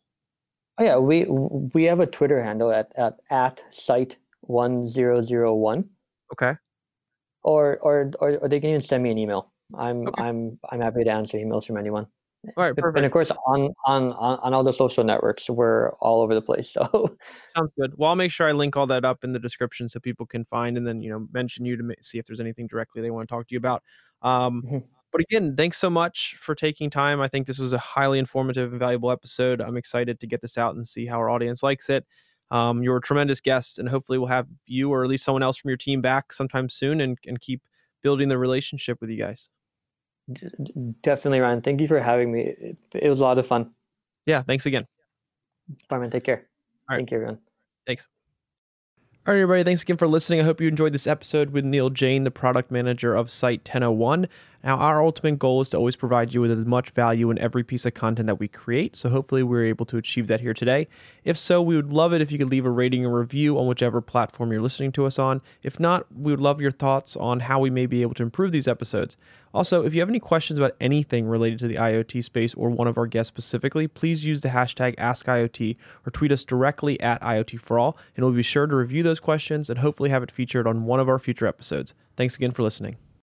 Oh 0.80 0.84
yeah, 0.84 0.98
we 0.98 1.26
we 1.74 1.84
have 1.86 2.00
a 2.00 2.06
Twitter 2.06 2.42
handle 2.44 2.72
at 2.72 2.92
at, 2.98 3.18
at 3.32 3.64
site 3.72 4.18
one 4.42 4.88
zero 4.88 5.22
zero 5.22 5.54
one. 5.56 5.90
Okay. 6.34 6.56
or 7.44 7.78
or 7.82 8.12
or, 8.20 8.38
or 8.38 8.50
they 8.50 8.60
can 8.60 8.70
even 8.70 8.82
send 8.82 9.02
me 9.04 9.12
an 9.12 9.18
email. 9.18 9.52
I'm 9.78 10.08
Okay. 10.08 10.24
I'm 10.24 10.60
I'm 10.70 10.82
happy 10.82 11.04
to 11.04 11.10
answer 11.12 11.38
emails 11.38 11.66
from 11.66 11.78
anyone. 11.78 12.06
All 12.56 12.64
right. 12.64 12.76
But- 12.76 12.86
And 12.96 13.06
of 13.06 13.12
course, 13.12 13.32
on 13.48 13.74
on 13.86 14.12
on 14.14 14.54
all 14.54 14.64
the 14.64 14.72
social 14.74 15.04
networks, 15.04 15.50
we're 15.50 15.92
all 16.00 16.22
over 16.22 16.36
the 16.36 16.42
place. 16.42 16.72
So 16.78 17.18
Sounds 17.56 17.72
good. 17.80 17.94
Well, 17.98 18.10
I'll 18.12 18.16
make 18.16 18.32
sure 18.32 18.48
I 18.48 18.52
link 18.52 18.78
all 18.78 18.88
that 18.88 19.04
up 19.04 19.24
in 19.24 19.32
the 19.34 19.40
description 19.40 19.88
so 19.90 20.00
people 20.00 20.26
can 20.26 20.46
find 20.46 20.78
and 20.78 20.86
then, 20.86 21.02
you 21.02 21.10
know, 21.10 21.28
mention 21.34 21.66
you 21.66 21.76
to 21.78 21.96
see 22.02 22.20
if 22.20 22.26
there's 22.26 22.40
anything 22.40 22.68
directly 22.68 23.02
they 23.02 23.10
want 23.12 23.28
to 23.28 23.34
talk 23.34 23.48
to 23.48 23.54
you 23.54 23.58
about. 23.58 23.82
Um, 24.22 24.62
Mhm. 24.64 24.84
But 25.12 25.22
again, 25.22 25.56
thanks 25.56 25.78
so 25.78 25.90
much 25.90 26.36
for 26.38 26.54
taking 26.54 26.90
time. 26.90 27.22
I 27.22 27.28
think 27.28 27.48
this 27.48 27.60
was 27.60 27.74
a 27.74 27.78
highly 27.78 28.20
informative 28.20 28.72
and 28.72 28.80
valuable 28.80 29.12
episode. 29.12 29.62
I'm 29.62 29.78
excited 29.78 30.20
to 30.20 30.28
get 30.28 30.42
this 30.42 30.58
out 30.58 30.76
and 30.76 30.88
see 30.88 31.06
how 31.06 31.18
our 31.18 31.30
audience 31.30 31.64
likes 31.64 31.90
it. 31.90 32.06
Um, 32.52 32.84
you're 32.84 32.98
a 32.98 33.02
tremendous 33.02 33.42
guest, 33.42 33.80
and 33.80 33.90
hopefully, 33.90 34.18
we'll 34.18 34.28
have 34.28 34.48
you 34.66 34.90
or 34.92 35.04
at 35.04 35.10
least 35.10 35.26
someone 35.26 35.44
else 35.44 35.58
from 35.58 35.70
your 35.70 35.78
team 35.78 36.02
back 36.02 36.32
sometime 36.34 36.70
soon 36.70 37.02
and, 37.02 37.18
and 37.26 37.42
keep 37.42 37.62
building 38.04 38.30
the 38.30 38.38
relationship 38.38 39.00
with 39.02 39.10
you 39.10 39.18
guys. 39.18 39.50
d- 40.32 40.48
d- 40.64 40.74
definitely, 41.02 41.40
Ryan. 41.40 41.62
Thank 41.62 41.82
you 41.82 41.88
for 41.88 42.00
having 42.00 42.32
me. 42.32 42.42
It, 42.42 42.80
it 42.96 43.10
was 43.10 43.20
a 43.20 43.24
lot 43.24 43.38
of 43.38 43.46
fun. 43.46 43.72
Yeah, 44.26 44.44
thanks 44.44 44.66
again. 44.66 44.86
Bye, 45.90 46.00
man. 46.00 46.10
Take 46.10 46.24
care. 46.24 46.48
All 46.90 46.96
right. 46.96 47.00
Thank 47.00 47.12
you, 47.12 47.18
everyone. 47.18 47.40
Thanks. 47.86 48.08
All 49.26 49.34
right, 49.34 49.42
everybody. 49.42 49.64
Thanks 49.66 49.82
again 49.82 49.98
for 49.98 50.08
listening. 50.08 50.40
I 50.40 50.44
hope 50.44 50.62
you 50.62 50.70
enjoyed 50.70 50.94
this 50.94 51.06
episode 51.06 51.50
with 51.50 51.66
Neil 51.66 51.90
Jain, 51.90 52.24
the 52.24 52.32
product 52.32 52.72
manager 52.72 53.14
of 53.14 53.30
Site 53.30 53.68
1001. 53.68 54.30
Now, 54.64 54.78
our 54.78 55.04
ultimate 55.04 55.40
goal 55.40 55.62
is 55.62 55.70
to 55.70 55.78
always 55.78 55.96
provide 55.96 56.34
you 56.34 56.42
with 56.42 56.52
as 56.52 56.66
much 56.66 56.90
value 56.90 57.30
in 57.30 57.38
every 57.40 57.64
piece 57.64 57.86
of 57.86 57.94
content 57.94 58.28
that 58.28 58.40
we 58.40 58.48
create, 58.48 58.96
so 58.96 59.10
hopefully 59.10 59.44
we're 59.44 59.66
able 59.66 59.86
to 59.86 59.98
achieve 59.98 60.28
that 60.28 60.42
here 60.42 60.54
today. 60.54 60.88
If 61.24 61.38
so, 61.38 61.62
we 61.62 61.76
would 61.76 61.94
love 61.94 62.14
it 62.14 62.22
if 62.22 62.32
you 62.32 62.38
could 62.38 62.50
leave 62.50 62.66
a 62.66 62.70
rating 62.70 63.06
and 63.06 63.14
review 63.14 63.58
on 63.58 63.68
whichever 63.68 64.02
platform 64.02 64.52
you're 64.52 64.62
listening 64.62 64.92
to 64.94 65.06
us 65.06 65.20
on. 65.20 65.42
If 65.64 65.80
not, 65.80 66.06
we 66.14 66.32
would 66.32 66.42
love 66.42 66.60
your 66.60 66.72
thoughts 66.72 67.16
on 67.16 67.42
how 67.42 67.60
we 67.60 67.70
may 67.70 67.86
be 67.86 68.02
able 68.02 68.16
to 68.16 68.24
improve 68.24 68.52
these 68.52 68.68
episodes. 68.68 69.16
Also, 69.54 69.84
if 69.84 69.94
you 69.94 70.02
have 70.02 70.10
any 70.10 70.20
questions 70.20 70.60
about 70.60 70.76
anything 70.82 71.28
related 71.28 71.60
to 71.60 71.68
the 71.68 71.76
IoT 71.76 72.24
space 72.24 72.54
or 72.54 72.70
one 72.70 72.88
of 72.88 72.98
our 72.98 73.08
guests 73.08 73.30
specifically, 73.30 73.88
please 73.88 74.26
use 74.26 74.42
the 74.42 74.50
hashtag 74.50 74.96
AskIoT 74.98 75.78
or 76.06 76.12
tweet 76.12 76.32
us 76.32 76.44
directly 76.44 77.00
at 77.00 77.22
IoT 77.22 77.60
for 77.60 77.80
All, 77.80 77.98
and 78.16 78.26
we'll 78.26 78.34
be 78.34 78.44
sure 78.44 78.68
to 78.68 78.76
review 78.76 79.04
those 79.04 79.20
questions 79.20 79.70
and 79.70 79.80
hopefully 79.80 80.10
have 80.10 80.24
it 80.24 80.32
featured 80.32 80.68
on 80.68 80.86
one 80.86 81.00
of 81.00 81.08
our 81.08 81.20
future 81.20 81.48
episodes. 81.48 81.94
Thanks 82.16 82.36
again 82.36 82.52
for 82.52 82.64
listening. 82.64 82.98